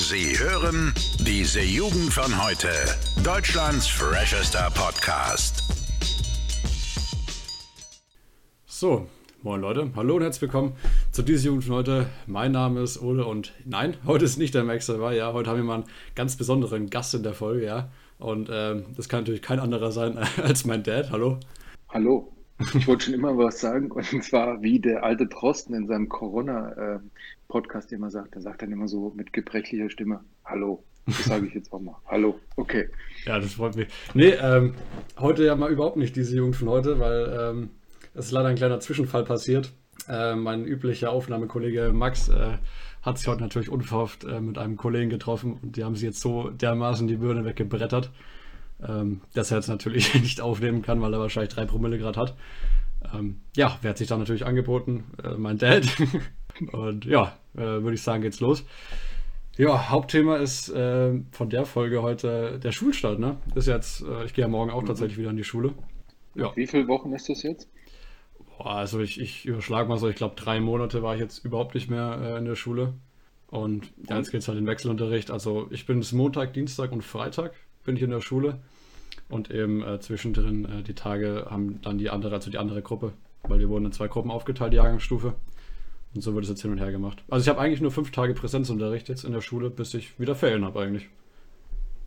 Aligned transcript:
Sie 0.00 0.38
hören 0.38 0.94
diese 1.18 1.60
Jugend 1.60 2.10
von 2.10 2.42
heute. 2.42 2.68
Deutschlands 3.22 3.86
freshester 3.86 4.70
Podcast. 4.70 5.62
So, 8.66 9.06
moin 9.42 9.60
Leute, 9.60 9.90
hallo 9.94 10.16
und 10.16 10.22
herzlich 10.22 10.40
willkommen 10.40 10.72
zu 11.12 11.20
dieser 11.20 11.48
Jugend 11.48 11.64
von 11.64 11.74
heute. 11.74 12.06
Mein 12.26 12.52
Name 12.52 12.80
ist 12.80 13.02
Ole 13.02 13.26
und 13.26 13.52
nein, 13.66 13.94
heute 14.06 14.24
ist 14.24 14.38
nicht 14.38 14.54
der 14.54 14.64
Max 14.64 14.86
dabei, 14.86 15.16
ja. 15.16 15.34
Heute 15.34 15.50
haben 15.50 15.58
wir 15.58 15.64
mal 15.64 15.74
einen 15.74 15.84
ganz 16.14 16.34
besonderen 16.34 16.88
Gast 16.88 17.12
in 17.12 17.22
der 17.22 17.34
Folge, 17.34 17.66
ja. 17.66 17.92
Und 18.18 18.48
ähm, 18.50 18.86
das 18.96 19.10
kann 19.10 19.20
natürlich 19.20 19.42
kein 19.42 19.60
anderer 19.60 19.92
sein 19.92 20.16
als 20.42 20.64
mein 20.64 20.82
Dad. 20.82 21.10
Hallo. 21.10 21.38
Hallo. 21.90 22.32
Ich 22.74 22.86
wollte 22.86 23.06
schon 23.06 23.14
immer 23.14 23.36
was 23.38 23.60
sagen, 23.60 23.90
und 23.90 24.24
zwar 24.24 24.62
wie 24.62 24.78
der 24.78 25.02
alte 25.02 25.26
Drosten 25.26 25.74
in 25.74 25.86
seinem 25.86 26.08
Corona-Podcast 26.08 27.92
immer 27.92 28.10
sagt. 28.10 28.34
Er 28.34 28.42
sagt 28.42 28.62
dann 28.62 28.72
immer 28.72 28.88
so 28.88 29.12
mit 29.16 29.32
gebrechlicher 29.32 29.90
Stimme: 29.90 30.20
Hallo. 30.44 30.84
Das 31.06 31.24
sage 31.24 31.46
ich 31.46 31.54
jetzt 31.54 31.72
auch 31.72 31.80
mal. 31.80 31.96
Hallo. 32.06 32.38
Okay. 32.56 32.88
Ja, 33.24 33.38
das 33.38 33.54
freut 33.54 33.74
mich. 33.74 33.88
Nee, 34.14 34.34
ähm, 34.40 34.74
heute 35.18 35.44
ja 35.44 35.56
mal 35.56 35.72
überhaupt 35.72 35.96
nicht 35.96 36.14
diese 36.14 36.36
Jugend 36.36 36.56
von 36.56 36.68
heute, 36.68 36.98
weil 36.98 37.38
ähm, 37.40 37.70
es 38.14 38.26
ist 38.26 38.32
leider 38.32 38.48
ein 38.48 38.56
kleiner 38.56 38.80
Zwischenfall 38.80 39.24
passiert. 39.24 39.72
Äh, 40.08 40.34
mein 40.34 40.64
üblicher 40.64 41.10
Aufnahmekollege 41.10 41.92
Max 41.92 42.28
äh, 42.28 42.58
hat 43.02 43.18
sich 43.18 43.26
heute 43.26 43.42
natürlich 43.42 43.70
unverhofft 43.70 44.24
äh, 44.24 44.40
mit 44.40 44.58
einem 44.58 44.76
Kollegen 44.76 45.10
getroffen 45.10 45.58
und 45.62 45.76
die 45.76 45.84
haben 45.84 45.96
sie 45.96 46.06
jetzt 46.06 46.20
so 46.20 46.50
dermaßen 46.50 47.08
die 47.08 47.16
Birne 47.16 47.44
weggebrettert 47.44 48.10
ähm, 48.86 49.20
dass 49.34 49.50
er 49.50 49.58
jetzt 49.58 49.68
natürlich 49.68 50.14
nicht 50.20 50.40
aufnehmen 50.40 50.82
kann, 50.82 51.00
weil 51.00 51.12
er 51.12 51.20
wahrscheinlich 51.20 51.52
drei 51.52 51.64
Promille 51.64 51.98
Grad 51.98 52.16
hat. 52.16 52.36
Ähm, 53.14 53.40
ja, 53.56 53.78
wer 53.82 53.90
hat 53.90 53.98
sich 53.98 54.08
dann 54.08 54.18
natürlich 54.18 54.46
angeboten? 54.46 55.04
Äh, 55.22 55.34
mein 55.36 55.58
Dad. 55.58 55.84
Und 56.72 57.04
ja, 57.04 57.36
äh, 57.54 57.60
würde 57.60 57.94
ich 57.94 58.02
sagen, 58.02 58.22
geht's 58.22 58.40
los. 58.40 58.64
Ja, 59.56 59.90
Hauptthema 59.90 60.36
ist 60.36 60.68
äh, 60.70 61.20
von 61.32 61.50
der 61.50 61.66
Folge 61.66 62.02
heute 62.02 62.58
der 62.62 62.72
Schulstart, 62.72 63.18
ne? 63.18 63.36
Ist 63.54 63.66
jetzt, 63.66 64.02
äh, 64.02 64.24
ich 64.24 64.34
gehe 64.34 64.42
ja 64.42 64.48
morgen 64.48 64.70
auch 64.70 64.82
mhm. 64.82 64.86
tatsächlich 64.86 65.18
wieder 65.18 65.30
in 65.30 65.36
die 65.36 65.44
Schule. 65.44 65.74
Ja. 66.34 66.54
Wie 66.54 66.66
viele 66.66 66.86
Wochen 66.88 67.12
ist 67.12 67.28
das 67.28 67.42
jetzt? 67.42 67.68
Boah, 68.56 68.76
also 68.76 69.00
ich, 69.00 69.20
ich 69.20 69.46
überschlage 69.46 69.88
mal 69.88 69.98
so, 69.98 70.08
ich 70.08 70.16
glaube 70.16 70.36
drei 70.36 70.60
Monate 70.60 71.02
war 71.02 71.14
ich 71.14 71.20
jetzt 71.20 71.44
überhaupt 71.44 71.74
nicht 71.74 71.90
mehr 71.90 72.20
äh, 72.22 72.38
in 72.38 72.44
der 72.44 72.56
Schule. 72.56 72.94
Und 73.48 73.92
ja, 74.08 74.16
jetzt 74.16 74.30
geht 74.30 74.42
es 74.42 74.48
halt 74.48 74.58
in 74.58 74.66
Wechselunterricht. 74.66 75.30
Also 75.30 75.66
ich 75.70 75.84
bin 75.84 75.98
bis 75.98 76.12
Montag, 76.12 76.52
Dienstag 76.52 76.92
und 76.92 77.02
Freitag 77.02 77.52
bin 77.84 77.96
ich 77.96 78.02
in 78.02 78.10
der 78.10 78.20
Schule. 78.20 78.60
Und 79.30 79.50
eben 79.50 79.82
äh, 79.82 80.00
zwischendrin 80.00 80.64
äh, 80.64 80.82
die 80.82 80.94
Tage 80.94 81.46
haben 81.48 81.80
dann 81.82 81.98
die 81.98 82.10
andere, 82.10 82.34
also 82.34 82.50
die 82.50 82.58
andere 82.58 82.82
Gruppe, 82.82 83.12
weil 83.44 83.60
wir 83.60 83.68
wurden 83.68 83.86
in 83.86 83.92
zwei 83.92 84.08
Gruppen 84.08 84.30
aufgeteilt, 84.30 84.72
die 84.72 84.76
Jahrgangsstufe. 84.76 85.34
Und 86.14 86.22
so 86.22 86.34
wird 86.34 86.44
es 86.44 86.50
jetzt 86.50 86.62
hin 86.62 86.72
und 86.72 86.78
her 86.78 86.90
gemacht. 86.90 87.22
Also 87.28 87.44
ich 87.44 87.48
habe 87.48 87.60
eigentlich 87.60 87.80
nur 87.80 87.92
fünf 87.92 88.10
Tage 88.10 88.34
Präsenzunterricht 88.34 89.08
jetzt 89.08 89.24
in 89.24 89.32
der 89.32 89.40
Schule, 89.40 89.70
bis 89.70 89.94
ich 89.94 90.18
wieder 90.18 90.34
Ferien 90.34 90.64
habe 90.64 90.80
eigentlich. 90.80 91.08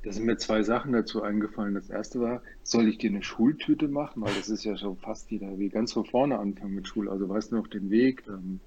Da 0.04 0.12
sind 0.12 0.26
mir 0.26 0.36
zwei 0.36 0.64
Sachen 0.64 0.92
dazu 0.92 1.24
eingefallen. 1.24 1.76
Das 1.76 1.90
erste 1.90 2.20
war, 2.20 2.42
soll 2.64 2.90
ich 2.90 2.98
dir 2.98 3.10
eine 3.10 3.24
Schultüte 3.24 3.88
machen? 3.88 4.22
Weil 4.22 4.34
das 4.36 4.50
ist 4.50 4.66
ja 4.66 4.76
schon 4.76 4.98
fast 4.98 5.32
wieder 5.32 5.58
wie 5.58 5.70
ganz 5.70 5.94
von 5.94 6.06
vorne 6.06 6.38
anfangen 6.38 6.76
mit 6.76 6.88
Schule. 6.90 7.10
Also 7.10 7.30
weißt 7.30 7.54
du 7.54 7.56
noch 7.56 7.68
den 7.68 7.90
Weg? 7.90 8.24
Ähm, 8.28 8.60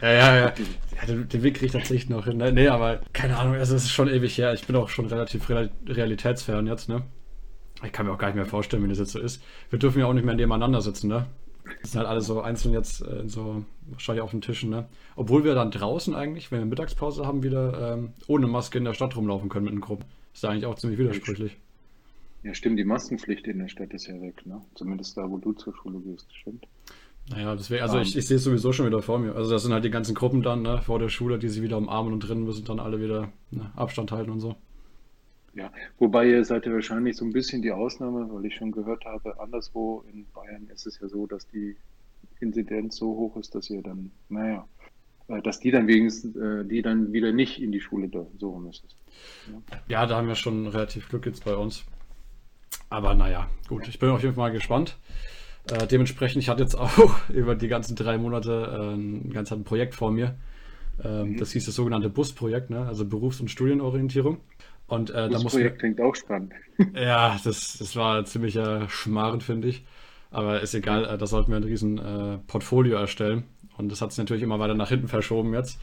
ja, 0.00 0.12
ja, 0.12 0.36
ja. 0.36 0.44
ja 0.44 1.06
den, 1.08 1.28
den, 1.28 1.42
Weg 1.42 1.54
kriege 1.54 1.66
ich 1.66 1.72
tatsächlich 1.72 2.08
noch 2.08 2.26
hin. 2.26 2.36
Nee, 2.36 2.68
aber 2.68 3.00
keine 3.12 3.36
Ahnung, 3.36 3.56
also 3.56 3.74
es 3.74 3.84
ist 3.84 3.90
schon 3.90 4.08
ewig 4.08 4.38
her. 4.38 4.54
Ich 4.54 4.66
bin 4.66 4.76
auch 4.76 4.88
schon 4.88 5.06
relativ 5.06 5.50
realitätsfern 5.50 6.68
jetzt, 6.68 6.88
ne? 6.88 7.02
Ich 7.84 7.92
kann 7.92 8.06
mir 8.06 8.12
auch 8.12 8.18
gar 8.18 8.28
nicht 8.28 8.36
mehr 8.36 8.46
vorstellen, 8.46 8.82
wie 8.84 8.88
das 8.88 8.98
jetzt 8.98 9.12
so 9.12 9.20
ist. 9.20 9.42
Wir 9.70 9.78
dürfen 9.78 10.00
ja 10.00 10.06
auch 10.06 10.14
nicht 10.14 10.24
mehr 10.24 10.34
nebeneinander 10.34 10.80
sitzen, 10.80 11.08
ne? 11.08 11.26
Das 11.82 11.92
sind 11.92 11.98
halt 11.98 12.08
alle 12.08 12.20
so 12.20 12.40
einzeln 12.40 12.72
jetzt 12.72 13.02
äh, 13.02 13.28
so 13.28 13.64
wahrscheinlich 13.90 14.22
auf 14.22 14.30
den 14.30 14.40
Tischen, 14.40 14.70
ne? 14.70 14.88
Obwohl 15.16 15.44
wir 15.44 15.54
dann 15.54 15.70
draußen 15.70 16.14
eigentlich, 16.14 16.50
wenn 16.50 16.60
wir 16.60 16.66
Mittagspause 16.66 17.26
haben, 17.26 17.42
wieder 17.42 17.94
ähm, 17.94 18.12
ohne 18.28 18.46
Maske 18.46 18.78
in 18.78 18.84
der 18.84 18.94
Stadt 18.94 19.16
rumlaufen 19.16 19.48
können 19.48 19.64
mit 19.64 19.74
den 19.74 19.80
Gruppen. 19.80 20.04
Ist 20.32 20.42
ja 20.42 20.50
eigentlich 20.50 20.66
auch 20.66 20.76
ziemlich 20.76 20.98
widersprüchlich. 20.98 21.56
Ja, 22.44 22.54
stimmt, 22.54 22.78
die 22.78 22.84
Maskenpflicht 22.84 23.46
in 23.48 23.58
der 23.58 23.68
Stadt 23.68 23.92
ist 23.92 24.06
ja 24.06 24.20
weg, 24.20 24.46
ne? 24.46 24.62
Zumindest 24.74 25.16
da, 25.16 25.28
wo 25.28 25.38
du 25.38 25.52
zur 25.52 25.74
Schule 25.74 25.98
gehst, 25.98 26.26
stimmt. 26.34 26.66
Naja, 27.28 27.56
deswegen, 27.56 27.82
also 27.82 27.96
um, 27.96 28.02
ich, 28.02 28.16
ich 28.16 28.26
sehe 28.26 28.36
es 28.36 28.44
sowieso 28.44 28.72
schon 28.72 28.86
wieder 28.86 29.02
vor 29.02 29.18
mir. 29.18 29.34
Also 29.34 29.50
das 29.50 29.62
sind 29.62 29.72
halt 29.72 29.84
die 29.84 29.90
ganzen 29.90 30.14
Gruppen 30.14 30.42
dann, 30.42 30.62
ne, 30.62 30.80
vor 30.82 31.00
der 31.00 31.08
Schule, 31.08 31.38
die 31.38 31.48
sie 31.48 31.62
wieder 31.62 31.76
umarmen 31.76 32.12
und 32.12 32.20
drinnen 32.20 32.44
müssen 32.44 32.64
dann 32.64 32.78
alle 32.78 33.00
wieder 33.00 33.32
ne, 33.50 33.72
Abstand 33.74 34.12
halten 34.12 34.30
und 34.30 34.38
so. 34.38 34.54
Ja, 35.56 35.72
wobei 35.98 36.28
ihr 36.28 36.44
seid 36.44 36.66
ja 36.66 36.72
wahrscheinlich 36.72 37.16
so 37.16 37.24
ein 37.24 37.32
bisschen 37.32 37.62
die 37.62 37.72
Ausnahme, 37.72 38.28
weil 38.30 38.44
ich 38.44 38.54
schon 38.54 38.72
gehört 38.72 39.06
habe, 39.06 39.40
anderswo 39.40 40.04
in 40.12 40.26
Bayern 40.34 40.68
ist 40.72 40.86
es 40.86 41.00
ja 41.00 41.08
so, 41.08 41.26
dass 41.26 41.48
die 41.48 41.76
Inzidenz 42.40 42.96
so 42.96 43.06
hoch 43.06 43.36
ist, 43.36 43.54
dass 43.54 43.70
ihr 43.70 43.82
dann, 43.82 44.10
naja, 44.28 44.68
äh, 45.28 45.40
dass 45.40 45.58
die 45.58 45.70
dann 45.70 45.88
wenigstens, 45.88 46.36
äh, 46.36 46.62
die 46.66 46.82
dann 46.82 47.14
wieder 47.14 47.32
nicht 47.32 47.60
in 47.60 47.72
die 47.72 47.80
Schule 47.80 48.08
da, 48.08 48.26
so 48.38 48.50
rum 48.50 48.68
ist 48.68 48.84
es. 48.84 48.96
Ja. 49.50 49.78
ja, 49.88 50.06
da 50.06 50.16
haben 50.16 50.28
wir 50.28 50.34
schon 50.34 50.66
relativ 50.66 51.08
Glück 51.08 51.24
jetzt 51.24 51.44
bei 51.46 51.56
uns. 51.56 51.84
Aber 52.90 53.14
naja, 53.14 53.48
gut, 53.66 53.88
ich 53.88 53.98
bin 53.98 54.10
auf 54.10 54.22
jeden 54.22 54.34
Fall 54.34 54.50
mal 54.50 54.54
gespannt. 54.54 54.98
Äh, 55.70 55.86
dementsprechend, 55.86 56.42
ich 56.42 56.50
hatte 56.50 56.62
jetzt 56.64 56.74
auch 56.78 57.30
über 57.30 57.54
die 57.54 57.68
ganzen 57.68 57.96
drei 57.96 58.18
Monate 58.18 58.92
äh, 58.92 58.94
ein 58.94 59.32
ganz 59.32 59.50
ein 59.52 59.64
Projekt 59.64 59.94
vor 59.94 60.10
mir. 60.10 60.36
Ähm, 61.02 61.32
mhm. 61.32 61.36
Das 61.38 61.52
hieß 61.52 61.64
das 61.64 61.74
sogenannte 61.74 62.10
Busprojekt, 62.10 62.68
ne? 62.68 62.86
also 62.86 63.06
Berufs- 63.06 63.40
und 63.40 63.50
Studienorientierung. 63.50 64.38
Und 64.88 65.10
äh, 65.10 65.28
das 65.28 65.44
Projekt 65.44 65.80
klingt 65.80 66.00
auch 66.00 66.14
spannend. 66.14 66.52
ja, 66.94 67.38
das, 67.42 67.76
das 67.78 67.96
war 67.96 68.24
ziemlicher 68.24 68.88
Schmarrn, 68.88 69.40
finde 69.40 69.68
ich. 69.68 69.84
Aber 70.30 70.60
ist 70.60 70.74
egal, 70.74 71.04
äh, 71.04 71.18
da 71.18 71.26
sollten 71.26 71.50
wir 71.50 71.56
ein 71.56 71.64
riesen 71.64 71.98
äh, 71.98 72.38
Portfolio 72.46 72.98
erstellen. 72.98 73.44
Und 73.76 73.90
das 73.90 74.00
hat 74.00 74.12
sich 74.12 74.18
natürlich 74.18 74.42
immer 74.42 74.58
weiter 74.58 74.74
nach 74.74 74.88
hinten 74.88 75.08
verschoben 75.08 75.54
jetzt. 75.54 75.80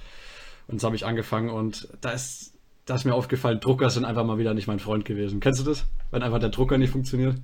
Und 0.68 0.80
so 0.80 0.88
habe 0.88 0.96
ich 0.96 1.06
angefangen 1.06 1.50
und 1.50 1.90
da 2.02 2.12
ist, 2.12 2.53
da 2.86 2.96
ist 2.96 3.06
mir 3.06 3.13
aufgefallen, 3.13 3.59
Drucker 3.59 3.90
sind 3.90 4.06
einfach 4.06 4.25
mal 4.25 4.38
wieder 4.38 4.53
nicht 4.53 4.68
mein 4.68 4.80
Freund 4.80 5.06
gewesen. 5.06 5.40
Kennst 5.40 5.59
du 5.59 5.66
das? 5.66 5.86
Wenn 6.12 6.24
einfach 6.24 6.40
der 6.40 6.50
Drucker 6.50 6.78
nicht 6.78 6.92
funktioniert? 6.92 7.36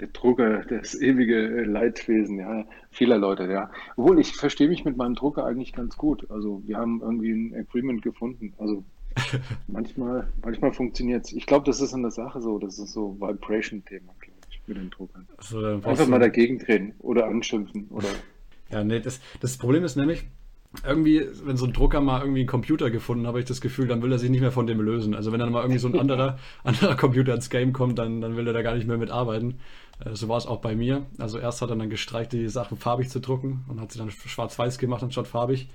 Der 0.00 0.08
Drucker, 0.08 0.64
das 0.64 1.00
ewige 1.00 1.64
Leidwesen, 1.64 2.38
ja, 2.38 2.64
vieler 2.90 3.18
Leute, 3.18 3.50
ja. 3.50 3.70
Obwohl 3.96 4.18
ich 4.18 4.32
verstehe 4.32 4.68
mich 4.68 4.84
mit 4.84 4.96
meinem 4.96 5.14
Drucker 5.14 5.44
eigentlich 5.44 5.72
ganz 5.72 5.96
gut. 5.96 6.28
Also 6.30 6.62
wir 6.66 6.78
haben 6.78 7.00
irgendwie 7.02 7.32
ein 7.32 7.54
Agreement 7.54 8.02
gefunden. 8.02 8.54
Also 8.58 8.82
manchmal, 9.66 10.28
manchmal 10.42 10.72
funktioniert 10.72 11.24
es. 11.24 11.32
Ich 11.32 11.46
glaube, 11.46 11.66
das 11.66 11.80
ist 11.80 11.92
in 11.92 12.02
der 12.02 12.10
Sache 12.10 12.40
so, 12.40 12.58
das 12.58 12.78
ist 12.78 12.92
so 12.92 13.16
Vibration-Thema, 13.20 14.12
glaube 14.20 14.38
ich, 14.50 14.60
mit 14.66 14.76
den 14.76 14.90
Druckern. 14.90 15.26
Also, 15.36 15.58
Einfach 15.66 16.06
mal 16.06 16.20
dagegen 16.20 16.58
drehen 16.58 16.94
oder 16.98 17.26
anschimpfen 17.26 17.88
oder. 17.90 18.08
Ja, 18.70 18.82
nee, 18.82 19.00
das, 19.00 19.20
das 19.40 19.58
Problem 19.58 19.84
ist 19.84 19.96
nämlich, 19.96 20.24
irgendwie, 20.86 21.26
wenn 21.44 21.56
so 21.56 21.66
ein 21.66 21.72
Drucker 21.72 22.00
mal 22.00 22.20
irgendwie 22.20 22.40
einen 22.40 22.48
Computer 22.48 22.90
gefunden, 22.90 23.26
habe 23.26 23.38
ich 23.38 23.44
das 23.44 23.60
Gefühl, 23.60 23.86
dann 23.86 24.02
will 24.02 24.10
er 24.10 24.18
sich 24.18 24.30
nicht 24.30 24.40
mehr 24.40 24.52
von 24.52 24.66
dem 24.66 24.80
lösen. 24.80 25.14
Also 25.14 25.30
wenn 25.32 25.40
dann 25.40 25.52
mal 25.52 25.60
irgendwie 25.60 25.78
so 25.78 25.88
ein 25.88 25.98
anderer, 25.98 26.38
anderer 26.64 26.96
Computer 26.96 27.34
ins 27.34 27.50
Game 27.50 27.72
kommt, 27.72 27.98
dann, 27.98 28.20
dann 28.20 28.36
will 28.36 28.46
er 28.46 28.52
da 28.52 28.62
gar 28.62 28.74
nicht 28.74 28.86
mehr 28.86 28.96
mitarbeiten. 28.96 29.60
Äh, 30.04 30.14
so 30.14 30.28
war 30.28 30.38
es 30.38 30.46
auch 30.46 30.60
bei 30.60 30.74
mir. 30.74 31.06
Also 31.18 31.38
erst 31.38 31.60
hat 31.60 31.70
er 31.70 31.76
dann 31.76 31.90
gestreikt, 31.90 32.32
die 32.32 32.48
Sachen 32.48 32.78
farbig 32.78 33.10
zu 33.10 33.20
drucken 33.20 33.64
und 33.68 33.80
hat 33.80 33.92
sie 33.92 33.98
dann 33.98 34.10
schwarz-weiß 34.10 34.78
gemacht 34.78 35.02
anstatt 35.02 35.26
farbig. 35.26 35.68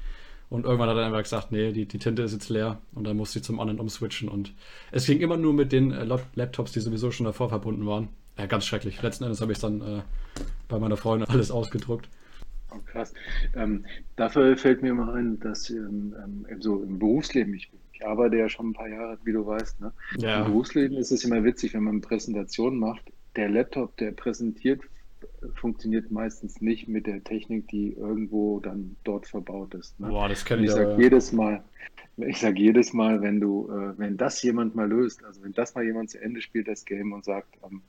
Und 0.50 0.66
irgendwann 0.66 0.90
hat 0.90 0.97
er 0.97 1.06
einfach 1.06 1.24
gesagt, 1.24 1.52
nee, 1.52 1.74
die, 1.74 1.85
die 1.85 1.97
Tinte 2.00 2.22
ist 2.22 2.31
jetzt 2.31 2.50
leer 2.50 2.80
und 2.94 3.06
dann 3.06 3.18
muss 3.18 3.34
sie 3.34 3.41
zum 3.41 3.59
anderen 3.59 3.80
umswitchen. 3.80 4.30
Und 4.30 4.53
es 4.91 5.06
ging 5.06 5.19
immer 5.19 5.35
nur 5.35 5.53
mit 5.53 5.72
den 5.72 5.91
äh, 5.91 6.06
Laptops, 6.35 6.72
die 6.72 6.80
sowieso 6.80 7.12
schon 7.12 7.25
davor 7.25 7.50
verbunden 7.50 7.85
waren. 7.85 8.08
Ja, 8.38 8.46
ganz 8.46 8.66
schrecklich. 8.66 9.02
Letzten 9.02 9.25
Endes 9.25 9.41
habe 9.41 9.52
ich 9.52 9.59
dann 9.59 9.81
äh, 9.81 10.02
bei 10.69 10.80
meiner 10.80 10.96
Freundin 10.96 11.28
alles 11.30 11.52
ausgedruckt. 11.52 12.07
Oh, 12.72 12.80
krass. 12.86 13.13
Ähm, 13.56 13.86
dafür 14.16 14.56
fällt 14.57 14.81
mir 14.81 14.90
immer 14.90 15.13
ein, 15.13 15.40
dass 15.40 15.69
ähm, 15.69 16.16
ähm, 16.24 16.62
so 16.62 16.81
im 16.81 17.00
Berufsleben, 17.00 17.53
ich, 17.53 17.69
ich, 17.94 18.06
arbeite 18.06 18.38
ja 18.38 18.47
schon 18.47 18.69
ein 18.69 18.74
paar 18.74 18.90
Jahre, 18.90 19.18
wie 19.24 19.31
du 19.31 19.46
weißt, 19.46 19.81
ne? 19.81 19.91
Ja. 20.18 20.40
Im 20.40 20.52
Berufsleben 20.52 20.97
ist 20.97 21.12
es 21.12 21.24
immer 21.24 21.44
witzig, 21.44 21.74
wenn 21.74 21.84
man 21.84 22.02
Präsentationen 22.02 22.80
macht. 22.80 23.03
Der 23.36 23.50
Laptop, 23.50 23.97
der 23.97 24.12
präsentiert 24.12 24.81
funktioniert 25.55 26.11
meistens 26.11 26.61
nicht 26.61 26.88
mit 26.88 27.07
der 27.07 27.23
Technik, 27.23 27.67
die 27.69 27.94
irgendwo 27.94 28.59
dann 28.59 28.95
dort 29.03 29.28
verbaut 29.28 29.73
ist. 29.73 30.00
Ne? 30.00 30.09
Boah, 30.09 30.29
das 30.29 30.45
kenne 30.45 30.63
ich. 30.63 30.69
Ich 30.69 30.75
sage 30.75 31.01
jedes 31.01 31.31
Mal, 31.31 31.63
ich 32.18 32.39
sage 32.39 32.59
jedes 32.59 32.94
Mal, 32.94 33.21
wenn 33.21 33.39
du, 33.39 33.69
äh, 33.69 33.97
wenn 33.97 34.18
das 34.18 34.42
jemand 34.42 34.75
mal 34.75 34.88
löst, 34.88 35.24
also 35.24 35.44
wenn 35.44 35.53
das 35.53 35.75
mal 35.75 35.83
jemand 35.83 36.09
zu 36.09 36.21
Ende 36.21 36.42
spielt, 36.42 36.68
das 36.68 36.86
Game 36.86 37.13
und 37.13 37.25
sagt, 37.25 37.57
ähm, 37.63 37.81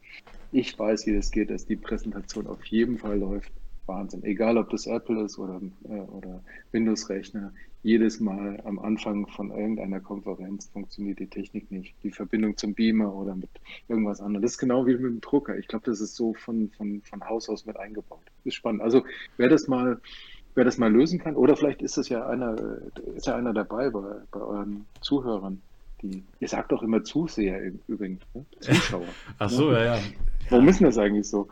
ich 0.53 0.79
weiß, 0.79 1.06
wie 1.06 1.14
das 1.14 1.31
geht, 1.31 1.50
dass 1.50 1.67
die 1.67 1.76
Präsentation 1.76 2.47
auf 2.47 2.64
jeden 2.67 2.99
Fall 2.99 3.19
läuft, 3.19 3.53
Wahnsinn. 3.87 4.23
Egal, 4.25 4.58
ob 4.58 4.70
das 4.70 4.87
Apple 4.87 5.25
ist 5.25 5.38
oder, 5.38 5.61
äh, 5.85 6.00
oder 6.00 6.43
Windows-Rechner, 6.73 7.53
jedes 7.83 8.21
Mal 8.21 8.61
am 8.65 8.79
Anfang 8.79 9.27
von 9.29 9.51
irgendeiner 9.51 10.01
Konferenz 10.01 10.69
funktioniert 10.73 11.21
die 11.21 11.29
Technik 11.29 11.71
nicht. 11.71 11.95
Die 12.03 12.11
Verbindung 12.11 12.57
zum 12.57 12.75
Beamer 12.75 13.15
oder 13.15 13.35
mit 13.35 13.51
irgendwas 13.89 14.21
anderem. 14.21 14.43
Das 14.43 14.53
ist 14.53 14.59
genau 14.59 14.87
wie 14.87 14.95
mit 14.95 15.05
dem 15.05 15.21
Drucker. 15.21 15.57
Ich 15.57 15.69
glaube, 15.69 15.85
das 15.87 16.01
ist 16.01 16.17
so 16.17 16.35
von, 16.35 16.71
von, 16.77 17.03
von 17.03 17.29
Haus 17.29 17.49
aus 17.49 17.67
mit 17.67 17.77
eingebaut. 17.79 18.23
Das 18.25 18.47
ist 18.47 18.55
spannend. 18.55 18.83
Also, 18.83 19.05
wer 19.37 19.49
das 19.49 19.69
mal, 19.69 20.01
wer 20.55 20.65
das 20.65 20.79
mal 20.79 20.93
lösen 20.93 21.19
kann, 21.21 21.37
oder 21.37 21.57
vielleicht 21.57 21.83
ist 21.83 21.99
es 21.99 22.09
ja 22.09 22.27
einer, 22.27 22.57
ist 23.15 23.27
ja 23.27 23.37
einer 23.37 23.53
dabei 23.53 23.91
bei, 23.91 24.17
bei 24.33 24.41
euren 24.41 24.87
Zuhörern. 25.01 25.63
Die, 26.03 26.23
ihr 26.41 26.49
sagt 26.49 26.71
doch 26.71 26.83
immer 26.83 27.03
Zuseher 27.03 27.73
übrigens, 27.89 28.23
ne? 28.35 28.45
Zuschauer. 28.61 29.03
Ach 29.39 29.51
so, 29.51 29.71
ne? 29.71 29.85
ja, 29.85 29.97
ja. 29.97 30.03
Warum 30.51 30.69
ist 30.69 30.81
das 30.81 30.99
eigentlich 30.99 31.29
so? 31.29 31.49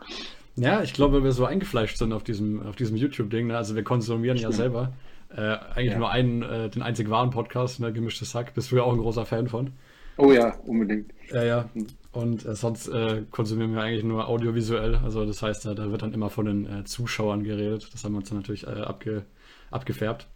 Ja, 0.55 0.81
ich 0.81 0.93
glaube, 0.93 1.23
wir 1.23 1.31
so 1.33 1.45
eingefleischt 1.45 1.97
sind 1.97 2.13
auf 2.13 2.23
diesem, 2.23 2.61
auf 2.63 2.75
diesem 2.75 2.97
YouTube-Ding. 2.97 3.47
Ne? 3.47 3.57
Also 3.57 3.75
wir 3.75 3.83
konsumieren 3.83 4.37
ja 4.37 4.51
selber 4.51 4.93
Äh, 5.35 5.57
eigentlich 5.75 5.93
ja. 5.93 5.99
nur 5.99 6.09
einen, 6.09 6.41
äh, 6.41 6.69
den 6.69 6.81
einzig 6.81 7.09
wahren 7.09 7.31
Podcast, 7.31 7.79
ne, 7.79 7.91
Gemischtes 7.91 8.31
Sack. 8.31 8.53
Bist 8.53 8.71
du 8.71 8.77
ja 8.77 8.83
auch 8.83 8.93
ein 8.93 8.99
großer 8.99 9.25
Fan 9.25 9.47
von. 9.47 9.71
Oh 10.17 10.31
ja, 10.31 10.55
unbedingt. 10.65 11.11
Ja, 11.31 11.43
ja. 11.43 11.69
Und 12.11 12.45
äh, 12.45 12.55
sonst 12.55 12.87
äh, 12.87 13.23
konsumieren 13.29 13.73
wir 13.75 13.81
eigentlich 13.81 14.03
nur 14.03 14.27
audiovisuell. 14.27 14.95
Also 14.95 15.25
das 15.25 15.41
heißt, 15.43 15.65
da, 15.65 15.75
da 15.75 15.91
wird 15.91 16.01
dann 16.01 16.13
immer 16.13 16.29
von 16.29 16.45
den 16.45 16.65
äh, 16.65 16.83
Zuschauern 16.85 17.43
geredet. 17.43 17.89
Das 17.93 18.03
haben 18.03 18.13
wir 18.13 18.19
uns 18.19 18.29
dann 18.29 18.39
natürlich 18.39 18.65
äh, 18.65 18.81
abge, 18.81 19.23
abgefärbt. 19.69 20.27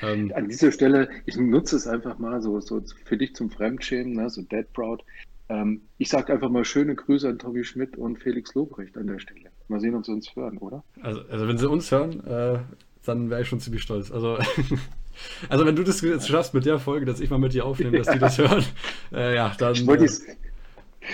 Ähm, 0.00 0.32
An 0.34 0.48
dieser 0.48 0.72
Stelle, 0.72 1.08
ich 1.26 1.36
nutze 1.36 1.76
es 1.76 1.86
einfach 1.86 2.18
mal 2.18 2.40
so, 2.40 2.60
so 2.60 2.82
für 3.04 3.16
dich 3.16 3.34
zum 3.34 3.50
Fremdschämen, 3.50 4.14
ne, 4.14 4.30
so 4.30 4.42
Dead 4.42 4.70
Proud. 4.72 5.04
Ähm, 5.48 5.82
ich 5.98 6.08
sage 6.08 6.32
einfach 6.32 6.50
mal 6.50 6.64
schöne 6.64 6.94
Grüße 6.94 7.28
an 7.28 7.38
Tommy 7.38 7.64
Schmidt 7.64 7.96
und 7.96 8.18
Felix 8.18 8.54
Lobrecht 8.54 8.96
an 8.96 9.06
der 9.06 9.18
Stelle. 9.18 9.50
Mal 9.68 9.80
sehen, 9.80 9.94
ob 9.94 10.04
sie 10.04 10.12
uns 10.12 10.34
hören, 10.34 10.58
oder? 10.58 10.82
Also, 11.02 11.20
also 11.30 11.48
wenn 11.48 11.58
sie 11.58 11.68
uns 11.68 11.90
hören, 11.90 12.24
äh, 12.26 12.58
dann 13.04 13.30
wäre 13.30 13.42
ich 13.42 13.48
schon 13.48 13.60
ziemlich 13.60 13.82
stolz. 13.82 14.10
Also, 14.10 14.38
also 15.48 15.66
wenn 15.66 15.76
du 15.76 15.82
das 15.82 16.00
jetzt 16.00 16.28
schaffst 16.28 16.54
mit 16.54 16.66
der 16.66 16.78
Folge, 16.78 17.06
dass 17.06 17.20
ich 17.20 17.30
mal 17.30 17.38
mit 17.38 17.52
dir 17.52 17.64
aufnehme, 17.64 17.98
dass 17.98 18.06
ja. 18.08 18.14
die 18.14 18.18
das 18.18 18.38
hören, 18.38 18.64
äh, 19.12 19.34
ja, 19.34 19.54
dann. 19.58 19.74
Ich 19.74 19.88
äh, 19.88 20.36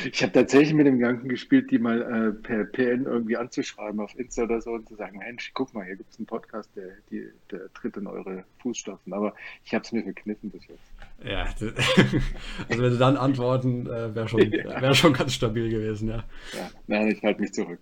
ich 0.05 0.23
habe 0.23 0.33
tatsächlich 0.33 0.75
mit 0.75 0.87
dem 0.87 0.99
Gedanken 0.99 1.29
gespielt, 1.29 1.71
die 1.71 1.79
mal 1.79 2.03
äh, 2.03 2.33
per 2.33 2.65
PN 2.65 3.07
irgendwie 3.07 3.37
anzuschreiben 3.37 4.01
auf 4.01 4.19
Insta 4.19 4.43
oder 4.43 4.61
so 4.61 4.73
und 4.73 4.89
zu 4.89 4.95
sagen, 4.97 5.19
Mensch, 5.19 5.53
guck 5.55 5.73
mal, 5.73 5.85
hier 5.85 5.97
gibt 5.97 6.13
es 6.13 6.19
einen 6.19 6.27
Podcast, 6.27 6.71
der, 6.77 6.91
die, 7.11 7.27
der 7.51 7.73
tritt 7.73 7.97
in 7.97 8.07
eure 8.07 8.45
Fußstapfen. 8.59 9.13
Aber 9.13 9.35
ich 9.65 9.75
habe 9.75 9.85
es 9.85 9.93
mir 9.93 10.03
verkniffen 10.03 10.51
bis 10.51 10.67
jetzt. 10.67 10.93
Ja, 11.25 11.45
also 12.69 12.83
wenn 12.83 12.93
sie 12.93 12.99
dann 12.99 13.17
antworten, 13.17 13.87
äh, 13.87 14.15
wäre 14.15 14.29
schon, 14.29 14.41
wär 14.41 14.95
schon 14.95 15.15
ganz 15.15 15.33
stabil 15.33 15.71
gewesen, 15.71 16.09
ja. 16.09 16.25
Ja, 16.53 16.71
nein, 16.87 17.09
ich 17.09 17.23
halte 17.23 17.41
mich 17.41 17.53
zurück. 17.53 17.79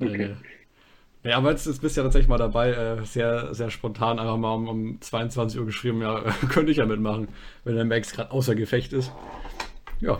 Okay. 0.00 0.34
Ja, 1.22 1.36
aber 1.36 1.50
jetzt, 1.50 1.66
jetzt 1.66 1.82
bist 1.82 1.96
du 1.96 2.00
ja 2.00 2.04
tatsächlich 2.04 2.28
mal 2.28 2.38
dabei, 2.38 2.70
äh, 2.70 3.04
sehr, 3.04 3.54
sehr 3.54 3.70
spontan 3.70 4.18
einfach 4.18 4.38
mal 4.38 4.54
um, 4.54 4.68
um 4.68 5.00
22 5.00 5.60
Uhr 5.60 5.66
geschrieben, 5.66 6.00
ja, 6.00 6.20
könnte 6.48 6.70
ich 6.70 6.78
ja 6.78 6.86
mitmachen, 6.86 7.28
wenn 7.64 7.74
der 7.74 7.84
Max 7.84 8.12
gerade 8.12 8.30
außer 8.30 8.54
Gefecht 8.54 8.92
ist. 8.92 9.12
Ja. 10.00 10.18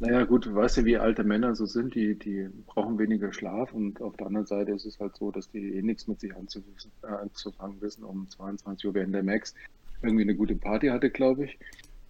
Naja, 0.00 0.24
gut, 0.24 0.46
du 0.46 0.54
weißt 0.54 0.78
ja, 0.78 0.84
wie 0.84 0.96
alte 0.96 1.22
Männer 1.22 1.54
so 1.54 1.66
sind, 1.66 1.94
die, 1.94 2.18
die 2.18 2.48
brauchen 2.66 2.98
weniger 2.98 3.32
Schlaf 3.32 3.72
und 3.74 4.00
auf 4.00 4.16
der 4.16 4.28
anderen 4.28 4.46
Seite 4.46 4.72
ist 4.72 4.86
es 4.86 4.98
halt 4.98 5.16
so, 5.16 5.30
dass 5.30 5.50
die 5.50 5.74
eh 5.74 5.82
nichts 5.82 6.06
mit 6.06 6.20
sich 6.20 6.30
äh, 6.30 7.06
anzufangen 7.06 7.80
wissen. 7.80 8.04
Um 8.04 8.28
22 8.28 8.86
Uhr 8.86 8.94
während 8.94 9.14
der 9.14 9.22
Max 9.22 9.54
irgendwie 10.02 10.22
eine 10.22 10.34
gute 10.34 10.54
Party 10.54 10.88
hatte, 10.88 11.10
glaube 11.10 11.44
ich. 11.44 11.58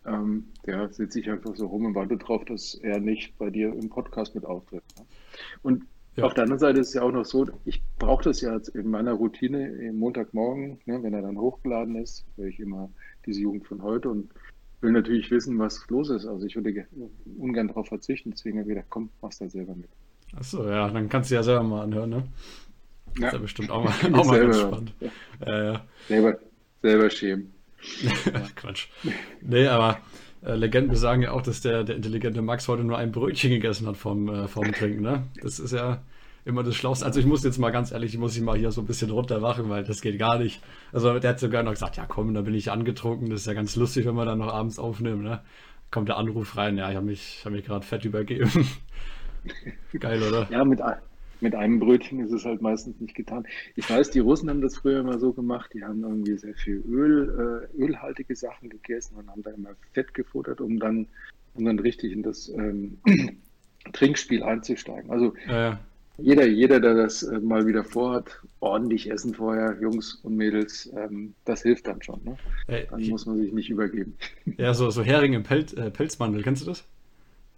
Ähm, 0.06 0.44
der 0.64 0.88
sitzt 0.92 1.14
sich 1.14 1.28
einfach 1.28 1.56
so 1.56 1.66
rum 1.66 1.86
und 1.86 1.94
wartet 1.94 2.22
darauf, 2.22 2.44
dass 2.44 2.74
er 2.74 3.00
nicht 3.00 3.36
bei 3.38 3.50
dir 3.50 3.72
im 3.72 3.88
Podcast 3.88 4.34
mit 4.34 4.44
auftritt. 4.44 4.84
Ne? 4.96 5.04
Und 5.62 5.84
ja. 6.18 6.24
auf 6.24 6.34
der 6.34 6.44
anderen 6.44 6.58
Seite 6.58 6.80
ist 6.80 6.88
es 6.88 6.94
ja 6.94 7.02
auch 7.02 7.12
noch 7.12 7.24
so, 7.24 7.46
ich 7.64 7.82
brauche 7.98 8.24
das 8.24 8.40
ja 8.40 8.54
jetzt 8.54 8.68
in 8.68 8.90
meiner 8.90 9.12
Routine 9.12 9.68
im 9.68 9.98
Montagmorgen, 9.98 10.78
ne, 10.86 11.02
wenn 11.02 11.14
er 11.14 11.22
dann 11.22 11.38
hochgeladen 11.38 11.96
ist, 11.96 12.26
höre 12.36 12.46
ich 12.46 12.60
immer 12.60 12.90
diese 13.26 13.40
Jugend 13.40 13.66
von 13.66 13.82
heute 13.82 14.10
und 14.10 14.30
will 14.80 14.92
natürlich 14.92 15.30
wissen, 15.30 15.58
was 15.58 15.84
los 15.88 16.10
ist. 16.10 16.26
Also 16.26 16.46
ich 16.46 16.54
würde 16.56 16.86
ungern 17.36 17.68
darauf 17.68 17.88
verzichten, 17.88 18.30
deswegen 18.30 18.58
habe 18.58 18.68
ich 18.68 18.74
gedacht, 18.74 18.90
komm, 18.90 19.10
mach's 19.20 19.38
da 19.38 19.48
selber 19.48 19.74
mit. 19.74 19.88
Achso, 20.36 20.68
ja, 20.68 20.88
dann 20.88 21.08
kannst 21.08 21.30
du 21.30 21.34
ja 21.34 21.42
selber 21.42 21.62
mal 21.62 21.82
anhören, 21.82 22.10
ne? 22.10 22.24
Ja. 23.18 23.28
ist 23.28 23.32
ja 23.32 23.38
bestimmt 23.38 23.70
auch 23.70 23.84
mal, 23.84 23.92
auch 24.18 24.26
mal 24.26 24.40
ganz 24.40 24.60
spannend. 24.60 24.92
Ja. 25.46 25.72
Ja. 25.72 25.86
Selber, 26.06 26.38
selber 26.82 27.10
schämen. 27.10 27.52
Quatsch. 28.56 28.88
Nee, 29.40 29.66
aber 29.66 29.98
äh, 30.42 30.54
Legenden 30.54 30.96
sagen 30.96 31.22
ja 31.22 31.32
auch, 31.32 31.42
dass 31.42 31.60
der, 31.60 31.84
der 31.84 31.96
intelligente 31.96 32.42
Max 32.42 32.68
heute 32.68 32.84
nur 32.84 32.98
ein 32.98 33.12
Brötchen 33.12 33.50
gegessen 33.50 33.86
hat 33.86 33.96
vom, 33.96 34.28
äh, 34.28 34.48
vom 34.48 34.70
Trinken, 34.72 35.02
ne? 35.02 35.24
Das 35.42 35.58
ist 35.58 35.72
ja 35.72 36.02
immer 36.44 36.62
das 36.62 36.76
Schlauste. 36.76 37.04
Also 37.04 37.20
ich 37.20 37.26
muss 37.26 37.44
jetzt 37.44 37.58
mal 37.58 37.70
ganz 37.70 37.92
ehrlich, 37.92 38.14
ich 38.14 38.18
muss 38.18 38.36
ihn 38.36 38.44
mal 38.44 38.56
hier 38.56 38.70
so 38.70 38.80
ein 38.80 38.86
bisschen 38.86 39.10
runterwachen, 39.10 39.68
weil 39.68 39.84
das 39.84 40.00
geht 40.00 40.18
gar 40.18 40.38
nicht. 40.38 40.62
Also 40.92 41.18
der 41.18 41.30
hat 41.30 41.40
sogar 41.40 41.62
noch 41.62 41.72
gesagt, 41.72 41.96
ja 41.96 42.06
komm, 42.06 42.32
da 42.34 42.40
bin 42.40 42.54
ich 42.54 42.70
angetrunken. 42.70 43.28
Das 43.30 43.40
ist 43.40 43.46
ja 43.46 43.54
ganz 43.54 43.76
lustig, 43.76 44.06
wenn 44.06 44.14
wir 44.14 44.24
dann 44.24 44.38
noch 44.38 44.52
abends 44.52 44.78
aufnehmen, 44.78 45.22
ne? 45.22 45.40
Kommt 45.90 46.08
der 46.08 46.18
Anruf 46.18 46.56
rein, 46.56 46.76
ja, 46.76 46.90
ich 46.90 46.96
habe 46.96 47.06
mich, 47.06 47.42
hab 47.44 47.52
mich 47.52 47.64
gerade 47.64 47.84
fett 47.84 48.04
übergeben. 48.04 48.50
Geil, 49.98 50.22
oder? 50.22 50.46
Ja, 50.50 50.64
mit, 50.64 50.80
mit 51.40 51.54
einem 51.54 51.78
Brötchen 51.78 52.20
ist 52.20 52.32
es 52.32 52.44
halt 52.44 52.62
meistens 52.62 53.00
nicht 53.00 53.14
getan. 53.14 53.46
Ich 53.76 53.88
weiß, 53.88 54.10
die 54.10 54.20
Russen 54.20 54.50
haben 54.50 54.60
das 54.60 54.76
früher 54.78 55.00
immer 55.00 55.18
so 55.18 55.32
gemacht, 55.32 55.70
die 55.74 55.84
haben 55.84 56.02
irgendwie 56.02 56.36
sehr 56.36 56.54
viel 56.54 56.82
Öl, 56.88 57.68
äh, 57.76 57.82
ölhaltige 57.82 58.34
Sachen 58.34 58.68
gegessen 58.68 59.16
und 59.16 59.28
haben 59.28 59.42
da 59.42 59.50
immer 59.50 59.70
Fett 59.92 60.14
gefuttert, 60.14 60.60
um 60.60 60.78
dann, 60.78 61.06
um 61.54 61.64
dann 61.64 61.78
richtig 61.78 62.12
in 62.12 62.22
das 62.22 62.48
ähm, 62.48 62.98
Trinkspiel 63.92 64.42
einzusteigen. 64.42 65.10
Also 65.10 65.34
ja, 65.46 65.70
ja. 65.70 65.80
Jeder, 66.20 66.46
jeder, 66.46 66.80
der 66.80 66.94
das 66.94 67.22
äh, 67.22 67.38
mal 67.38 67.64
wieder 67.66 67.84
vorhat, 67.84 68.40
ordentlich 68.58 69.08
essen 69.08 69.34
vorher, 69.34 69.78
Jungs 69.80 70.16
und 70.24 70.36
Mädels, 70.36 70.92
ähm, 70.96 71.34
das 71.44 71.62
hilft 71.62 71.86
dann 71.86 72.02
schon. 72.02 72.20
Ne? 72.24 72.36
Dann 72.90 73.02
muss 73.08 73.24
man 73.24 73.36
sich 73.36 73.52
nicht 73.52 73.70
übergeben. 73.70 74.16
Ja, 74.56 74.74
so, 74.74 74.90
so 74.90 75.04
Hering 75.04 75.34
im 75.34 75.44
Pel 75.44 75.64
äh, 75.76 75.90
Pelzmandel, 75.90 76.42
kennst 76.42 76.62
du 76.62 76.66
das? 76.66 76.84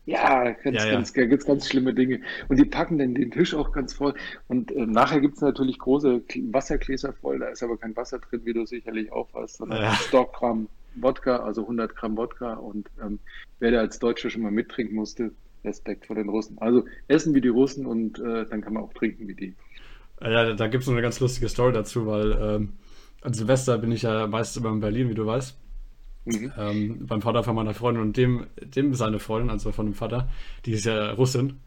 Ja, 0.07 0.51
ganz, 0.51 0.77
ja, 0.77 0.87
ja. 0.87 0.93
Ganz, 0.93 1.13
ganz, 1.13 1.45
ganz 1.45 1.69
schlimme 1.69 1.95
Dinge. 1.95 2.21
Und 2.49 2.59
die 2.59 2.65
packen 2.65 2.99
dann 2.99 3.15
den 3.15 3.31
Tisch 3.31 3.55
auch 3.55 3.73
ganz 3.73 3.93
voll. 3.93 4.15
Und 4.49 4.73
äh, 4.73 4.87
nachher 4.87 5.21
gibt 5.21 5.37
es 5.37 5.43
natürlich 5.43 5.79
große 5.79 6.23
Wassergläser 6.51 7.13
voll. 7.13 7.39
Da 7.39 7.49
ist 7.49 7.63
aber 7.63 7.77
kein 7.77 7.95
Wasser 7.97 8.19
drin, 8.19 8.41
wie 8.45 8.53
du 8.53 8.67
sicherlich 8.67 9.13
auch 9.13 9.33
weißt, 9.33 9.59
sondern 9.59 9.83
ja. 9.83 9.93
Stockgramm 9.93 10.69
Wodka, 10.97 11.37
also 11.37 11.63
100 11.63 11.95
Gramm 11.95 12.17
Wodka. 12.17 12.55
Und 12.55 12.89
ähm, 13.01 13.19
wer 13.59 13.71
da 13.71 13.79
als 13.79 13.99
Deutscher 13.99 14.31
schon 14.31 14.43
mal 14.43 14.51
mittrinken 14.51 14.97
musste, 14.97 15.33
Respekt 15.65 16.07
vor 16.07 16.17
den 16.17 16.29
Russen. 16.29 16.59
Also 16.59 16.85
essen 17.09 17.35
wie 17.35 17.41
die 17.41 17.49
Russen 17.49 17.87
und 17.87 18.19
äh, 18.19 18.47
dann 18.47 18.63
kann 18.63 18.73
man 18.73 18.83
auch 18.83 18.95
trinken 18.95 19.29
wie 19.29 19.35
die. 19.35 19.55
Ja, 20.21 20.53
da, 20.53 20.67
gibt 20.69 20.83
es 20.83 20.87
noch 20.87 20.95
eine 20.95 21.03
ganz 21.03 21.21
lustige 21.21 21.49
Story 21.49 21.73
dazu, 21.73 22.07
weil 22.07 22.33
ähm, 22.33 22.73
an 23.23 23.33
Silvester 23.33 23.79
bin 23.79 23.93
ich 23.93 24.03
ja 24.03 24.27
meist 24.27 24.57
immer 24.57 24.71
in 24.71 24.81
Berlin, 24.81 25.09
wie 25.09 25.15
du 25.15 25.27
weißt. 25.27 25.57
Mhm. 26.25 26.53
Ähm, 26.59 27.07
beim 27.07 27.23
Vater 27.23 27.43
von 27.43 27.55
meiner 27.55 27.75
Freundin 27.75 28.03
und 28.03 28.17
dem, 28.17 28.47
dem 28.63 28.95
seine 28.95 29.19
Freundin, 29.19 29.51
also 29.51 29.73
von 29.73 29.87
dem 29.87 29.95
Vater, 29.95 30.29
die 30.67 30.73
ist 30.73 30.85
ja 30.85 31.13
Russin. 31.13 31.61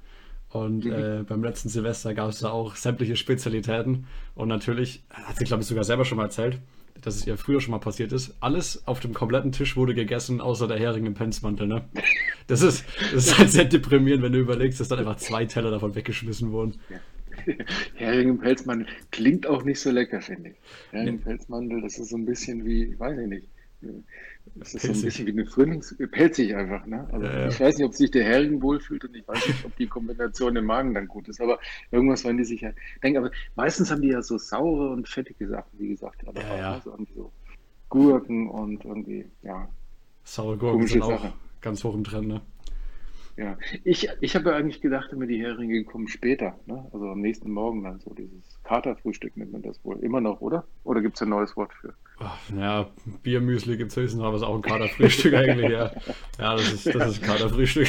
Und 0.49 0.85
mhm. 0.85 0.91
äh, 0.91 1.23
beim 1.23 1.43
letzten 1.43 1.69
Silvester 1.69 2.13
gab 2.13 2.29
es 2.29 2.39
da 2.39 2.51
auch 2.51 2.75
sämtliche 2.75 3.15
Spezialitäten. 3.15 4.05
Und 4.35 4.49
natürlich, 4.49 5.03
hat 5.09 5.37
sie, 5.37 5.45
glaube 5.45 5.63
ich, 5.63 5.67
sogar 5.67 5.83
selber 5.83 6.05
schon 6.05 6.17
mal 6.17 6.25
erzählt, 6.25 6.59
dass 7.01 7.15
es 7.15 7.25
ihr 7.25 7.37
früher 7.37 7.59
schon 7.59 7.71
mal 7.71 7.79
passiert 7.79 8.13
ist. 8.13 8.35
Alles 8.39 8.87
auf 8.87 8.99
dem 8.99 9.13
kompletten 9.15 9.51
Tisch 9.51 9.75
wurde 9.75 9.95
gegessen, 9.95 10.41
außer 10.41 10.67
der 10.67 10.77
Hering 10.77 11.07
im 11.07 11.15
Penzmantel, 11.15 11.67
ne? 11.67 11.85
Das 12.47 12.61
ist, 12.61 12.85
das 13.13 13.27
ist 13.27 13.39
halt 13.39 13.51
sehr 13.51 13.65
deprimierend, 13.65 14.21
wenn 14.21 14.33
du 14.33 14.39
überlegst, 14.39 14.79
dass 14.79 14.89
dann 14.89 14.99
einfach 14.99 15.15
zwei 15.15 15.45
Teller 15.45 15.71
davon 15.71 15.95
weggeschmissen 15.95 16.51
wurden. 16.51 16.75
Ja. 16.89 16.97
Hering 17.95 18.29
im 18.29 18.39
Pelzmantel 18.39 18.85
klingt 19.11 19.47
auch 19.47 19.63
nicht 19.63 19.79
so 19.79 19.91
lecker, 19.91 20.21
finde 20.21 20.49
ich. 20.49 20.55
Hering 20.91 21.07
im 21.07 21.21
Pelzmantel, 21.21 21.81
das 21.81 21.97
ist 21.97 22.09
so 22.09 22.17
ein 22.17 22.25
bisschen 22.25 22.65
wie, 22.65 22.99
weiß 22.99 23.17
ich 23.17 23.27
nicht, 23.27 23.49
das 24.55 24.73
ist 24.73 24.81
pelzig. 24.81 24.95
so 24.95 25.01
ein 25.01 25.05
bisschen 25.05 25.27
wie 25.27 25.31
eine 25.31 25.45
Frühlings... 25.45 25.95
Pelzig 26.11 26.55
einfach, 26.55 26.85
ne? 26.85 27.07
Also 27.11 27.25
ja, 27.25 27.39
ja. 27.39 27.47
ich 27.47 27.59
weiß 27.59 27.77
nicht, 27.77 27.85
ob 27.87 27.93
sich 27.93 28.11
der 28.11 28.23
Hering 28.23 28.61
wohlfühlt 28.61 29.03
und 29.05 29.15
ich 29.15 29.27
weiß 29.27 29.47
nicht, 29.47 29.65
ob 29.65 29.75
die 29.77 29.87
Kombination 29.87 30.55
im 30.55 30.65
Magen 30.65 30.93
dann 30.93 31.07
gut 31.07 31.27
ist, 31.27 31.41
aber 31.41 31.59
irgendwas 31.91 32.23
werden 32.23 32.37
die 32.37 32.45
sich 32.45 32.61
ja 32.61 32.71
denken. 33.01 33.19
Aber 33.19 33.31
meistens 33.55 33.91
haben 33.91 34.01
die 34.01 34.09
ja 34.09 34.21
so 34.21 34.37
saure 34.37 34.89
und 34.89 35.07
fettige 35.07 35.47
Sachen, 35.47 35.71
wie 35.79 35.89
gesagt. 35.89 36.27
Aber 36.27 36.41
ja, 36.41 36.57
ja. 36.57 36.73
Also 36.73 36.95
so 37.15 37.31
Gurken 37.89 38.49
und 38.49 38.85
irgendwie, 38.85 39.25
ja. 39.41 39.67
Saure 40.23 40.57
Gurken 40.57 40.87
sind 40.87 41.01
auch 41.01 41.09
Sache. 41.11 41.33
ganz 41.61 41.83
hoch 41.83 41.95
im 41.95 42.03
Trend, 42.03 42.27
ne? 42.27 42.41
Ja, 43.35 43.57
ich, 43.83 44.09
ich 44.21 44.35
habe 44.35 44.51
ja 44.51 44.55
eigentlich 44.55 44.79
gedacht, 44.79 45.11
immer 45.11 45.25
die 45.25 45.41
Heringe 45.41 45.83
kommen 45.85 46.07
später, 46.07 46.59
ne? 46.67 46.87
also 46.93 47.09
am 47.09 47.19
nächsten 47.19 47.51
Morgen 47.51 47.83
dann 47.83 47.99
so 47.99 48.13
dieses 48.13 48.61
Katerfrühstück 48.63 49.35
nennt 49.37 49.51
man 49.51 49.63
das 49.63 49.83
wohl 49.83 49.97
immer 49.99 50.21
noch, 50.21 50.41
oder? 50.41 50.65
Oder 50.83 51.01
gibt 51.01 51.15
es 51.15 51.23
ein 51.23 51.29
neues 51.29 51.57
Wort 51.57 51.73
für? 51.73 51.95
Ach, 52.19 52.37
ja, 52.55 52.89
Biermüsli 53.23 53.75
gibt 53.75 53.89
es 53.89 53.97
höchstens, 53.97 54.21
aber 54.21 54.35
es 54.35 54.43
ist 54.43 54.47
auch 54.47 54.55
ein 54.55 54.61
Katerfrühstück 54.61 55.33
eigentlich, 55.33 55.71
ja. 55.71 55.91
Ja, 56.37 56.55
das 56.55 56.73
ist, 56.73 56.85
das 56.85 56.95
ja. 56.95 57.05
ist 57.05 57.23
Katerfrühstück. 57.23 57.87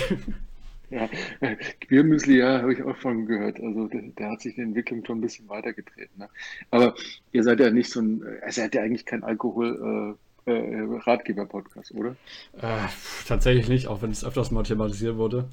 Ja, 0.90 1.08
Biermüsli, 1.88 2.38
ja, 2.38 2.62
habe 2.62 2.72
ich 2.72 2.82
auch 2.82 2.96
von 2.96 3.26
gehört. 3.26 3.60
Also 3.60 3.88
der, 3.88 4.02
der, 4.18 4.30
hat 4.30 4.40
sich 4.40 4.54
die 4.54 4.62
Entwicklung 4.62 5.04
schon 5.04 5.18
ein 5.18 5.22
bisschen 5.22 5.48
weitergetreten. 5.48 6.18
Ne? 6.18 6.28
Aber 6.70 6.94
ihr 7.32 7.42
seid 7.42 7.60
ja 7.60 7.70
nicht 7.70 7.90
so 7.90 8.00
ein, 8.00 8.22
also 8.42 8.60
ihr 8.60 8.64
seid 8.64 8.74
ja 8.74 8.82
eigentlich 8.82 9.04
kein 9.04 9.24
Alkohol, 9.24 10.16
äh, 10.16 10.23
Ratgeber-Podcast, 10.46 11.92
oder? 11.92 12.16
Äh, 12.60 12.88
tatsächlich 13.26 13.68
nicht, 13.68 13.88
auch 13.88 14.02
wenn 14.02 14.10
es 14.10 14.24
öfters 14.24 14.50
mal 14.50 14.62
thematisiert 14.62 15.16
wurde. 15.16 15.48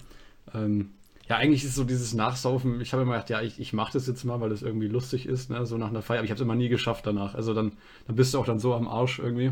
Ähm, 0.53 0.91
ja, 1.27 1.38
eigentlich 1.38 1.63
ist 1.63 1.75
so 1.75 1.83
dieses 1.83 2.13
Nachsaufen, 2.13 2.81
ich 2.81 2.91
habe 2.91 3.03
immer 3.03 3.13
gedacht, 3.13 3.29
ja, 3.29 3.41
ich, 3.41 3.60
ich 3.60 3.71
mache 3.71 3.93
das 3.93 4.07
jetzt 4.07 4.25
mal, 4.25 4.41
weil 4.41 4.50
das 4.50 4.62
irgendwie 4.62 4.88
lustig 4.88 5.25
ist, 5.25 5.50
ne, 5.50 5.65
so 5.65 5.77
nach 5.77 5.89
einer 5.89 6.01
Feier, 6.01 6.17
aber 6.17 6.25
ich 6.25 6.31
habe 6.31 6.36
es 6.36 6.41
immer 6.41 6.55
nie 6.55 6.67
geschafft 6.67 7.07
danach. 7.07 7.36
Also 7.36 7.53
dann, 7.53 7.74
dann 8.07 8.15
bist 8.15 8.33
du 8.33 8.39
auch 8.39 8.45
dann 8.45 8.60
so 8.60 8.74
am 8.74 8.88
Arsch 8.88 9.19
irgendwie. 9.19 9.51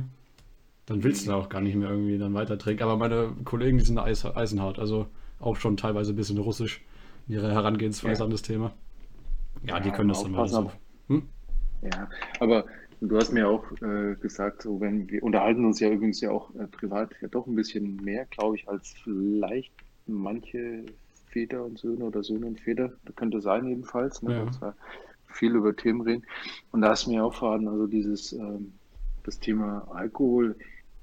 Dann 0.87 1.03
willst 1.03 1.27
du 1.27 1.33
auch 1.33 1.49
gar 1.49 1.61
nicht 1.61 1.75
mehr 1.75 1.89
irgendwie 1.89 2.17
dann 2.17 2.33
weiter 2.33 2.57
trinken. 2.57 2.83
Aber 2.83 2.97
meine 2.97 3.31
Kollegen, 3.45 3.77
die 3.77 3.85
sind 3.85 3.95
da 3.95 4.03
eis, 4.03 4.25
eisenhart, 4.25 4.79
also 4.79 5.07
auch 5.39 5.55
schon 5.55 5.77
teilweise 5.77 6.13
ein 6.13 6.15
bisschen 6.15 6.39
russisch 6.39 6.81
in 7.27 7.35
ihrer 7.35 7.51
Herangehensweise 7.51 8.19
ja. 8.19 8.25
an 8.25 8.31
das 8.31 8.41
Thema. 8.41 8.73
Ja, 9.63 9.75
ja 9.75 9.79
die 9.79 9.91
können 9.91 10.09
das 10.09 10.23
dann 10.23 10.31
mal 10.31 10.47
so. 10.47 10.71
Hm? 11.07 11.29
Ja, 11.81 12.09
aber 12.39 12.65
Du 13.01 13.17
hast 13.17 13.31
mir 13.31 13.47
auch 13.47 13.63
äh, 13.81 14.15
gesagt, 14.15 14.63
so 14.63 14.81
wenn 14.81 15.09
wir 15.09 15.23
unterhalten 15.23 15.65
uns 15.65 15.79
ja 15.79 15.89
übrigens 15.89 16.19
ja 16.19 16.31
auch 16.31 16.53
äh, 16.55 16.67
privat 16.67 17.11
ja 17.21 17.29
doch 17.29 17.47
ein 17.47 17.55
bisschen 17.55 17.95
mehr, 17.97 18.25
glaube 18.25 18.57
ich, 18.57 18.67
als 18.67 18.93
vielleicht 19.03 19.73
manche 20.05 20.85
Väter 21.27 21.63
und 21.63 21.79
Söhne 21.79 22.05
oder 22.05 22.23
Söhne 22.23 22.47
und 22.47 22.59
Väter. 22.59 22.91
Das 23.05 23.15
könnte 23.15 23.39
sein 23.39 23.67
jedenfalls, 23.67 24.21
ne? 24.21 24.49
Ja. 24.61 24.75
viel 25.27 25.55
über 25.55 25.75
Themen 25.75 26.01
reden. 26.01 26.25
Und 26.71 26.81
da 26.81 26.89
hast 26.89 27.05
du 27.05 27.11
mir 27.11 27.23
auch 27.23 27.33
verraten, 27.33 27.67
also 27.67 27.87
dieses 27.87 28.33
ähm, 28.33 28.73
das 29.23 29.39
Thema 29.39 29.87
Alkohol, 29.93 30.55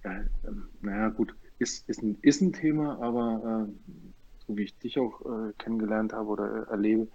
ja, 0.04 0.20
ähm, 0.46 0.68
naja, 0.82 1.08
gut, 1.10 1.34
ist, 1.58 1.88
ist, 1.88 2.02
ein, 2.02 2.18
ist 2.22 2.42
ein 2.42 2.52
Thema, 2.52 3.00
aber 3.00 3.68
äh, 3.68 3.94
so 4.46 4.56
wie 4.56 4.64
ich 4.64 4.76
dich 4.78 4.98
auch 4.98 5.20
äh, 5.22 5.52
kennengelernt 5.58 6.12
habe 6.12 6.28
oder 6.28 6.66
erlebe, 6.68 7.08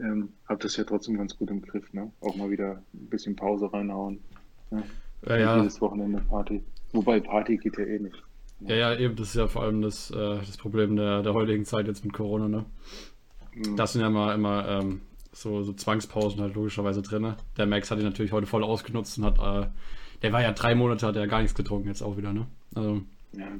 ähm, 0.00 0.32
habe 0.48 0.62
das 0.62 0.76
ja 0.76 0.84
trotzdem 0.84 1.16
ganz 1.16 1.36
gut 1.36 1.50
im 1.50 1.62
Griff. 1.62 1.92
Ne? 1.92 2.10
Auch 2.20 2.36
mal 2.36 2.50
wieder 2.50 2.82
ein 2.94 3.08
bisschen 3.08 3.34
Pause 3.34 3.72
reinhauen. 3.72 4.20
Ja, 4.70 5.36
ja. 5.36 5.56
Jedes 5.58 5.80
Wochenende 5.80 6.20
Party. 6.20 6.62
Wobei 6.92 7.20
Party 7.20 7.56
geht 7.56 7.76
ja 7.78 7.84
eh 7.84 7.98
nicht. 7.98 8.22
Ja, 8.60 8.74
ja, 8.74 8.94
eben, 8.96 9.14
das 9.14 9.28
ist 9.28 9.34
ja 9.34 9.46
vor 9.46 9.62
allem 9.62 9.82
das, 9.82 10.10
äh, 10.10 10.38
das 10.38 10.56
Problem 10.56 10.96
der, 10.96 11.22
der 11.22 11.32
heutigen 11.34 11.64
Zeit 11.64 11.86
jetzt 11.86 12.04
mit 12.04 12.12
Corona, 12.12 12.48
ne? 12.48 12.64
Mhm. 13.54 13.76
Das 13.76 13.92
sind 13.92 14.02
ja 14.02 14.08
immer, 14.08 14.34
immer 14.34 14.66
ähm, 14.68 15.00
so, 15.32 15.62
so 15.62 15.72
Zwangspausen 15.72 16.40
halt 16.40 16.54
logischerweise 16.54 17.02
drin. 17.02 17.22
Ne? 17.22 17.36
Der 17.56 17.66
Max 17.66 17.90
hat 17.90 17.98
ihn 17.98 18.04
natürlich 18.04 18.32
heute 18.32 18.46
voll 18.46 18.64
ausgenutzt 18.64 19.18
und 19.18 19.24
hat, 19.24 19.38
äh, 19.38 19.68
der 20.22 20.32
war 20.32 20.42
ja 20.42 20.52
drei 20.52 20.74
Monate, 20.74 21.06
hat 21.06 21.16
er 21.16 21.28
gar 21.28 21.40
nichts 21.40 21.54
getrunken 21.54 21.88
jetzt 21.88 22.02
auch 22.02 22.16
wieder, 22.16 22.32
ne? 22.32 22.46
Also. 22.74 23.02
Ja, 23.32 23.58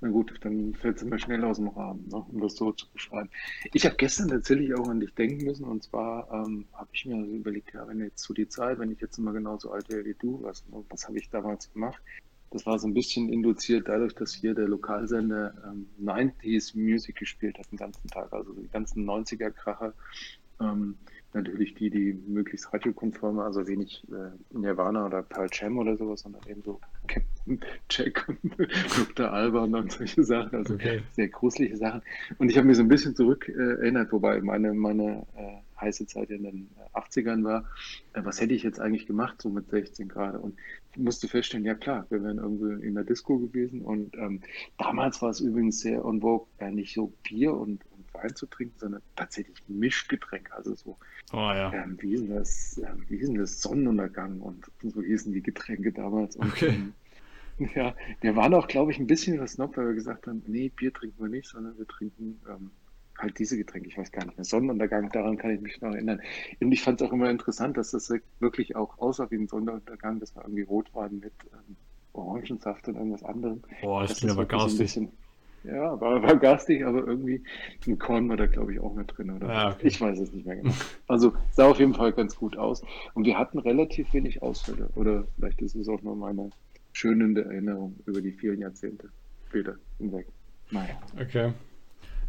na 0.00 0.08
gut, 0.08 0.34
dann 0.40 0.74
fällt 0.74 0.96
es 0.96 1.02
immer 1.02 1.18
schnell 1.18 1.44
aus 1.44 1.58
dem 1.58 1.68
Rahmen, 1.68 2.08
ne, 2.08 2.16
um 2.16 2.40
das 2.40 2.56
so 2.56 2.72
zu 2.72 2.90
beschreiben. 2.92 3.30
Ich 3.72 3.86
habe 3.86 3.94
gestern 3.96 4.28
tatsächlich 4.28 4.74
auch 4.74 4.88
an 4.88 4.98
dich 5.00 5.14
denken 5.14 5.44
müssen 5.44 5.64
und 5.64 5.84
zwar 5.84 6.28
ähm, 6.32 6.66
habe 6.72 6.90
ich 6.92 7.06
mir 7.06 7.24
überlegt, 7.24 7.72
ja, 7.74 7.86
wenn 7.86 8.00
jetzt 8.00 8.22
zu 8.22 8.34
die 8.34 8.48
Zeit, 8.48 8.78
wenn 8.80 8.90
ich 8.90 9.00
jetzt 9.00 9.18
immer 9.18 9.32
genauso 9.32 9.70
alt 9.70 9.88
wäre 9.88 10.04
wie 10.04 10.14
du, 10.14 10.42
was, 10.42 10.64
was 10.88 11.06
habe 11.06 11.18
ich 11.18 11.30
damals 11.30 11.72
gemacht? 11.72 12.02
Das 12.50 12.66
war 12.66 12.78
so 12.78 12.88
ein 12.88 12.94
bisschen 12.94 13.32
induziert 13.32 13.88
dadurch, 13.88 14.14
dass 14.14 14.34
hier 14.34 14.54
der 14.54 14.68
Lokalsender 14.68 15.54
ähm, 15.64 15.88
90s 16.00 16.76
Music 16.76 17.16
gespielt 17.16 17.58
hat 17.58 17.70
den 17.70 17.78
ganzen 17.78 18.08
Tag, 18.08 18.32
also 18.32 18.52
die 18.52 18.68
ganzen 18.68 19.04
90er-Kracher. 19.04 19.94
Ähm, 20.60 20.98
natürlich 21.34 21.74
die, 21.74 21.90
die 21.90 22.14
möglichst 22.26 22.72
radiokonforme, 22.72 23.42
also 23.42 23.66
wenig 23.66 24.06
äh, 24.10 24.56
Nirvana 24.56 25.06
oder 25.06 25.22
Pearl 25.22 25.48
Jam 25.52 25.78
oder 25.78 25.96
sowas, 25.96 26.20
sondern 26.20 26.42
eben 26.48 26.62
so 26.62 26.80
Captain 27.06 27.60
Jack 27.90 28.28
und 28.28 28.58
Dr. 28.96 29.32
Alban 29.32 29.74
und 29.74 29.92
solche 29.92 30.24
Sachen, 30.24 30.56
also 30.56 30.74
okay. 30.74 31.02
sehr 31.12 31.28
gruselige 31.28 31.76
Sachen. 31.76 32.02
Und 32.38 32.50
ich 32.50 32.56
habe 32.56 32.66
mir 32.66 32.74
so 32.74 32.82
ein 32.82 32.88
bisschen 32.88 33.14
zurück 33.14 33.48
äh, 33.48 33.52
erinnert, 33.52 34.12
wobei 34.12 34.40
meine, 34.40 34.72
meine 34.72 35.26
äh, 35.36 35.80
heiße 35.80 36.06
Zeit 36.06 36.30
in 36.30 36.44
den 36.44 36.70
80ern 36.94 37.44
war, 37.44 37.64
äh, 38.12 38.24
was 38.24 38.40
hätte 38.40 38.54
ich 38.54 38.62
jetzt 38.62 38.80
eigentlich 38.80 39.06
gemacht, 39.06 39.42
so 39.42 39.50
mit 39.50 39.68
16 39.68 40.08
gerade? 40.08 40.38
Und 40.38 40.56
ich 40.92 40.98
musste 40.98 41.28
feststellen, 41.28 41.66
ja 41.66 41.74
klar, 41.74 42.06
wir 42.10 42.22
wären 42.22 42.38
irgendwie 42.38 42.86
in 42.86 42.94
der 42.94 43.04
Disco 43.04 43.38
gewesen 43.38 43.82
und 43.82 44.16
ähm, 44.16 44.40
damals 44.78 45.20
war 45.22 45.30
es 45.30 45.40
übrigens 45.40 45.80
sehr 45.80 46.04
on 46.04 46.20
vogue, 46.20 46.46
äh, 46.58 46.70
nicht 46.70 46.94
so 46.94 47.12
Bier 47.24 47.54
und, 47.54 47.82
Wein 48.14 48.34
zu 48.34 48.46
trinken, 48.46 48.78
sondern 48.78 49.02
tatsächlich 49.16 49.56
Mischgetränke. 49.68 50.54
Also 50.54 50.74
so, 50.74 50.96
oh, 51.32 51.36
ja. 51.36 51.72
ähm, 51.72 51.96
wie 52.00 52.10
hieß 52.10 52.28
das, 52.28 52.78
ähm, 52.78 53.04
wie 53.08 53.18
hieß 53.18 53.32
das 53.34 53.60
Sonnenuntergang 53.60 54.40
und 54.40 54.70
so 54.82 55.02
hießen 55.02 55.32
die 55.32 55.42
Getränke 55.42 55.92
damals. 55.92 56.36
Und, 56.36 56.52
okay. 56.52 56.68
Ähm, 56.68 56.94
ja, 57.74 57.94
wir 58.20 58.36
waren 58.36 58.54
auch, 58.54 58.66
glaube 58.66 58.92
ich, 58.92 58.98
ein 58.98 59.06
bisschen 59.06 59.46
Snob, 59.46 59.76
weil 59.76 59.88
wir 59.88 59.94
gesagt 59.94 60.26
haben, 60.26 60.42
nee, 60.46 60.70
Bier 60.70 60.92
trinken 60.92 61.22
wir 61.22 61.28
nicht, 61.28 61.48
sondern 61.48 61.78
wir 61.78 61.86
trinken 61.86 62.40
ähm, 62.48 62.70
halt 63.18 63.38
diese 63.38 63.56
Getränke, 63.56 63.88
ich 63.88 63.96
weiß 63.96 64.10
gar 64.10 64.24
nicht 64.24 64.36
mehr, 64.36 64.44
Sonnenuntergang, 64.44 65.10
daran 65.10 65.38
kann 65.38 65.52
ich 65.52 65.60
mich 65.60 65.80
noch 65.80 65.92
erinnern. 65.92 66.20
Und 66.60 66.72
ich 66.72 66.82
fand 66.82 67.00
es 67.00 67.06
auch 67.06 67.12
immer 67.12 67.30
interessant, 67.30 67.76
dass 67.76 67.92
das 67.92 68.12
wirklich 68.40 68.76
auch 68.76 68.98
aussah 68.98 69.30
wie 69.30 69.36
ein 69.36 69.48
Sonnenuntergang, 69.48 70.18
dass 70.18 70.34
wir 70.34 70.42
irgendwie 70.42 70.62
rot 70.62 70.92
waren 70.94 71.20
mit 71.20 71.32
ähm, 71.52 71.76
Orangensaft 72.12 72.88
und 72.88 72.96
irgendwas 72.96 73.22
anderem. 73.22 73.62
Boah, 73.82 74.02
das, 74.02 74.10
das 74.10 74.18
klingt 74.18 74.32
aber 74.32 74.46
garstig. 74.46 75.00
Ja, 75.64 75.98
war, 75.98 76.22
war 76.22 76.36
garstig, 76.36 76.84
aber 76.84 77.06
irgendwie 77.06 77.42
ein 77.86 77.98
Korn 77.98 78.28
war 78.28 78.36
da, 78.36 78.46
glaube 78.46 78.74
ich, 78.74 78.80
auch 78.80 78.94
mit 78.94 79.16
drin, 79.16 79.30
oder? 79.30 79.48
Ja, 79.48 79.70
okay. 79.70 79.86
Ich 79.86 80.00
weiß 80.00 80.18
es 80.18 80.32
nicht 80.32 80.46
mehr 80.46 80.56
genau. 80.56 80.74
Also 81.08 81.32
sah 81.52 81.68
auf 81.68 81.78
jeden 81.78 81.94
Fall 81.94 82.12
ganz 82.12 82.36
gut 82.36 82.56
aus. 82.58 82.82
Und 83.14 83.24
wir 83.24 83.38
hatten 83.38 83.58
relativ 83.58 84.12
wenig 84.12 84.42
Ausfälle. 84.42 84.90
Oder 84.94 85.26
vielleicht 85.36 85.62
ist 85.62 85.74
es 85.74 85.88
auch 85.88 86.02
nur 86.02 86.16
meine 86.16 86.50
schönende 86.92 87.44
Erinnerung 87.44 87.96
über 88.04 88.20
die 88.20 88.32
vielen 88.32 88.60
Jahrzehnte 88.60 89.08
später 89.48 89.76
hinweg. 89.98 90.26
Naja. 90.70 90.98
Okay. 91.18 91.52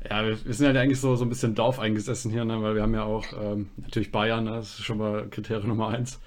Ja, 0.10 0.26
wir, 0.26 0.46
wir 0.46 0.54
sind 0.54 0.68
halt 0.68 0.78
eigentlich 0.78 1.00
so, 1.00 1.16
so 1.16 1.26
ein 1.26 1.30
bisschen 1.30 1.56
Dorf 1.56 1.80
eingesessen 1.80 2.32
hier, 2.32 2.46
ne? 2.46 2.62
weil 2.62 2.76
wir 2.76 2.84
haben 2.84 2.94
ja 2.94 3.04
auch 3.04 3.26
ähm, 3.42 3.70
natürlich 3.78 4.12
Bayern, 4.12 4.46
ne? 4.46 4.52
das 4.52 4.80
ist 4.80 4.86
schon 4.86 4.98
mal 4.98 5.28
Kriterium 5.30 5.68
Nummer 5.68 5.90
eins. 5.90 6.20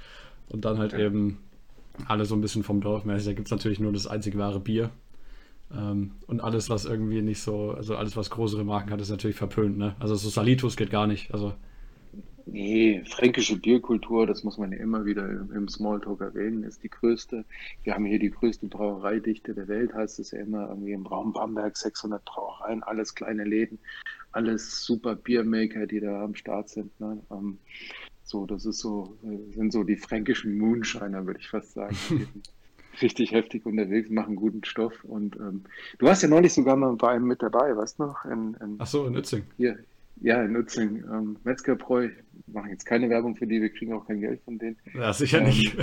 Und 0.48 0.64
dann 0.64 0.78
halt 0.78 0.92
ja. 0.92 1.00
eben 1.00 1.38
alle 2.06 2.24
so 2.24 2.34
ein 2.34 2.40
bisschen 2.40 2.64
vom 2.64 2.80
Dorf 2.80 3.04
mäßig. 3.04 3.26
Da 3.26 3.32
gibt 3.32 3.48
es 3.48 3.52
natürlich 3.52 3.80
nur 3.80 3.92
das 3.92 4.06
einzige 4.06 4.38
wahre 4.38 4.60
Bier. 4.60 4.90
Ähm, 5.76 6.12
und 6.26 6.40
alles, 6.40 6.70
was 6.70 6.84
irgendwie 6.84 7.22
nicht 7.22 7.40
so, 7.40 7.72
also 7.72 7.96
alles, 7.96 8.16
was 8.16 8.30
größere 8.30 8.64
Marken 8.64 8.90
hat, 8.90 9.00
ist 9.00 9.10
natürlich 9.10 9.36
verpönt. 9.36 9.78
Ne? 9.78 9.94
Also 9.98 10.14
so 10.14 10.28
Salitus 10.28 10.76
geht 10.76 10.90
gar 10.90 11.06
nicht. 11.06 11.32
Also 11.32 11.54
Nee, 12.50 13.04
fränkische 13.04 13.58
Bierkultur, 13.58 14.26
das 14.26 14.42
muss 14.42 14.56
man 14.56 14.72
ja 14.72 14.78
immer 14.78 15.04
wieder 15.04 15.28
im, 15.28 15.68
Smalltalk 15.68 16.22
erwähnen, 16.22 16.62
ist 16.62 16.82
die 16.82 16.88
größte. 16.88 17.44
Wir 17.84 17.94
haben 17.94 18.06
hier 18.06 18.18
die 18.18 18.30
größte 18.30 18.68
Brauereidichte 18.68 19.54
der 19.54 19.68
Welt, 19.68 19.92
heißt 19.92 20.18
es 20.18 20.30
ja 20.30 20.40
immer, 20.40 20.68
irgendwie 20.68 20.92
im 20.92 21.06
Raum 21.06 21.34
Bamberg 21.34 21.76
600 21.76 22.24
Brauereien, 22.24 22.82
alles 22.82 23.14
kleine 23.14 23.44
Läden, 23.44 23.78
alles 24.32 24.82
super 24.82 25.14
Biermaker, 25.14 25.86
die 25.86 26.00
da 26.00 26.24
am 26.24 26.34
Start 26.34 26.70
sind. 26.70 26.98
Ne? 26.98 27.22
Ähm, 27.30 27.58
so, 28.24 28.46
das 28.46 28.64
ist 28.64 28.78
so, 28.78 29.18
sind 29.50 29.70
so 29.70 29.84
die 29.84 29.96
fränkischen 29.96 30.56
Moonshiner, 30.56 31.26
würde 31.26 31.40
ich 31.40 31.48
fast 31.48 31.74
sagen. 31.74 31.96
richtig 33.02 33.32
heftig 33.32 33.66
unterwegs, 33.66 34.10
machen 34.10 34.36
guten 34.36 34.64
Stoff. 34.64 35.04
Und 35.04 35.36
ähm, 35.36 35.64
du 35.98 36.06
warst 36.06 36.22
ja 36.22 36.28
neulich 36.28 36.52
sogar 36.52 36.76
mal 36.76 36.94
bei 36.96 37.10
einem 37.10 37.26
mit 37.26 37.42
dabei, 37.42 37.76
weißt 37.76 37.98
du 37.98 38.04
noch? 38.04 38.24
In, 38.24 38.56
in, 38.62 38.76
Ach 38.78 38.86
so, 38.86 39.06
in 39.06 39.16
Utzing. 39.16 39.44
Hier, 39.56 39.78
ja, 40.20 40.42
in 40.42 40.56
Utzing. 40.56 41.04
Ähm, 41.10 41.36
Metzgerbräu, 41.44 42.10
machen 42.46 42.70
jetzt 42.70 42.84
keine 42.84 43.08
Werbung 43.10 43.36
für 43.36 43.46
die, 43.46 43.60
wir 43.60 43.70
kriegen 43.70 43.92
auch 43.92 44.06
kein 44.06 44.20
Geld 44.20 44.40
von 44.42 44.58
denen. 44.58 44.76
Ja, 44.94 45.12
sicher 45.12 45.38
ähm, 45.40 45.44
nicht. 45.46 45.76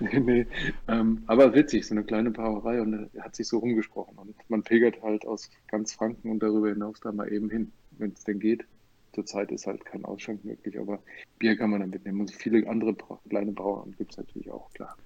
nee, 0.00 0.46
ähm, 0.88 1.22
aber 1.26 1.54
witzig, 1.54 1.86
so 1.86 1.94
eine 1.94 2.04
kleine 2.04 2.30
Brauerei 2.30 2.80
und 2.80 3.08
er 3.14 3.24
hat 3.24 3.36
sich 3.36 3.48
so 3.48 3.58
rumgesprochen. 3.58 4.16
Und 4.18 4.34
man 4.48 4.62
pilgert 4.62 5.02
halt 5.02 5.26
aus 5.26 5.50
ganz 5.68 5.92
Franken 5.92 6.30
und 6.30 6.42
darüber 6.42 6.68
hinaus 6.68 7.00
da 7.00 7.12
mal 7.12 7.32
eben 7.32 7.50
hin, 7.50 7.72
wenn 7.98 8.12
es 8.12 8.24
denn 8.24 8.40
geht. 8.40 8.64
Zurzeit 9.12 9.50
ist 9.50 9.66
halt 9.66 9.84
kein 9.84 10.04
Ausschank 10.04 10.44
möglich, 10.44 10.78
aber 10.78 11.00
Bier 11.38 11.56
kann 11.56 11.70
man 11.70 11.80
dann 11.80 11.90
mitnehmen. 11.90 12.20
Und 12.20 12.30
viele 12.30 12.68
andere 12.68 12.94
kleine 13.28 13.52
Brauern 13.52 13.94
gibt 13.96 14.12
es 14.12 14.18
natürlich 14.18 14.50
auch, 14.50 14.72
klar. 14.74 14.96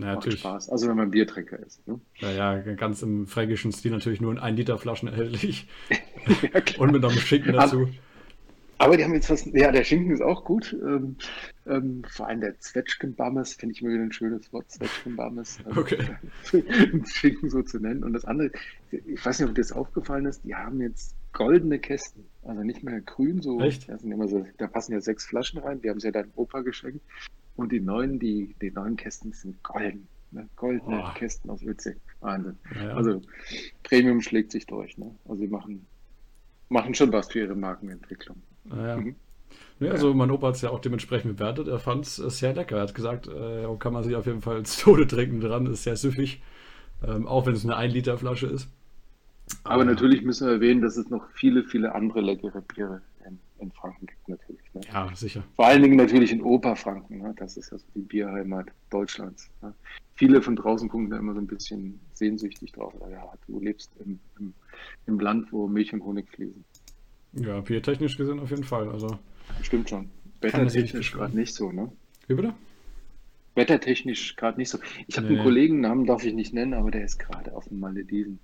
Ja, 0.00 0.06
Macht 0.06 0.16
natürlich. 0.16 0.40
Spaß. 0.40 0.70
Also 0.70 0.88
wenn 0.88 0.96
man 0.96 1.10
Biertrinker 1.10 1.58
ist. 1.58 1.86
Ne? 1.86 2.00
Ja, 2.16 2.30
ja, 2.30 2.58
ganz 2.74 3.02
im 3.02 3.26
fränkischen 3.26 3.72
Stil 3.72 3.92
natürlich 3.92 4.20
nur 4.20 4.32
in 4.32 4.38
1 4.38 4.56
Liter 4.56 4.78
Flaschen 4.78 5.08
erhältlich. 5.08 5.68
ja, 6.42 6.62
Und 6.78 6.92
mit 6.92 7.04
einem 7.04 7.18
Schinken 7.18 7.52
dazu. 7.52 7.88
Aber 8.78 8.96
die 8.96 9.04
haben 9.04 9.12
jetzt 9.12 9.28
was, 9.28 9.44
ja, 9.44 9.70
der 9.70 9.84
Schinken 9.84 10.10
ist 10.10 10.22
auch 10.22 10.42
gut. 10.42 10.74
Ähm, 10.80 11.16
ähm, 11.66 12.02
vor 12.08 12.28
allem 12.28 12.40
der 12.40 12.58
Zwetschgenbammes, 12.58 13.52
finde 13.52 13.74
ich 13.74 13.82
mir 13.82 13.90
wieder 13.90 14.04
ein 14.04 14.12
schönes 14.12 14.50
Wort, 14.54 14.70
Zwetschgenbammes. 14.70 15.58
Also, 15.66 15.80
okay. 15.82 15.98
Schinken 17.04 17.50
so 17.50 17.62
zu 17.62 17.78
nennen. 17.78 18.02
Und 18.02 18.14
das 18.14 18.24
andere, 18.24 18.50
ich 18.90 19.22
weiß 19.22 19.38
nicht, 19.38 19.48
ob 19.50 19.54
dir 19.54 19.60
das 19.60 19.72
aufgefallen 19.72 20.24
ist, 20.24 20.44
die 20.44 20.54
haben 20.54 20.80
jetzt 20.80 21.14
goldene 21.34 21.78
Kästen. 21.78 22.24
Also 22.42 22.62
nicht 22.62 22.82
mehr 22.82 23.02
grün, 23.02 23.42
so. 23.42 23.60
Echt? 23.60 23.82
sind 23.82 24.10
immer 24.10 24.28
so 24.28 24.46
da 24.56 24.66
passen 24.66 24.92
ja 24.92 25.00
sechs 25.02 25.26
Flaschen 25.26 25.60
rein, 25.60 25.82
die 25.82 25.90
haben 25.90 26.00
sie 26.00 26.06
ja 26.06 26.12
deinem 26.12 26.32
Opa 26.36 26.62
geschenkt. 26.62 27.02
Und 27.60 27.72
die 27.72 27.80
neuen, 27.80 28.18
die, 28.18 28.54
die 28.62 28.70
neuen 28.70 28.96
Kästen 28.96 29.34
sind 29.34 29.62
golden. 29.62 30.08
Ne? 30.30 30.48
Goldene 30.56 31.02
oh. 31.04 31.14
Kästen 31.14 31.50
aus 31.50 31.64
Witzig. 31.66 31.96
Wahnsinn. 32.20 32.56
Ja. 32.74 32.94
Also 32.94 33.20
Premium 33.82 34.22
schlägt 34.22 34.52
sich 34.52 34.64
durch. 34.64 34.96
Ne? 34.96 35.14
Also 35.26 35.42
sie 35.42 35.48
machen, 35.48 35.84
machen 36.70 36.94
schon 36.94 37.12
was 37.12 37.30
für 37.30 37.40
ihre 37.40 37.54
Markenentwicklung. 37.54 38.40
Ja. 38.64 38.96
Mhm. 38.96 39.14
Ja, 39.78 39.90
also 39.90 40.14
mein 40.14 40.30
Opa 40.30 40.48
hat 40.48 40.54
es 40.54 40.62
ja 40.62 40.70
auch 40.70 40.80
dementsprechend 40.80 41.36
bewertet. 41.36 41.68
Er 41.68 41.78
fand 41.78 42.06
es 42.06 42.16
sehr 42.16 42.54
lecker. 42.54 42.76
Er 42.76 42.82
hat 42.82 42.94
gesagt, 42.94 43.28
äh, 43.28 43.66
kann 43.78 43.92
man 43.92 44.04
sich 44.04 44.16
auf 44.16 44.24
jeden 44.24 44.40
Fall 44.40 44.58
ins 44.58 44.78
Tode 44.78 45.06
trinken 45.06 45.40
dran. 45.40 45.66
Ist 45.66 45.82
sehr 45.82 45.96
süffig. 45.96 46.42
Ähm, 47.06 47.26
auch 47.26 47.44
wenn 47.44 47.52
es 47.52 47.64
eine 47.64 47.76
1 47.76 47.92
Liter 47.92 48.16
Flasche 48.16 48.46
ist. 48.46 48.68
Aber, 49.64 49.74
Aber 49.74 49.84
natürlich 49.84 50.22
müssen 50.22 50.46
wir 50.46 50.54
erwähnen, 50.54 50.80
dass 50.80 50.96
es 50.96 51.10
noch 51.10 51.28
viele, 51.34 51.64
viele 51.64 51.94
andere 51.94 52.22
leckere 52.22 52.62
Biere 52.62 53.02
in, 53.26 53.38
in 53.58 53.70
Franken 53.72 54.06
gibt 54.06 54.28
natürlich. 54.28 54.62
Ne? 54.74 54.80
Ja, 54.92 55.10
sicher. 55.14 55.44
Vor 55.56 55.66
allen 55.66 55.82
Dingen 55.82 55.96
natürlich 55.96 56.32
in 56.32 56.42
Oberfranken. 56.42 57.18
Ne? 57.18 57.34
Das 57.36 57.56
ist 57.56 57.70
ja 57.70 57.78
so 57.78 57.84
die 57.94 58.00
Bierheimat 58.00 58.66
Deutschlands. 58.90 59.50
Ne? 59.62 59.74
Viele 60.14 60.42
von 60.42 60.56
draußen 60.56 60.88
gucken 60.88 61.10
da 61.10 61.18
immer 61.18 61.34
so 61.34 61.40
ein 61.40 61.46
bisschen 61.46 61.98
sehnsüchtig 62.14 62.72
drauf. 62.72 62.92
Ja, 63.10 63.32
du 63.46 63.60
lebst 63.60 63.90
im, 64.04 64.18
im, 64.38 64.52
im 65.06 65.20
Land, 65.20 65.52
wo 65.52 65.66
Milch 65.66 65.92
und 65.92 66.02
Honig 66.04 66.28
fließen. 66.28 66.64
Ja, 67.32 67.60
biertechnisch 67.60 68.16
gesehen 68.16 68.40
auf 68.40 68.50
jeden 68.50 68.64
Fall. 68.64 68.88
Also 68.90 69.18
Stimmt 69.62 69.88
schon. 69.88 70.10
Wettertechnisch 70.40 71.12
gerade 71.12 71.36
nicht 71.36 71.54
so, 71.54 71.70
ne? 71.70 71.90
Wie 72.26 72.34
bitte? 72.34 72.54
Wettertechnisch 73.54 74.36
gerade 74.36 74.58
nicht 74.58 74.70
so. 74.70 74.78
Ich 75.06 75.16
habe 75.16 75.28
nee. 75.28 75.34
einen 75.34 75.44
Kollegen, 75.44 75.80
Namen 75.80 76.06
darf 76.06 76.24
ich 76.24 76.34
nicht 76.34 76.54
nennen, 76.54 76.74
aber 76.74 76.90
der 76.90 77.04
ist 77.04 77.18
gerade 77.18 77.54
auf 77.54 77.68
den 77.68 77.80
Malediven. 77.80 78.38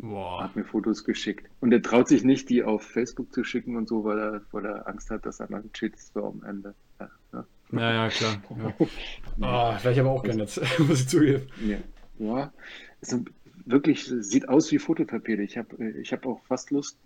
Boah. 0.00 0.44
Hat 0.44 0.56
mir 0.56 0.64
Fotos 0.64 1.04
geschickt. 1.04 1.50
Und 1.60 1.72
er 1.72 1.82
traut 1.82 2.08
sich 2.08 2.22
nicht, 2.22 2.48
die 2.50 2.62
auf 2.62 2.82
Facebook 2.82 3.32
zu 3.32 3.42
schicken 3.42 3.76
und 3.76 3.88
so, 3.88 4.04
weil 4.04 4.18
er, 4.18 4.40
weil 4.52 4.64
er 4.64 4.86
Angst 4.86 5.10
hat, 5.10 5.26
dass 5.26 5.40
er 5.40 5.48
dann 5.48 5.70
Shitstorm 5.72 6.42
endet. 6.44 6.76
Ja, 7.00 7.10
ja. 7.32 7.46
ja, 7.72 7.92
ja 7.92 8.08
klar. 8.08 8.42
Ja. 8.50 8.74
oh, 9.78 9.82
wäre 9.82 9.92
ich 9.92 10.00
aber 10.00 10.10
auch 10.10 10.22
gerne 10.22 10.42
jetzt, 10.42 10.60
muss 10.78 11.00
ich 11.00 11.08
zugeben. 11.08 11.48
Ja, 11.66 11.78
ja. 12.18 12.52
Also 13.00 13.24
wirklich, 13.66 14.04
sieht 14.20 14.48
aus 14.48 14.70
wie 14.70 14.78
Fotopapier. 14.78 15.40
Ich 15.40 15.58
habe 15.58 15.90
ich 16.00 16.12
hab 16.12 16.26
auch 16.26 16.40
fast 16.44 16.70
Lust, 16.70 16.96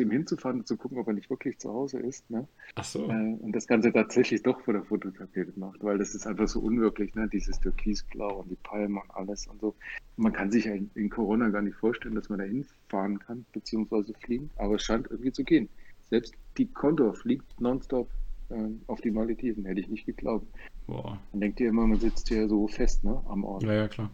ihm 0.00 0.10
hinzufahren 0.10 0.60
und 0.60 0.66
zu 0.66 0.76
gucken, 0.76 0.98
ob 0.98 1.06
er 1.06 1.12
nicht 1.12 1.28
wirklich 1.28 1.58
zu 1.58 1.70
Hause 1.72 1.98
ist. 1.98 2.28
Ne? 2.30 2.46
Ach 2.74 2.84
so. 2.84 3.04
Äh, 3.10 3.36
und 3.40 3.52
das 3.52 3.66
Ganze 3.66 3.92
tatsächlich 3.92 4.42
doch 4.42 4.60
vor 4.60 4.74
der 4.74 4.84
Fototapete 4.84 5.52
macht, 5.56 5.82
weil 5.82 5.98
das 5.98 6.14
ist 6.14 6.26
einfach 6.26 6.48
so 6.48 6.60
unwirklich, 6.60 7.14
ne? 7.14 7.28
dieses 7.28 7.60
Türkisblau 7.60 8.40
und 8.40 8.50
die 8.50 8.56
Palmen 8.62 8.96
und 8.96 9.10
alles 9.14 9.46
und 9.46 9.60
so. 9.60 9.74
Man 10.16 10.32
kann 10.32 10.50
sich 10.50 10.64
ja 10.64 10.72
in, 10.72 10.90
in 10.94 11.10
Corona 11.10 11.48
gar 11.50 11.62
nicht 11.62 11.76
vorstellen, 11.76 12.14
dass 12.14 12.28
man 12.28 12.38
da 12.38 12.44
hinfahren 12.44 13.18
kann, 13.18 13.44
beziehungsweise 13.52 14.14
fliegen, 14.14 14.50
aber 14.56 14.76
es 14.76 14.82
scheint 14.82 15.10
irgendwie 15.10 15.32
zu 15.32 15.44
gehen. 15.44 15.68
Selbst 16.08 16.34
die 16.56 16.66
Condor 16.66 17.14
fliegt 17.14 17.60
nonstop 17.60 18.08
äh, 18.50 18.68
auf 18.86 19.00
die 19.00 19.10
Malediven, 19.10 19.64
hätte 19.64 19.80
ich 19.80 19.88
nicht 19.88 20.06
geglaubt. 20.06 20.46
Boah. 20.86 21.18
Man 21.32 21.40
denkt 21.40 21.60
ja 21.60 21.68
immer, 21.68 21.86
man 21.86 22.00
sitzt 22.00 22.28
hier 22.28 22.48
so 22.48 22.66
fest 22.68 23.04
ne, 23.04 23.20
am 23.28 23.44
Ort. 23.44 23.62
Ja, 23.62 23.72
ja, 23.72 23.88
klar. 23.88 24.10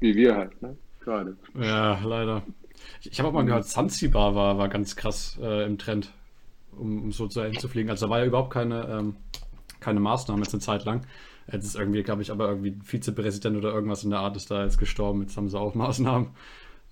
Wie 0.00 0.14
wir 0.14 0.36
halt, 0.36 0.60
ne? 0.62 0.76
Gerade. 1.00 1.36
Ja, 1.54 1.98
leider. 2.04 2.42
Ich, 3.02 3.18
habe 3.18 3.28
auch 3.28 3.32
mal 3.32 3.44
gehört, 3.44 3.66
Zanzibar 3.66 4.34
war, 4.34 4.58
war 4.58 4.68
ganz 4.68 4.96
krass 4.96 5.38
äh, 5.40 5.64
im 5.64 5.78
Trend, 5.78 6.12
um, 6.76 7.04
um 7.04 7.12
so 7.12 7.26
zu 7.28 7.44
hinzufliegen. 7.44 7.90
Also 7.90 8.06
da 8.06 8.10
war 8.10 8.20
ja 8.20 8.26
überhaupt 8.26 8.52
keine, 8.52 8.86
ähm, 8.88 9.16
keine 9.80 10.00
Maßnahme 10.00 10.42
jetzt 10.42 10.54
eine 10.54 10.60
Zeit 10.60 10.84
lang. 10.84 11.06
Jetzt 11.50 11.64
ist 11.64 11.76
irgendwie, 11.76 12.02
glaube 12.02 12.22
ich, 12.22 12.30
aber 12.30 12.48
irgendwie 12.48 12.76
Vizepräsident 12.82 13.56
oder 13.56 13.72
irgendwas 13.72 14.04
in 14.04 14.10
der 14.10 14.20
Art 14.20 14.36
ist 14.36 14.50
da 14.50 14.64
jetzt 14.64 14.78
gestorben. 14.78 15.22
Jetzt 15.22 15.36
haben 15.36 15.48
sie 15.48 15.58
auch 15.58 15.74
Maßnahmen. 15.74 16.28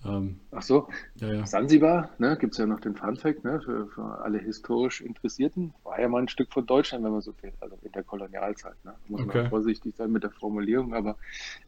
Ähm, 0.04 0.40
Ach 0.52 0.62
so, 0.62 0.88
ja, 1.16 1.32
ja. 1.32 1.46
Sansibar, 1.46 2.10
ne, 2.18 2.36
gibt 2.38 2.54
es 2.54 2.58
ja 2.58 2.66
noch 2.66 2.80
den 2.80 2.94
Funfact, 2.96 3.44
ne, 3.44 3.60
für, 3.60 3.88
für 3.88 4.18
alle 4.20 4.38
historisch 4.38 5.00
Interessierten, 5.02 5.74
war 5.82 6.00
ja 6.00 6.08
mal 6.08 6.22
ein 6.22 6.28
Stück 6.28 6.52
von 6.52 6.64
Deutschland, 6.66 7.04
wenn 7.04 7.12
man 7.12 7.20
so 7.20 7.34
will, 7.42 7.52
also 7.60 7.76
in 7.82 7.92
der 7.92 8.04
Kolonialzeit. 8.04 8.76
Ne. 8.84 8.94
Muss 9.08 9.24
Okay. 9.24 9.26
man 9.26 9.42
vorsichtig 9.42 9.96
sein 9.96 10.12
mit 10.12 10.22
der 10.22 10.30
Formulierung, 10.30 10.94
aber 10.94 11.18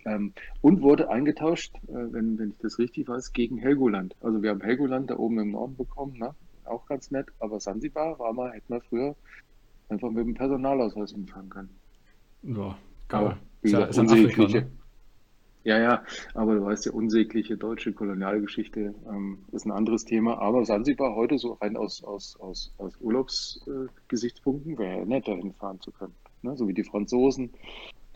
ähm, 0.05 0.33
und 0.61 0.81
wurde 0.83 1.11
eingetauscht, 1.11 1.75
äh, 1.89 2.13
wenn, 2.13 2.39
wenn 2.39 2.51
ich 2.51 2.59
das 2.59 2.79
richtig 2.79 3.09
weiß, 3.09 3.33
gegen 3.33 3.59
Helgoland. 3.59 4.17
Also 4.21 4.43
wir 4.43 4.51
haben 4.51 4.63
Helgoland 4.63 5.11
da 5.11 5.17
oben 5.19 5.39
im 5.41 5.51
Norden 5.53 5.77
bekommen, 5.77 6.19
ne, 6.19 6.35
auch 6.65 6.87
ganz 6.87 7.11
nett, 7.11 7.29
aber 7.41 7.61
Sansibar 7.61 8.19
war 8.19 8.33
mal, 8.33 8.53
hätten 8.53 8.73
wir 8.73 8.81
früher 8.83 9.17
einfach 9.89 10.11
mit 10.11 10.25
dem 10.27 10.35
Personalausweis 10.35 11.13
hinfahren 11.13 11.51
können. 11.51 11.81
ja, 12.43 12.77
Aber 13.11 13.31
geil. 13.31 13.37
wie 13.63 13.69
Ist 13.69 13.73
ja, 13.73 13.85
ist 13.85 13.99
Afrika, 13.99 14.49
ne? 14.49 14.71
Ja, 15.65 15.79
ja, 15.79 16.05
aber 16.35 16.55
du 16.55 16.65
weißt 16.65 16.87
ja, 16.87 16.93
unsägliche 16.93 17.57
deutsche 17.57 17.93
Kolonialgeschichte 17.93 18.95
ähm, 19.09 19.39
ist 19.53 19.67
ein 19.67 19.73
anderes 19.73 20.05
Thema. 20.05 20.39
Aber 20.39 20.65
Sansibar 20.65 21.15
heute 21.15 21.39
so 21.39 21.55
rein 21.55 21.77
aus, 21.77 22.03
aus, 22.05 22.37
aus, 22.41 22.73
aus 22.79 22.97
Urlaubsgesichtspunkten 23.01 24.75
äh, 24.75 24.79
wäre 24.79 24.99
ja 24.99 25.05
nett, 25.05 25.29
dahin 25.29 25.53
fahren 25.55 25.81
zu 25.81 25.91
können. 25.91 26.15
Ne? 26.43 26.57
So 26.57 26.69
wie 26.69 26.75
die 26.75 26.85
Franzosen, 26.85 27.51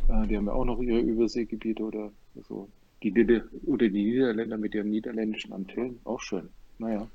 äh, 0.09 0.27
die 0.27 0.37
haben 0.37 0.47
ja 0.47 0.53
auch 0.53 0.65
noch 0.65 0.81
ihre 0.81 1.01
Überseegebiete 1.01 1.83
oder 1.83 2.13
so. 2.49 2.69
Die, 3.03 3.11
Nieder- 3.11 3.45
oder 3.67 3.89
die 3.89 4.05
Niederländer 4.05 4.57
mit 4.57 4.75
ihren 4.75 4.91
niederländischen 4.91 5.53
Antillen, 5.53 5.99
auch 6.05 6.21
schön. 6.21 6.49
Naja, 6.79 7.07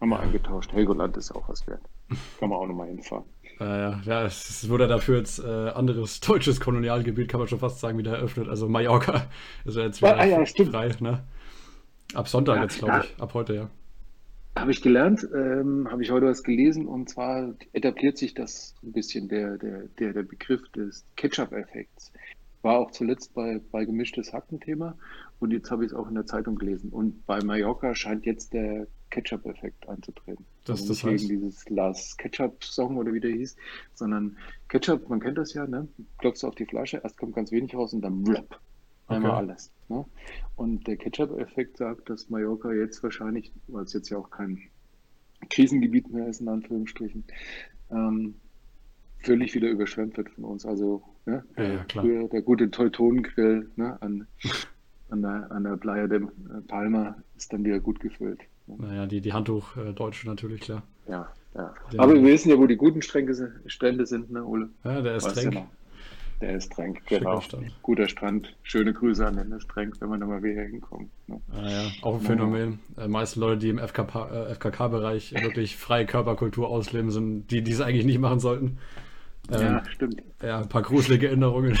haben 0.00 0.08
wir 0.10 0.20
eingetauscht. 0.20 0.72
Helgoland 0.72 1.16
ist 1.16 1.32
auch 1.32 1.48
was 1.48 1.66
wert. 1.66 1.82
Kann 2.38 2.50
man 2.50 2.58
auch 2.58 2.66
nochmal 2.66 2.88
hinfahren. 2.88 3.24
Äh, 3.60 4.00
ja, 4.02 4.24
es 4.24 4.68
wurde 4.68 4.86
dafür 4.86 5.18
jetzt 5.18 5.40
äh, 5.40 5.70
anderes 5.70 6.20
deutsches 6.20 6.60
Kolonialgebiet, 6.60 7.28
kann 7.28 7.40
man 7.40 7.48
schon 7.48 7.58
fast 7.58 7.80
sagen, 7.80 7.98
wieder 7.98 8.16
eröffnet. 8.16 8.48
Also 8.48 8.68
Mallorca 8.68 9.26
ist 9.64 9.76
ja 9.76 9.82
jetzt 9.84 10.00
wieder 10.00 10.16
Ah, 10.16 10.24
ja, 10.24 10.44
frei. 10.44 10.94
Ne? 11.00 11.24
Ab 12.14 12.28
Sonntag 12.28 12.56
Ja, 12.56 12.62
jetzt, 12.62 12.78
glaube 12.78 13.04
ich. 13.04 13.20
Ab 13.20 13.34
heute, 13.34 13.54
ja. 13.54 13.70
Habe 14.56 14.70
ich 14.70 14.82
gelernt, 14.82 15.26
ähm, 15.34 15.88
habe 15.90 16.02
ich 16.02 16.10
heute 16.10 16.26
was 16.26 16.42
gelesen 16.42 16.86
und 16.86 17.08
zwar 17.08 17.54
etabliert 17.72 18.18
sich 18.18 18.34
das 18.34 18.74
ein 18.82 18.92
bisschen 18.92 19.28
der, 19.28 19.56
der, 19.56 19.82
der, 19.98 20.12
der 20.12 20.22
Begriff 20.22 20.68
des 20.70 21.04
Ketchup-Effekts. 21.16 22.12
War 22.62 22.78
auch 22.78 22.90
zuletzt 22.90 23.34
bei, 23.34 23.60
bei 23.70 23.84
gemischtes 23.84 24.32
Hacken-Thema 24.32 24.96
und 25.38 25.52
jetzt 25.52 25.70
habe 25.70 25.84
ich 25.84 25.92
es 25.92 25.96
auch 25.96 26.08
in 26.08 26.14
der 26.14 26.26
Zeitung 26.26 26.56
gelesen. 26.56 26.90
Und 26.90 27.24
bei 27.26 27.40
Mallorca 27.42 27.94
scheint 27.94 28.26
jetzt 28.26 28.52
der 28.52 28.88
Ketchup-Effekt 29.10 29.88
einzutreten. 29.88 30.44
Das- 30.64 30.80
also 30.80 30.92
das 30.94 31.02
nicht 31.04 31.12
heißt? 31.12 31.28
wegen 31.30 31.40
dieses 31.40 31.68
Last 31.70 32.18
Ketchup-Song 32.18 32.96
oder 32.96 33.12
wie 33.12 33.20
der 33.20 33.30
hieß, 33.32 33.56
sondern 33.94 34.36
Ketchup, 34.68 35.08
man 35.08 35.20
kennt 35.20 35.38
das 35.38 35.54
ja, 35.54 35.66
ne? 35.66 35.88
Klopfst 36.18 36.44
auf 36.44 36.54
die 36.54 36.66
Flasche, 36.66 37.00
erst 37.02 37.16
kommt 37.18 37.34
ganz 37.34 37.50
wenig 37.52 37.74
raus 37.74 37.92
und 37.94 38.02
dann 38.02 38.22
blöpp. 38.22 38.58
Einmal 39.06 39.30
Okay. 39.30 39.38
alles. 39.40 39.72
Ne? 39.88 40.04
Und 40.56 40.86
der 40.86 40.96
Ketchup-Effekt 40.98 41.78
sagt, 41.78 42.10
dass 42.10 42.28
Mallorca 42.28 42.72
jetzt 42.72 43.02
wahrscheinlich, 43.02 43.52
weil 43.68 43.84
es 43.84 43.94
jetzt 43.94 44.10
ja 44.10 44.18
auch 44.18 44.28
kein 44.30 44.60
Krisengebiet 45.48 46.10
mehr 46.12 46.28
ist, 46.28 46.40
in 46.42 46.48
Anführungsstrichen, 46.48 47.24
ähm, 47.90 48.34
völlig 49.20 49.54
wieder 49.54 49.70
überschwemmt 49.70 50.16
wird 50.18 50.28
von 50.30 50.44
uns. 50.44 50.66
Also 50.66 51.02
ne, 51.24 51.42
Ja, 51.56 51.64
ja, 51.64 51.86
früher 51.90 52.28
der 52.28 52.42
gute 52.42 52.70
Teutonengrill 52.70 53.70
ne, 53.76 53.96
an, 54.02 54.26
an, 55.08 55.22
der, 55.22 55.50
an 55.50 55.64
der 55.64 55.76
Playa 55.78 56.06
de 56.06 56.26
Palma 56.66 57.16
ist 57.36 57.50
dann 57.52 57.64
wieder 57.64 57.80
gut 57.80 58.00
gefüllt. 58.00 58.40
Naja, 58.76 59.06
die, 59.06 59.20
die 59.20 59.32
Handtuch-Deutsche 59.32 60.26
natürlich, 60.28 60.60
klar. 60.60 60.82
Ja, 61.08 61.28
ja. 61.54 61.74
Der- 61.92 62.00
Aber 62.00 62.14
wir 62.14 62.22
wissen 62.22 62.50
ja, 62.50 62.58
wo 62.58 62.66
die 62.66 62.76
guten 62.76 63.00
Stränke, 63.02 63.34
si- 63.34 63.46
Strände 63.66 64.04
sind, 64.06 64.30
ne, 64.30 64.44
Ole? 64.44 64.68
Ja, 64.84 65.00
der 65.00 65.16
ist 65.16 65.24
Weißt 65.24 65.36
Tränk. 65.42 65.66
Der 66.40 66.56
ist 66.56 66.70
Tränk, 66.72 67.04
genau. 67.06 67.40
Strand. 67.40 67.66
Guter 67.82 68.06
Strand. 68.08 68.54
Schöne 68.62 68.92
Grüße 68.92 69.26
an 69.26 69.36
den 69.36 69.60
Stränk, 69.60 69.96
wenn 70.00 70.08
man 70.08 70.20
da 70.20 70.26
mal 70.26 70.40
wieder 70.42 70.62
hinkommt. 70.62 71.10
Ne? 71.26 71.40
Ah, 71.52 71.68
ja, 71.68 71.82
auch 72.02 72.14
ein 72.14 72.20
Ja. 72.22 72.26
Phänomen. 72.28 72.78
Äh, 72.96 73.08
meiste 73.08 73.40
Leute, 73.40 73.58
die 73.58 73.70
im 73.70 73.78
FKK, 73.78 74.28
äh, 74.46 74.54
FKK-Bereich 74.54 75.32
wirklich 75.42 75.76
freie 75.76 76.06
Körperkultur 76.06 76.68
ausleben, 76.68 77.10
sind 77.10 77.50
die, 77.50 77.62
die 77.62 77.72
es 77.72 77.80
eigentlich 77.80 78.06
nicht 78.06 78.20
machen 78.20 78.38
sollten. 78.38 78.78
Ähm, 79.50 79.60
Ja, 79.62 79.82
stimmt. 79.90 80.22
ja, 80.40 80.58
ein 80.60 80.68
paar 80.68 80.82
gruselige 80.82 81.26
Erinnerungen. 81.26 81.76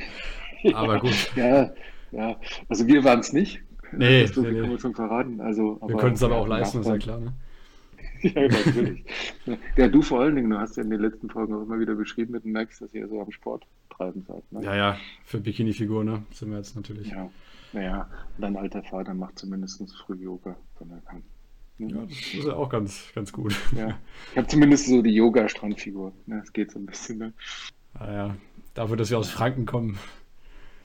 Aber 0.74 0.98
gut. 1.00 1.30
Ja, 1.36 1.70
ja. 2.12 2.36
Also 2.68 2.86
wir 2.86 3.02
waren 3.04 3.20
es 3.20 3.32
nicht. 3.32 3.62
Nee, 3.98 4.26
so 4.26 4.42
nee, 4.42 4.48
nee. 4.48 4.60
können 4.60 4.70
wir 4.70 4.78
schon 4.78 4.94
verraten. 4.94 5.40
Also, 5.40 5.80
Wir 5.86 5.96
können 5.96 6.14
es 6.14 6.22
aber 6.22 6.36
auch 6.36 6.46
leisten, 6.46 6.80
ist 6.80 6.86
ja 6.86 6.98
klar. 6.98 7.20
Ne? 7.20 7.32
Ja, 8.22 8.48
natürlich. 8.48 9.04
Ja, 9.76 9.88
du 9.88 10.00
vor 10.00 10.20
allen 10.20 10.36
Dingen, 10.36 10.48
du 10.48 10.58
hast 10.58 10.76
ja 10.76 10.82
in 10.82 10.88
den 10.88 11.00
letzten 11.00 11.28
Folgen 11.28 11.54
auch 11.54 11.62
immer 11.62 11.78
wieder 11.78 11.94
beschrieben 11.94 12.32
mit 12.32 12.44
dem 12.44 12.52
Max, 12.52 12.78
dass 12.78 12.94
ihr 12.94 13.06
so 13.08 13.20
am 13.20 13.30
Sport 13.30 13.66
treiben 13.90 14.24
seid. 14.26 14.42
Ne? 14.50 14.64
Ja, 14.64 14.74
ja, 14.74 14.96
für 15.26 15.38
Bikini-Figur, 15.38 16.02
ne? 16.02 16.22
Sind 16.32 16.50
wir 16.50 16.56
jetzt 16.56 16.74
natürlich. 16.76 17.10
ja. 17.10 17.30
Naja, 17.72 18.08
und 18.36 18.42
dein 18.42 18.56
alter 18.56 18.82
Vater 18.82 19.12
macht 19.12 19.38
zumindest 19.38 19.82
früh 20.06 20.14
Yoga, 20.14 20.56
wenn 20.78 20.90
er 20.90 21.00
kann. 21.02 21.22
Ne? 21.78 21.88
Ja, 21.88 22.02
das 22.06 22.34
ist 22.34 22.46
ja 22.46 22.54
auch 22.54 22.70
ganz, 22.70 23.12
ganz 23.14 23.32
gut. 23.32 23.54
Ja. 23.76 23.98
Ich 24.32 24.38
habe 24.38 24.46
zumindest 24.46 24.86
so 24.86 25.02
die 25.02 25.14
Yoga-Strandfigur. 25.14 26.12
Ne? 26.26 26.38
Das 26.40 26.52
geht 26.52 26.70
so 26.72 26.78
ein 26.78 26.86
bisschen. 26.86 27.18
Ne? 27.18 27.32
Ah, 27.94 28.12
ja. 28.12 28.36
Dafür, 28.74 28.96
dass 28.96 29.10
wir 29.10 29.18
aus 29.18 29.30
Franken 29.30 29.66
kommen, 29.66 29.98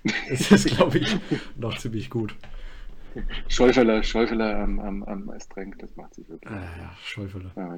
ist 0.29 0.51
das, 0.51 0.65
glaube 0.65 0.97
ich, 0.97 1.17
noch 1.55 1.77
ziemlich 1.77 2.09
gut. 2.09 2.35
Schäufeler, 3.47 4.03
Schäufeler 4.03 4.59
am, 4.59 4.79
am, 4.79 5.03
am 5.03 5.29
Estrenk, 5.31 5.77
das 5.79 5.95
macht 5.95 6.15
sich 6.15 6.27
wirklich. 6.29 6.51
Ah, 6.51 6.63
ja, 6.79 6.91
Schäufele. 7.03 7.51
Ja, 7.55 7.75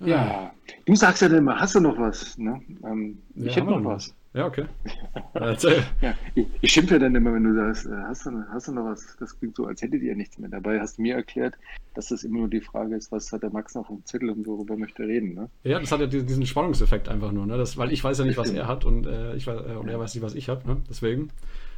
ja. 0.00 0.06
ja, 0.06 0.52
du 0.84 0.94
sagst 0.94 1.22
ja 1.22 1.28
immer, 1.28 1.58
hast 1.58 1.74
du 1.74 1.80
noch 1.80 1.98
was? 1.98 2.38
Ne? 2.38 2.60
Ähm, 2.84 3.18
ich 3.34 3.46
Ja, 3.46 3.50
hätte 3.50 3.60
haben 3.62 3.68
wir 3.70 3.80
noch 3.80 3.90
was. 3.96 4.14
Ja, 4.34 4.46
okay. 4.46 4.66
Erzähl. 5.34 5.82
Ja, 6.00 6.14
ich, 6.34 6.46
ich 6.60 6.70
schimpfe 6.70 6.94
ja 6.94 7.00
dann 7.00 7.14
immer, 7.14 7.32
wenn 7.32 7.44
du 7.44 7.54
sagst, 7.54 7.86
äh, 7.86 7.90
hast 8.06 8.26
du, 8.26 8.44
hast 8.52 8.68
du 8.68 8.72
noch 8.72 8.84
was? 8.84 9.16
Das 9.18 9.36
klingt 9.38 9.56
so, 9.56 9.66
als 9.66 9.80
hättet 9.82 10.02
ihr 10.02 10.14
nichts 10.14 10.38
mehr. 10.38 10.50
Dabei 10.50 10.78
hast 10.78 10.98
du 10.98 11.02
mir 11.02 11.16
erklärt, 11.16 11.54
dass 11.94 12.08
das 12.08 12.22
immer 12.24 12.40
nur 12.40 12.48
die 12.48 12.60
Frage 12.60 12.94
ist, 12.94 13.10
was 13.10 13.32
hat 13.32 13.42
der 13.42 13.50
Max 13.50 13.74
noch 13.74 13.88
im 13.90 14.04
Zettel 14.04 14.30
und 14.30 14.46
worüber 14.46 14.76
möchte 14.76 15.02
er 15.02 15.08
reden. 15.08 15.34
Ne? 15.34 15.50
Ja, 15.64 15.80
das 15.80 15.90
hat 15.90 16.00
ja 16.00 16.06
diesen 16.06 16.46
Spannungseffekt 16.46 17.08
einfach 17.08 17.32
nur, 17.32 17.46
ne? 17.46 17.56
Das, 17.56 17.76
weil 17.78 17.90
ich 17.90 18.04
weiß 18.04 18.18
ja 18.18 18.26
nicht, 18.26 18.36
was 18.38 18.50
er 18.50 18.68
hat 18.68 18.84
und, 18.84 19.06
äh, 19.06 19.34
ich 19.34 19.46
weiß, 19.46 19.60
äh, 19.66 19.76
und 19.76 19.88
er 19.88 19.98
weiß 19.98 20.14
nicht, 20.14 20.22
was 20.22 20.34
ich 20.34 20.48
habe, 20.48 20.68
ne? 20.68 20.76
Deswegen. 20.88 21.30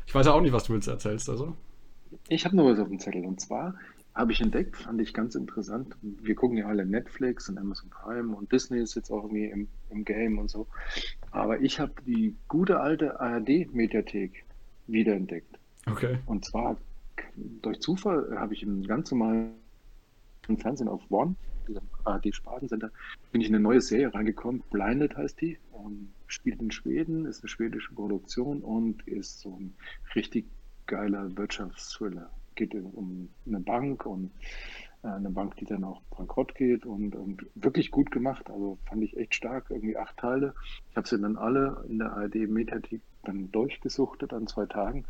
Ich 0.06 0.14
weiß 0.14 0.26
ja 0.26 0.32
auch 0.32 0.40
nicht, 0.40 0.52
was 0.52 0.64
du 0.64 0.74
jetzt 0.74 0.88
erzählst, 0.88 1.30
also. 1.30 1.54
Ich 2.28 2.44
habe 2.44 2.56
noch 2.56 2.64
was 2.64 2.78
auf 2.78 2.88
dem 2.88 2.98
Zettel 2.98 3.24
und 3.24 3.40
zwar 3.40 3.74
habe 4.14 4.32
ich 4.32 4.40
entdeckt, 4.40 4.76
fand 4.76 5.00
ich 5.00 5.14
ganz 5.14 5.34
interessant. 5.34 5.94
Wir 6.02 6.34
gucken 6.34 6.58
ja 6.58 6.66
alle 6.66 6.84
Netflix 6.84 7.48
und 7.48 7.58
Amazon 7.58 7.90
Prime 7.90 8.34
und 8.34 8.50
Disney 8.50 8.80
ist 8.80 8.94
jetzt 8.96 9.10
auch 9.10 9.24
irgendwie 9.24 9.46
im, 9.46 9.68
im 9.88 10.04
Game 10.04 10.38
und 10.38 10.50
so. 10.50 10.66
Aber 11.30 11.60
ich 11.60 11.78
habe 11.78 11.92
die 12.06 12.34
gute 12.48 12.80
alte 12.80 13.20
ARD-Mediathek 13.20 14.44
wiederentdeckt. 14.88 15.58
Okay. 15.86 16.18
Und 16.26 16.44
zwar 16.44 16.76
durch 17.62 17.80
Zufall 17.80 18.36
habe 18.36 18.54
ich 18.54 18.62
im 18.62 18.86
ganz 18.86 19.10
normalen 19.10 19.52
Fernsehen 20.58 20.88
auf 20.88 21.02
One, 21.10 21.36
diesem 21.68 21.82
ARD-Spartensender, 22.04 22.90
bin 23.30 23.40
ich 23.40 23.48
in 23.48 23.54
eine 23.54 23.62
neue 23.62 23.80
Serie 23.80 24.12
reingekommen. 24.12 24.62
Blinded 24.70 25.16
heißt 25.16 25.40
die. 25.40 25.58
Ähm, 25.74 26.08
spielt 26.26 26.60
in 26.60 26.70
Schweden, 26.70 27.26
ist 27.26 27.42
eine 27.42 27.48
schwedische 27.48 27.94
Produktion 27.94 28.60
und 28.60 29.06
ist 29.06 29.40
so 29.40 29.56
ein 29.56 29.74
richtig 30.14 30.46
geiler 30.90 31.36
Wirtschaftsthriller. 31.36 32.28
Geht 32.56 32.74
um 32.74 33.30
eine 33.46 33.60
Bank 33.60 34.04
und 34.04 34.30
äh, 35.02 35.06
eine 35.06 35.30
Bank, 35.30 35.56
die 35.56 35.64
dann 35.64 35.84
auch 35.84 36.02
bankrott 36.16 36.54
geht 36.54 36.84
und, 36.84 37.14
und 37.14 37.46
wirklich 37.54 37.90
gut 37.90 38.10
gemacht. 38.10 38.50
Also 38.50 38.76
fand 38.84 39.02
ich 39.04 39.16
echt 39.16 39.34
stark, 39.34 39.66
irgendwie 39.70 39.96
acht 39.96 40.16
Teile. 40.18 40.52
Ich 40.90 40.96
habe 40.96 41.08
sie 41.08 41.18
dann 41.18 41.36
alle 41.36 41.84
in 41.88 41.98
der 41.98 42.12
ARD-Mediathek 42.12 43.00
dann 43.24 43.50
durchgesuchtet 43.52 44.32
an 44.32 44.46
zwei 44.48 44.66
Tagen. 44.66 45.04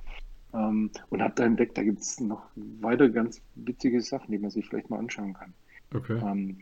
Ähm, 0.53 0.91
und 1.09 1.23
habe 1.23 1.35
da 1.35 1.45
entdeckt, 1.45 1.79
da 1.79 1.83
gibt 1.83 2.01
es 2.01 2.21
noch 2.21 2.43
weitere 2.55 3.11
ganz 3.11 3.41
witzige 3.55 4.01
Sachen, 4.03 4.31
die 4.33 4.39
man 4.39 4.51
sich 4.51 4.67
vielleicht 4.67 4.91
mal 4.91 4.99
anschauen 4.99 5.33
kann. 5.33 5.55
Okay. 5.95 6.21
Ähm, 6.23 6.59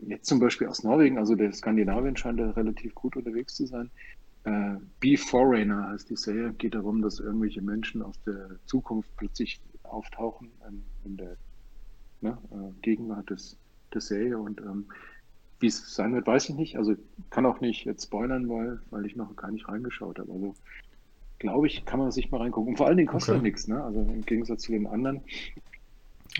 jetzt 0.00 0.26
zum 0.26 0.38
Beispiel 0.38 0.66
aus 0.66 0.84
Norwegen, 0.84 1.18
also 1.18 1.34
der 1.34 1.52
Skandinavien 1.52 2.16
scheint 2.16 2.40
da 2.40 2.50
relativ 2.50 2.94
gut 2.94 3.16
unterwegs 3.16 3.54
zu 3.54 3.66
sein. 3.66 3.90
Äh, 4.44 4.76
Be 5.00 5.16
Foreigner 5.16 5.88
heißt 5.88 6.10
die 6.10 6.16
Serie, 6.16 6.52
geht 6.52 6.74
darum, 6.74 7.02
dass 7.02 7.20
irgendwelche 7.20 7.62
Menschen 7.62 8.02
aus 8.02 8.20
der 8.24 8.48
Zukunft 8.66 9.10
plötzlich 9.16 9.60
auftauchen 9.82 10.50
in, 10.68 10.82
in 11.04 11.16
der 11.16 11.36
ne? 12.20 12.38
äh, 12.50 12.80
Gegenwart 12.82 13.30
des, 13.30 13.56
der 13.92 14.00
Serie 14.00 14.38
und 14.38 14.60
ähm, 14.60 14.86
wie 15.60 15.66
es 15.66 15.94
sein 15.94 16.14
wird, 16.14 16.26
weiß 16.26 16.48
ich 16.48 16.54
nicht. 16.54 16.76
Also 16.76 16.96
kann 17.28 17.44
auch 17.44 17.60
nicht 17.60 17.84
jetzt 17.84 18.04
spoilern, 18.04 18.48
weil, 18.48 18.80
weil 18.90 19.04
ich 19.04 19.14
noch 19.14 19.36
gar 19.36 19.50
nicht 19.50 19.68
reingeschaut 19.68 20.18
habe. 20.18 20.32
Also 20.32 20.54
glaube 21.38 21.66
ich, 21.66 21.84
kann 21.84 21.98
man 21.98 22.10
sich 22.10 22.30
mal 22.30 22.38
reingucken. 22.38 22.70
Und 22.70 22.76
vor 22.76 22.86
allen 22.86 22.96
Dingen 22.96 23.08
kostet 23.08 23.36
okay. 23.36 23.44
nichts, 23.44 23.68
ne? 23.68 23.82
Also 23.82 24.00
im 24.00 24.24
Gegensatz 24.24 24.62
zu 24.62 24.72
den 24.72 24.86
anderen. 24.86 25.20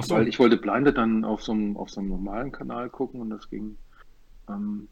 So. 0.00 0.14
Weil 0.14 0.28
ich 0.28 0.38
wollte 0.38 0.56
Blinded 0.56 0.96
dann 0.96 1.24
auf 1.24 1.42
so, 1.42 1.52
einem, 1.52 1.76
auf 1.76 1.90
so 1.90 2.00
einem 2.00 2.08
normalen 2.08 2.52
Kanal 2.52 2.88
gucken 2.88 3.20
und 3.20 3.30
das 3.30 3.50
ging, 3.50 3.76
ähm, 4.48 4.88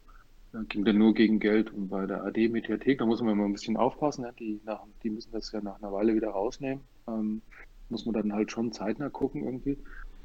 ging 0.67 0.85
dann 0.85 0.97
nur 0.97 1.13
gegen 1.13 1.39
Geld 1.39 1.71
und 1.71 1.89
bei 1.89 2.05
der 2.05 2.23
AD-Mediathek, 2.23 2.99
da 2.99 3.05
muss 3.05 3.21
man 3.21 3.37
mal 3.37 3.45
ein 3.45 3.53
bisschen 3.53 3.77
aufpassen, 3.77 4.23
ne? 4.23 4.33
die, 4.39 4.59
nach, 4.65 4.81
die 5.03 5.09
müssen 5.09 5.31
das 5.31 5.51
ja 5.51 5.61
nach 5.61 5.81
einer 5.81 5.91
Weile 5.91 6.15
wieder 6.15 6.29
rausnehmen. 6.29 6.83
Ähm, 7.07 7.41
muss 7.89 8.05
man 8.05 8.13
dann 8.13 8.33
halt 8.33 8.51
schon 8.51 8.71
zeitnah 8.71 9.09
gucken 9.09 9.43
irgendwie. 9.43 9.77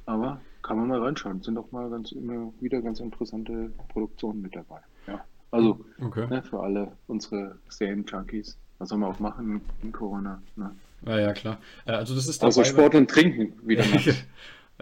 Aber 0.06 0.40
kann 0.62 0.76
man 0.78 0.88
mal 0.88 1.00
reinschauen. 1.00 1.42
Sind 1.42 1.58
auch 1.58 1.72
mal 1.72 1.88
ganz 1.90 2.12
immer 2.12 2.52
wieder 2.60 2.82
ganz 2.82 3.00
interessante 3.00 3.72
Produktionen 3.88 4.42
mit 4.42 4.54
dabei. 4.54 4.80
Ja. 5.06 5.24
Also 5.50 5.84
okay. 6.00 6.26
ne, 6.28 6.42
für 6.42 6.60
alle 6.60 6.92
unsere 7.06 7.56
Serien-Junkies. 7.68 8.58
Was 8.78 8.88
soll 8.88 8.98
man 8.98 9.10
auch 9.10 9.20
machen 9.20 9.62
in 9.82 9.92
Corona? 9.92 10.42
Ne? 10.56 10.74
Ja, 11.06 11.18
ja, 11.18 11.32
klar. 11.32 11.58
Äh, 11.86 11.92
also 11.92 12.14
das 12.14 12.28
ist 12.28 12.42
dabei, 12.42 12.48
also 12.48 12.64
Sport 12.64 12.94
und 12.94 13.08
Trinken 13.08 13.54
wieder. 13.66 13.84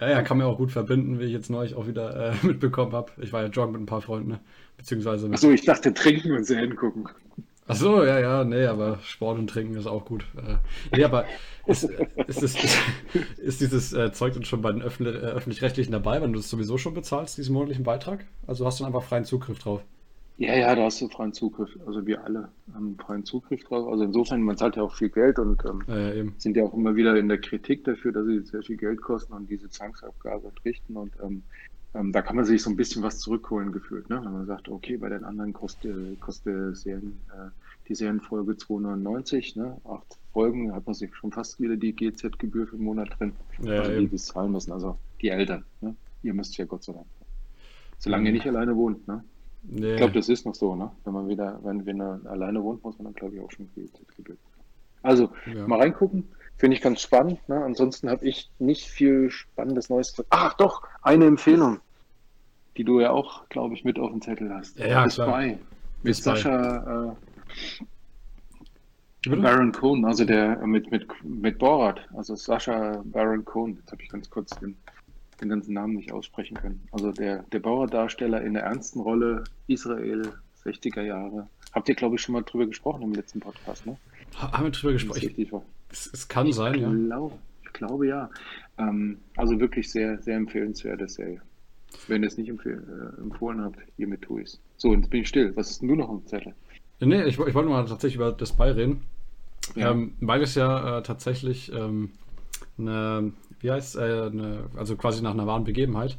ja, 0.00 0.11
ja, 0.11 0.22
kann 0.22 0.38
man 0.38 0.46
auch 0.46 0.57
gut 0.57 0.72
verbinden, 0.72 1.20
wie 1.20 1.24
ich 1.24 1.33
jetzt 1.33 1.50
neulich 1.50 1.74
auch 1.74 1.87
wieder 1.87 2.33
äh, 2.33 2.35
mitbekommen 2.46 2.92
habe. 2.92 3.12
Ich 3.20 3.33
war 3.33 3.42
ja 3.42 3.48
joggen 3.48 3.72
mit 3.72 3.83
ein 3.83 3.87
paar 3.87 4.02
Freunden, 4.02 4.31
ne? 4.31 4.40
beziehungsweise 4.76 5.26
mit... 5.26 5.35
Achso, 5.35 5.50
ich 5.50 5.64
dachte 5.64 5.92
Trinken 5.92 6.33
und 6.33 6.44
Serien 6.44 6.76
gucken. 6.76 7.09
Ach 7.68 7.76
so, 7.76 8.05
ja, 8.05 8.18
ja, 8.18 8.44
nee, 8.44 8.66
aber 8.66 8.98
Sport 9.05 9.38
und 9.38 9.46
Trinken 9.48 9.76
ist 9.76 9.87
auch 9.87 10.05
gut. 10.05 10.24
Äh, 10.37 10.57
nee, 10.96 11.05
aber 11.05 11.26
ist, 11.66 11.85
ist, 12.26 12.42
ist, 12.42 12.64
ist, 12.64 12.78
ist 13.38 13.61
dieses 13.61 13.92
äh, 13.92 14.12
Zeug 14.12 14.35
dann 14.35 14.44
schon 14.44 14.62
bei 14.62 14.72
den 14.72 14.83
äh, 14.83 14.85
Öffentlich-Rechtlichen 14.85 15.92
dabei, 15.92 16.20
wenn 16.20 16.33
du 16.33 16.38
das 16.38 16.50
sowieso 16.50 16.76
schon 16.76 16.94
bezahlst, 16.94 17.38
diesen 17.38 17.55
monatlichen 17.55 17.85
Beitrag? 17.85 18.26
Also 18.46 18.66
hast 18.66 18.81
du 18.81 18.85
dann 18.85 18.92
einfach 18.92 19.09
freien 19.09 19.24
Zugriff 19.24 19.61
drauf? 19.61 19.85
Ja, 20.42 20.57
ja, 20.57 20.74
da 20.74 20.83
hast 20.83 21.00
du 21.00 21.09
freien 21.09 21.33
Zugriff. 21.33 21.70
Also 21.87 22.05
wir 22.05 22.24
alle 22.24 22.48
haben 22.74 22.96
freien 22.98 23.24
Zugriff 23.24 23.62
drauf. 23.62 23.87
Also 23.87 24.02
insofern, 24.02 24.42
man 24.42 24.57
zahlt 24.57 24.74
ja 24.74 24.83
auch 24.83 24.92
viel 24.92 25.09
Geld 25.09 25.38
und 25.38 25.64
ähm, 25.64 25.85
ja, 25.87 26.12
ja, 26.14 26.24
sind 26.38 26.57
ja 26.57 26.64
auch 26.64 26.74
immer 26.74 26.96
wieder 26.96 27.16
in 27.16 27.28
der 27.28 27.40
Kritik 27.40 27.85
dafür, 27.85 28.11
dass 28.11 28.26
sie 28.26 28.40
sehr 28.40 28.62
viel 28.64 28.76
Geld 28.76 29.00
kosten 29.00 29.35
und 29.35 29.48
diese 29.48 29.70
Zwangsabgabe 29.70 30.48
entrichten. 30.48 30.96
Und 30.96 31.12
ähm, 31.22 31.44
ähm, 31.94 32.11
da 32.11 32.22
kann 32.22 32.35
man 32.35 32.44
sich 32.44 32.61
so 32.61 32.70
ein 32.70 32.76
bisschen 32.76 33.05
was 33.05 33.20
zurückholen 33.20 33.70
gefühlt, 33.70 34.11
ne? 34.11 34.20
wenn 34.24 34.33
man 34.33 34.46
sagt, 34.46 34.68
okay, 34.68 34.96
bei 34.96 35.11
den 35.11 35.22
anderen 35.24 35.52
kostet, 35.52 36.20
kostet 36.20 36.76
Serien, 36.76 37.20
äh, 37.31 37.50
die 37.87 37.94
Serienfolge 37.94 38.57
299, 38.57 39.55
ne? 39.55 39.76
acht 39.85 40.18
Folgen, 40.33 40.74
hat 40.74 40.87
man 40.87 40.94
sich 40.94 41.14
schon 41.14 41.31
fast 41.31 41.61
wieder 41.61 41.76
die 41.76 41.94
GZ-Gebühr 41.94 42.66
für 42.66 42.76
den 42.76 42.85
Monat 42.85 43.11
drin, 43.18 43.33
ja, 43.62 43.83
also 43.83 44.00
die, 44.00 44.09
die 44.09 44.16
zahlen 44.16 44.50
müssen, 44.50 44.72
also 44.72 44.98
die 45.20 45.28
Eltern. 45.28 45.64
Ne? 45.83 45.94
Ihr 46.22 46.35
müsst 46.35 46.57
ja 46.57 46.64
Gott 46.64 46.83
sei 46.83 46.94
Dank. 46.94 47.07
Solange 47.98 48.31
ihr 48.31 48.33
nicht 48.33 48.46
alleine 48.46 48.74
wohnt, 48.74 49.07
ne? 49.07 49.22
Nee. 49.62 49.92
Ich 49.92 49.96
glaube, 49.96 50.12
das 50.12 50.29
ist 50.29 50.44
noch 50.44 50.55
so, 50.55 50.75
ne? 50.75 50.90
Wenn 51.05 51.12
man 51.12 51.29
wieder, 51.29 51.59
wenn, 51.62 51.87
wenn 51.87 52.01
er 52.01 52.20
alleine 52.25 52.62
wohnt, 52.62 52.83
muss 52.83 52.98
man 52.98 53.07
dann, 53.07 53.14
glaube 53.14 53.37
ich, 53.37 53.40
auch 53.40 53.51
schon 53.51 53.68
GZ-Gebühr. 53.75 54.37
Also, 55.03 55.31
ja. 55.53 55.66
mal 55.66 55.81
reingucken. 55.81 56.29
Finde 56.57 56.77
ich 56.77 56.83
ganz 56.83 57.01
spannend. 57.01 57.40
Ne? 57.48 57.57
Ansonsten 57.57 58.09
habe 58.09 58.25
ich 58.27 58.51
nicht 58.59 58.87
viel 58.88 59.31
Spannendes 59.31 59.88
Neues. 59.88 60.14
Ach 60.31 60.55
doch, 60.55 60.83
eine 61.03 61.27
Empfehlung, 61.27 61.81
die 62.77 62.85
du 62.85 63.01
ja 63.01 63.11
auch, 63.11 63.48
glaube 63.48 63.75
ich, 63.75 63.85
mit 63.85 63.98
auf 63.98 64.11
dem 64.11 64.20
Zettel 64.22 64.53
hast. 64.53 64.79
Ja, 64.79 64.87
ja 64.87 65.09
klar. 65.09 65.29
Bei, 65.29 65.59
mit 66.03 66.16
Sascha 66.16 67.14
äh, 69.29 69.37
Baron 69.37 69.72
Cohen, 69.72 70.05
also 70.05 70.25
der 70.25 70.57
mit, 70.66 70.90
mit, 70.90 71.07
mit 71.22 71.59
Borat, 71.59 72.01
also 72.14 72.35
Sascha 72.35 73.03
Baron 73.05 73.44
Cohen. 73.44 73.77
Jetzt 73.77 73.92
habe 73.92 74.03
ich 74.03 74.09
ganz 74.09 74.29
kurz 74.29 74.51
den, 74.59 74.77
den 75.42 75.48
ganzen 75.48 75.74
Namen 75.74 75.94
nicht 75.94 76.12
aussprechen 76.12 76.57
können. 76.57 76.87
Also 76.92 77.12
der, 77.12 77.42
der 77.52 77.59
Borat-Darsteller 77.59 78.42
in 78.42 78.55
der 78.55 78.62
ernsten 78.62 79.00
Rolle 79.00 79.44
Israel, 79.66 80.33
60er 80.64 81.02
Jahre. 81.02 81.48
Habt 81.72 81.88
ihr, 81.88 81.94
glaube 81.94 82.16
ich, 82.16 82.22
schon 82.22 82.35
mal 82.35 82.42
drüber 82.42 82.66
gesprochen 82.66 83.02
im 83.02 83.12
letzten 83.12 83.40
Podcast, 83.40 83.87
ne? 83.87 83.96
Haben 84.37 84.64
wir 84.64 84.70
drüber 84.70 84.92
gesprochen? 84.92 85.35
Es, 85.90 86.11
es, 86.12 86.28
kann 86.28 86.46
ich 86.46 86.55
sein, 86.55 86.74
glaub, 87.07 87.33
ja. 87.33 87.38
Ich 87.64 87.72
glaube 87.72 88.07
ja. 88.07 88.31
Ähm, 88.78 89.18
also 89.37 89.59
wirklich 89.61 89.90
sehr, 89.90 90.20
sehr 90.22 90.37
empfehlenswerte 90.37 91.09
Serie. 91.09 91.40
Wenn 92.09 92.22
ihr 92.22 92.28
es 92.28 92.38
nicht 92.38 92.48
empfehl, 92.48 92.83
äh, 93.18 93.20
empfohlen 93.20 93.61
habt, 93.61 93.78
hiermit 93.96 94.22
tue 94.22 94.42
ich 94.42 94.48
es. 94.48 94.61
So, 94.76 94.94
jetzt 94.94 95.11
bin 95.11 95.22
ich 95.22 95.28
still. 95.28 95.55
Was 95.57 95.70
ist 95.70 95.83
denn 95.83 95.88
du 95.88 95.96
noch 95.96 96.09
am 96.09 96.24
Zettel? 96.26 96.55
Nee, 97.00 97.24
ich, 97.24 97.38
ich 97.38 97.55
wollte 97.55 97.68
mal 97.68 97.85
tatsächlich 97.85 98.16
über 98.16 98.33
das 98.33 98.52
Bei 98.52 98.70
reden. 98.70 99.02
Ja. 99.74 99.90
Ähm, 99.90 100.14
weil 100.20 100.42
es 100.42 100.55
ja 100.55 100.98
äh, 100.98 101.02
tatsächlich 101.02 101.72
ähm, 101.72 102.11
eine, 102.78 103.33
wie 103.62 103.70
heißt 103.70 103.96
äh, 103.96 104.01
eine, 104.01 104.64
also 104.77 104.96
quasi 104.96 105.22
nach 105.22 105.33
einer 105.33 105.46
wahren 105.46 105.64
Begebenheit. 105.64 106.18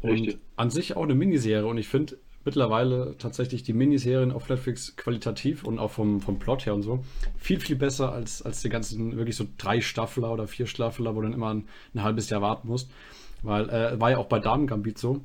Und 0.00 0.10
Richtig. 0.12 0.38
an 0.56 0.70
sich 0.70 0.96
auch 0.96 1.02
eine 1.02 1.14
Miniserie. 1.14 1.66
Und 1.66 1.78
ich 1.78 1.88
finde, 1.88 2.16
mittlerweile 2.44 3.16
tatsächlich 3.18 3.62
die 3.62 3.74
Miniserien 3.74 4.32
auf 4.32 4.48
Netflix 4.48 4.96
qualitativ 4.96 5.64
und 5.64 5.78
auch 5.78 5.90
vom, 5.90 6.20
vom 6.20 6.38
Plot 6.38 6.66
her 6.66 6.74
und 6.74 6.82
so 6.82 7.04
viel, 7.38 7.60
viel 7.60 7.76
besser 7.76 8.12
als, 8.12 8.42
als 8.42 8.62
die 8.62 8.70
ganzen 8.70 9.16
wirklich 9.16 9.36
so 9.36 9.46
drei 9.58 9.80
Staffeler 9.80 10.32
oder 10.32 10.46
vier 10.46 10.66
Staffeler, 10.66 11.14
wo 11.14 11.20
du 11.20 11.26
dann 11.26 11.34
immer 11.34 11.52
ein, 11.52 11.68
ein 11.94 12.02
halbes 12.02 12.30
Jahr 12.30 12.40
warten 12.40 12.68
musst. 12.68 12.90
Weil 13.42 13.68
äh, 13.68 14.00
war 14.00 14.10
ja 14.10 14.18
auch 14.18 14.26
bei 14.26 14.38
Damen 14.38 14.66
Gambit 14.66 14.98
so. 14.98 15.20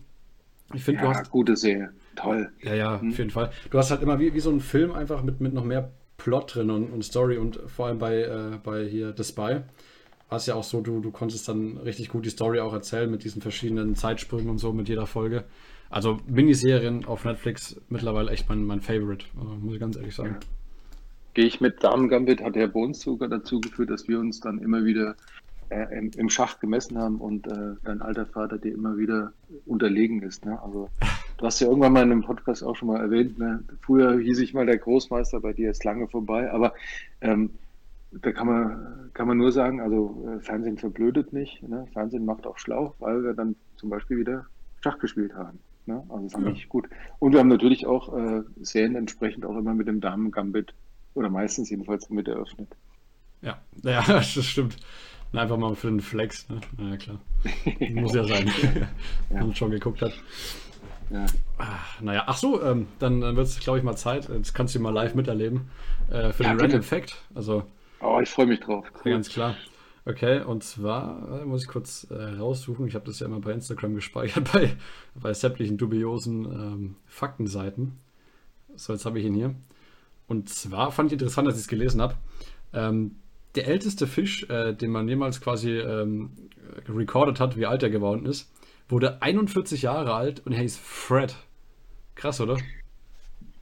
Ich 0.73 0.83
finde, 0.83 1.03
ja, 1.03 1.11
du 1.11 1.17
hast. 1.17 1.29
gute 1.29 1.55
Serie. 1.55 1.91
Toll. 2.15 2.49
Ja, 2.61 2.73
ja, 2.73 2.99
hm. 2.99 3.11
auf 3.11 3.17
jeden 3.17 3.29
Fall. 3.29 3.51
Du 3.69 3.77
hast 3.77 3.91
halt 3.91 4.01
immer 4.01 4.19
wie, 4.19 4.33
wie 4.33 4.39
so 4.39 4.49
ein 4.49 4.61
Film 4.61 4.91
einfach 4.91 5.21
mit, 5.21 5.41
mit 5.41 5.53
noch 5.53 5.63
mehr 5.63 5.91
Plot 6.17 6.55
drin 6.55 6.69
und, 6.69 6.91
und 6.91 7.03
Story 7.03 7.37
und 7.37 7.59
vor 7.67 7.87
allem 7.87 7.99
bei, 7.99 8.23
äh, 8.23 8.57
bei 8.63 8.85
hier 8.85 9.13
The 9.15 9.23
Spy 9.23 9.61
war 10.35 10.39
es 10.39 10.47
ja 10.47 10.55
auch 10.55 10.65
so, 10.65 10.81
du, 10.81 10.99
du 10.99 11.11
konntest 11.11 11.47
dann 11.47 11.77
richtig 11.77 12.09
gut 12.09 12.25
die 12.25 12.29
Story 12.29 12.59
auch 12.59 12.73
erzählen 12.73 13.09
mit 13.09 13.23
diesen 13.23 13.41
verschiedenen 13.41 13.95
Zeitsprüngen 13.95 14.49
und 14.49 14.57
so 14.57 14.73
mit 14.73 14.89
jeder 14.89 15.07
Folge. 15.07 15.45
Also 15.89 16.19
Miniserien 16.27 17.05
auf 17.05 17.23
Netflix 17.23 17.79
mittlerweile 17.87 18.31
echt 18.31 18.49
mein, 18.49 18.65
mein 18.65 18.81
Favorite, 18.81 19.27
also, 19.39 19.55
muss 19.55 19.75
ich 19.75 19.79
ganz 19.79 19.95
ehrlich 19.95 20.13
sagen. 20.13 20.31
Ja. 20.41 20.47
Gehe 21.35 21.45
ich 21.45 21.61
mit 21.61 21.81
Damen 21.85 22.09
Gambit, 22.09 22.43
hat 22.43 22.57
der 22.57 22.67
bei 22.67 22.91
sogar 22.91 23.29
dazu 23.29 23.61
geführt, 23.61 23.89
dass 23.89 24.09
wir 24.09 24.19
uns 24.19 24.41
dann 24.41 24.59
immer 24.59 24.83
wieder 24.83 25.15
äh, 25.69 25.97
im, 25.97 26.11
im, 26.17 26.29
Schach 26.29 26.59
gemessen 26.59 26.97
haben 26.97 27.21
und 27.21 27.47
äh, 27.47 27.75
dein 27.85 28.01
alter 28.01 28.25
Vater 28.25 28.57
dir 28.57 28.73
immer 28.73 28.97
wieder 28.97 29.31
unterlegen 29.65 30.21
ist. 30.21 30.43
Ne? 30.43 30.61
Also 30.61 30.89
du 31.37 31.45
hast 31.45 31.61
ja 31.61 31.67
irgendwann 31.67 31.93
mal 31.93 32.03
in 32.03 32.11
einem 32.11 32.23
Podcast 32.23 32.61
auch 32.61 32.75
schon 32.75 32.89
mal 32.89 32.99
erwähnt, 32.99 33.39
ne? 33.39 33.63
früher 33.79 34.19
hieß 34.19 34.39
ich 34.39 34.53
mal 34.53 34.65
der 34.65 34.79
Großmeister, 34.79 35.39
bei 35.39 35.53
dir 35.53 35.71
ist 35.71 35.85
lange 35.85 36.09
vorbei, 36.09 36.51
aber 36.51 36.73
ähm, 37.21 37.51
da 38.21 38.31
kann 38.31 38.47
man, 38.47 39.11
kann 39.13 39.27
man 39.27 39.37
nur 39.37 39.51
sagen, 39.51 39.81
also 39.81 40.27
äh, 40.27 40.39
Fernsehen 40.39 40.77
verblödet 40.77 41.33
nicht, 41.33 41.63
ne? 41.63 41.87
Fernsehen 41.93 42.25
macht 42.25 42.45
auch 42.47 42.57
schlau, 42.57 42.95
weil 42.99 43.23
wir 43.23 43.33
dann 43.33 43.55
zum 43.75 43.89
Beispiel 43.89 44.17
wieder 44.17 44.45
Schach 44.81 44.99
gespielt 44.99 45.33
haben. 45.33 45.59
Ne? 45.85 46.03
Also 46.09 46.23
das 46.23 46.33
fand 46.33 46.47
ja. 46.47 46.51
ich 46.53 46.69
gut. 46.69 46.87
Und 47.19 47.33
wir 47.33 47.39
haben 47.39 47.47
natürlich 47.47 47.85
auch 47.85 48.15
äh, 48.15 48.41
Serien 48.61 48.95
entsprechend 48.95 49.45
auch 49.45 49.57
immer 49.57 49.73
mit 49.73 49.87
dem 49.87 50.01
Damen-Gambit 50.01 50.73
oder 51.13 51.29
meistens 51.29 51.69
jedenfalls 51.69 52.09
mit 52.09 52.27
eröffnet. 52.27 52.69
Ja, 53.41 53.59
ja, 53.83 54.03
das 54.07 54.27
stimmt. 54.27 54.77
Einfach 55.33 55.57
mal 55.57 55.75
für 55.75 55.87
den 55.87 55.99
Flex, 55.99 56.47
ne? 56.49 56.61
Ja, 56.77 56.97
klar. 56.97 57.19
Muss 57.91 58.13
ja 58.13 58.23
sein, 58.23 58.47
ja. 58.61 58.87
wenn 59.29 59.47
man 59.47 59.55
schon 59.55 59.71
geguckt 59.71 60.01
hat. 60.01 60.13
Ja. 61.09 61.25
Ach, 61.57 62.01
naja, 62.01 62.23
ach 62.25 62.37
so, 62.37 62.63
ähm, 62.63 62.87
dann, 62.99 63.21
dann 63.21 63.35
wird 63.35 63.47
es, 63.47 63.59
glaube 63.59 63.77
ich, 63.77 63.83
mal 63.83 63.95
Zeit. 63.95 64.29
Jetzt 64.29 64.53
kannst 64.53 64.73
du 64.73 64.79
mal 64.79 64.93
live 64.93 65.13
miterleben. 65.13 65.69
Äh, 66.09 66.31
für 66.31 66.43
ja, 66.43 66.53
den 66.53 66.61
Random 66.61 66.83
Fact. 66.83 67.21
Also, 67.35 67.63
oh, 68.01 68.19
ich 68.21 68.29
freue 68.29 68.47
mich 68.47 68.59
drauf. 68.59 68.85
Cool. 69.03 69.11
Ganz 69.11 69.29
klar. 69.29 69.55
Okay, 70.07 70.41
und 70.43 70.63
zwar 70.63 71.41
äh, 71.41 71.45
muss 71.45 71.63
ich 71.63 71.67
kurz 71.67 72.05
äh, 72.11 72.13
raussuchen, 72.13 72.87
ich 72.87 72.93
habe 72.93 73.05
das 73.05 73.19
ja 73.19 73.25
immer 73.25 73.39
bei 73.39 73.51
Instagram 73.51 73.95
gespeichert, 73.95 74.49
bei, 74.53 74.75
bei 75.15 75.33
sämtlichen 75.33 75.77
dubiosen 75.77 76.45
ähm, 76.45 76.95
Faktenseiten. 77.07 77.97
So, 78.75 78.93
jetzt 78.93 79.05
habe 79.05 79.19
ich 79.19 79.25
ihn 79.25 79.33
hier. 79.33 79.55
Und 80.27 80.49
zwar 80.49 80.91
fand 80.91 81.09
ich 81.09 81.13
interessant, 81.13 81.47
dass 81.47 81.55
ich 81.55 81.61
es 81.61 81.67
gelesen 81.67 82.01
habe. 82.01 82.15
Ähm, 82.73 83.15
der 83.55 83.67
älteste 83.67 84.05
Fisch, 84.05 84.47
äh, 84.49 84.73
den 84.73 84.91
man 84.91 85.07
jemals 85.07 85.41
quasi 85.41 85.71
ähm, 85.71 86.31
recorded 86.87 87.39
hat, 87.39 87.57
wie 87.57 87.65
alt 87.65 87.81
er 87.81 87.89
geworden 87.89 88.25
ist, 88.25 88.51
wurde 88.87 89.21
41 89.21 89.81
Jahre 89.81 90.13
alt 90.13 90.45
und 90.45 90.51
er 90.51 90.59
hieß 90.59 90.77
Fred. 90.77 91.35
Krass, 92.15 92.41
oder? 92.41 92.57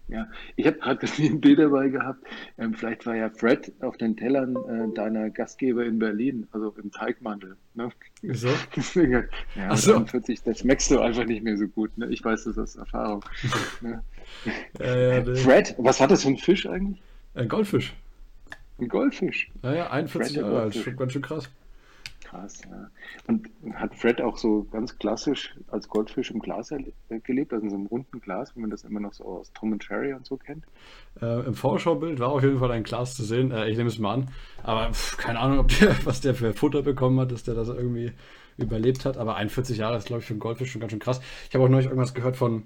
Ja, 0.07 0.27
ich 0.55 0.67
habe 0.67 0.77
gerade 0.77 1.07
ein 1.17 1.39
Bild 1.39 1.59
dabei 1.59 1.89
gehabt. 1.89 2.25
Ähm, 2.57 2.73
vielleicht 2.73 3.05
war 3.05 3.15
ja 3.15 3.29
Fred 3.29 3.71
auf 3.81 3.97
den 3.97 4.17
Tellern 4.17 4.55
äh, 4.55 4.93
deiner 4.93 5.29
Gastgeber 5.29 5.85
in 5.85 5.99
Berlin, 5.99 6.47
also 6.51 6.75
im 6.81 6.91
Teigmantel. 6.91 7.55
Ne? 7.73 7.89
Wieso? 8.21 8.49
Deswegen, 8.75 9.27
ja, 9.55 9.69
Ach 9.69 9.77
so. 9.77 10.05
40, 10.05 10.43
das 10.43 10.59
schmeckst 10.59 10.91
du 10.91 10.99
einfach 10.99 11.25
nicht 11.25 11.43
mehr 11.43 11.57
so 11.57 11.67
gut. 11.67 11.97
Ne? 11.97 12.07
Ich 12.07 12.23
weiß 12.23 12.43
das 12.43 12.57
aus 12.57 12.75
Erfahrung. 12.75 13.23
ne? 13.81 14.03
ja, 14.79 14.97
ja, 14.97 15.21
nee. 15.21 15.35
Fred, 15.35 15.75
was 15.77 15.99
hat 15.99 16.11
das 16.11 16.23
für 16.23 16.29
ein 16.29 16.37
Fisch 16.37 16.67
eigentlich? 16.67 17.01
Ein 17.35 17.47
Goldfisch. 17.47 17.95
Ein 18.79 18.89
Goldfisch. 18.89 19.51
Ja, 19.63 19.73
ja, 19.73 19.91
41 19.91 20.35
Jahre 20.35 20.61
alt, 20.63 20.75
schon 20.75 20.95
ganz 20.95 21.13
schön 21.13 21.21
krass. 21.21 21.49
Krass, 22.23 22.61
ja. 22.69 22.89
Und 23.27 23.49
hat 23.73 23.95
Fred 23.95 24.21
auch 24.21 24.37
so 24.37 24.65
ganz 24.71 24.97
klassisch 24.97 25.55
als 25.67 25.87
Goldfisch 25.89 26.31
im 26.31 26.39
Glas 26.39 26.73
gelebt, 27.23 27.53
also 27.53 27.63
in 27.65 27.69
so 27.69 27.75
einem 27.75 27.85
runden 27.87 28.21
Glas, 28.21 28.55
wie 28.55 28.61
man 28.61 28.69
das 28.69 28.83
immer 28.83 28.99
noch 28.99 29.13
so 29.13 29.25
aus 29.25 29.51
Tom 29.53 29.73
und 29.73 29.87
Jerry 29.87 30.13
und 30.13 30.25
so 30.25 30.37
kennt? 30.37 30.65
Äh, 31.21 31.45
Im 31.45 31.53
Vorschaubild 31.53 32.19
war 32.19 32.29
auf 32.29 32.43
jeden 32.43 32.59
Fall 32.59 32.71
ein 32.71 32.83
Glas 32.83 33.15
zu 33.15 33.23
sehen. 33.23 33.51
Äh, 33.51 33.69
ich 33.69 33.77
nehme 33.77 33.89
es 33.89 33.99
mal 33.99 34.13
an. 34.13 34.29
Aber 34.63 34.93
pff, 34.93 35.17
keine 35.17 35.39
Ahnung, 35.39 35.59
ob 35.59 35.67
der, 35.67 35.95
was 36.05 36.21
der 36.21 36.33
für 36.33 36.53
Futter 36.53 36.81
bekommen 36.81 37.19
hat, 37.19 37.31
dass 37.31 37.43
der 37.43 37.55
das 37.55 37.67
irgendwie 37.67 38.13
überlebt 38.57 39.05
hat. 39.05 39.17
Aber 39.17 39.35
41 39.35 39.77
Jahre 39.77 39.97
ist, 39.97 40.07
glaube 40.07 40.21
ich, 40.21 40.27
für 40.27 40.33
einen 40.33 40.39
Goldfisch 40.39 40.71
schon 40.71 40.81
ganz 40.81 40.91
schön 40.91 40.99
krass. 40.99 41.21
Ich 41.49 41.55
habe 41.55 41.65
auch 41.65 41.69
neulich 41.69 41.87
irgendwas 41.87 42.13
gehört 42.13 42.37
von, 42.37 42.63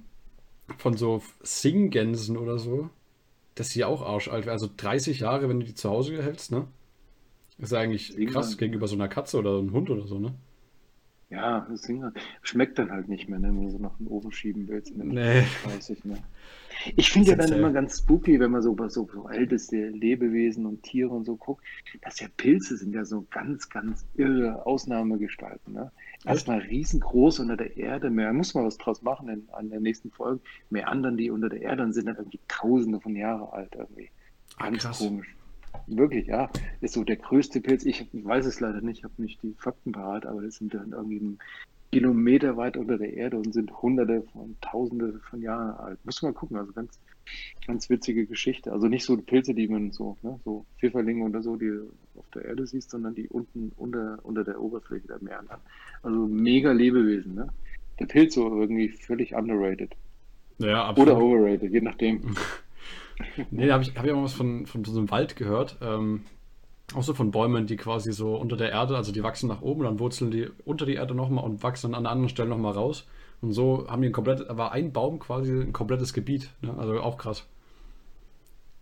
von 0.77 0.95
so 0.95 1.21
Singgänsen 1.41 2.37
oder 2.37 2.57
so, 2.57 2.89
dass 3.55 3.69
sie 3.69 3.83
auch 3.83 4.01
arschalt 4.01 4.45
wäre. 4.45 4.53
Also 4.53 4.69
30 4.75 5.21
Jahre, 5.21 5.49
wenn 5.49 5.59
du 5.59 5.65
die 5.65 5.75
zu 5.75 5.89
Hause 5.89 6.21
hältst, 6.21 6.51
ne? 6.51 6.67
Ist 7.57 7.71
ja 7.71 7.79
eigentlich 7.79 8.13
Singen 8.13 8.31
krass 8.31 8.57
gegenüber 8.57 8.87
so 8.87 8.95
einer 8.95 9.07
Katze 9.07 9.37
oder 9.37 9.57
einem 9.57 9.71
Hund 9.71 9.89
oder 9.89 10.07
so, 10.07 10.19
ne? 10.19 10.33
Ja, 11.29 11.67
das 11.69 11.81
Ding 11.81 12.03
schmeckt 12.41 12.79
dann 12.79 12.89
halt 12.89 13.09
nicht 13.09 13.27
mehr, 13.27 13.37
ne, 13.37 13.49
wenn 13.49 13.63
du 13.65 13.69
so 13.69 13.79
nach 13.79 13.97
dem 13.97 14.07
Ofen 14.07 14.31
schieben 14.31 14.67
willst. 14.67 14.95
Nee. 14.95 15.43
30, 15.65 16.05
ne? 16.05 16.17
Ich 16.95 17.11
finde 17.11 17.31
ja 17.31 17.35
dann 17.35 17.51
immer 17.51 17.71
ganz 17.71 17.97
spooky, 17.97 18.39
wenn 18.39 18.51
man 18.51 18.61
so 18.61 18.71
über 18.71 18.89
so, 18.89 19.09
so 19.11 19.27
älteste 19.27 19.89
Lebewesen 19.89 20.65
und 20.65 20.83
Tiere 20.83 21.09
und 21.09 21.25
so 21.25 21.35
guckt, 21.35 21.65
dass 22.01 22.19
ja 22.19 22.27
Pilze 22.37 22.77
sind 22.77 22.93
ja 22.93 23.03
so 23.03 23.25
ganz, 23.29 23.67
ganz 23.69 24.05
irre 24.15 24.65
Ausnahmegestalten. 24.65 25.73
Ne? 25.73 25.91
Erstmal 26.23 26.59
riesengroß 26.59 27.39
unter 27.39 27.57
der 27.57 27.75
Erde, 27.75 28.09
mehr 28.09 28.31
muss 28.31 28.53
man 28.53 28.65
was 28.65 28.77
draus 28.77 29.01
machen 29.01 29.27
in, 29.27 29.49
an 29.51 29.69
der 29.69 29.81
nächsten 29.81 30.11
Folge. 30.11 30.39
Mehr 30.69 30.87
anderen, 30.87 31.17
die 31.17 31.29
unter 31.29 31.49
der 31.49 31.61
Erde 31.61 31.83
und 31.83 31.93
sind 31.93 32.05
dann 32.05 32.15
irgendwie 32.15 32.39
tausende 32.47 33.01
von 33.01 33.15
Jahren 33.15 33.49
alt 33.51 33.75
irgendwie. 33.75 34.09
Ah, 34.57 34.69
Ganz 34.69 34.83
krass. 34.83 34.99
komisch. 34.99 35.35
Wirklich, 35.87 36.27
ja. 36.27 36.49
Ist 36.81 36.93
so 36.93 37.03
der 37.03 37.15
größte 37.15 37.61
Pilz. 37.61 37.85
Ich, 37.85 38.05
weiß 38.11 38.45
es 38.45 38.59
leider 38.59 38.81
nicht, 38.81 38.99
ich 38.99 39.03
habe 39.03 39.21
nicht 39.21 39.41
die 39.41 39.55
Fakten 39.57 39.91
parat, 39.91 40.25
aber 40.25 40.41
das 40.41 40.55
sind 40.55 40.73
dann 40.73 40.91
irgendwie 40.91 41.37
Kilometer 41.91 42.57
weit 42.57 42.75
unter 42.75 42.97
der 42.97 43.13
Erde 43.13 43.37
und 43.37 43.53
sind 43.53 43.71
hunderte 43.81 44.21
von 44.33 44.57
tausende 44.61 45.19
von 45.29 45.41
Jahren 45.41 45.75
alt. 45.77 45.99
Muss 46.03 46.21
man 46.21 46.33
mal 46.33 46.37
gucken, 46.37 46.57
also 46.57 46.73
ganz, 46.73 46.99
ganz 47.65 47.89
witzige 47.89 48.25
Geschichte. 48.25 48.73
Also 48.73 48.87
nicht 48.87 49.05
so 49.05 49.15
die 49.15 49.23
Pilze, 49.23 49.53
die 49.53 49.67
man 49.67 49.91
so, 49.91 50.17
ne, 50.21 50.37
so 50.43 50.65
Pfifferlinge 50.79 51.23
oder 51.23 51.41
so, 51.41 51.55
die 51.55 51.71
auf 52.17 52.29
der 52.33 52.45
Erde 52.45 52.67
siehst, 52.67 52.89
sondern 52.89 53.15
die 53.15 53.29
unten 53.29 53.71
unter, 53.77 54.19
unter 54.23 54.43
der 54.43 54.59
Oberfläche 54.59 55.07
der 55.07 55.23
Meeren 55.23 55.47
haben. 55.49 55.61
Also 56.03 56.27
mega 56.27 56.71
Lebewesen, 56.71 57.35
ne? 57.35 57.47
Der 57.99 58.05
Pilz 58.05 58.35
so 58.35 58.59
irgendwie 58.59 58.89
völlig 58.89 59.33
underrated. 59.33 59.95
Ja, 60.59 60.85
absolut. 60.85 61.13
Oder 61.13 61.21
overrated, 61.21 61.71
je 61.71 61.81
nachdem. 61.81 62.21
Nee, 63.49 63.67
da 63.67 63.73
habe 63.73 63.83
ich, 63.83 63.95
hab 63.95 64.05
ich 64.05 64.11
auch 64.11 64.15
mal 64.17 64.23
was 64.23 64.33
von, 64.33 64.65
von 64.65 64.83
so 64.83 64.97
einem 64.97 65.09
Wald 65.11 65.35
gehört. 65.35 65.77
Ähm, 65.81 66.25
auch 66.95 67.03
so 67.03 67.13
von 67.13 67.31
Bäumen, 67.31 67.67
die 67.67 67.77
quasi 67.77 68.11
so 68.13 68.35
unter 68.37 68.57
der 68.57 68.71
Erde, 68.71 68.95
also 68.97 69.11
die 69.11 69.23
wachsen 69.23 69.47
nach 69.49 69.61
oben, 69.61 69.83
dann 69.83 69.99
wurzeln 69.99 70.31
die 70.31 70.47
unter 70.65 70.85
die 70.85 70.95
Erde 70.95 71.15
nochmal 71.15 71.43
und 71.45 71.63
wachsen 71.63 71.93
an 71.95 72.01
einer 72.05 72.11
anderen 72.11 72.29
Stelle 72.29 72.49
nochmal 72.49 72.73
raus. 72.73 73.07
Und 73.41 73.53
so 73.53 73.87
haben 73.89 74.01
die 74.01 74.09
ein 74.09 74.13
komplett, 74.13 74.45
war 74.57 74.71
ein 74.71 74.93
Baum 74.93 75.19
quasi 75.19 75.51
ein 75.51 75.73
komplettes 75.73 76.13
Gebiet. 76.13 76.51
Ne? 76.61 76.75
Also 76.77 76.99
auch 77.01 77.17
krass. 77.17 77.47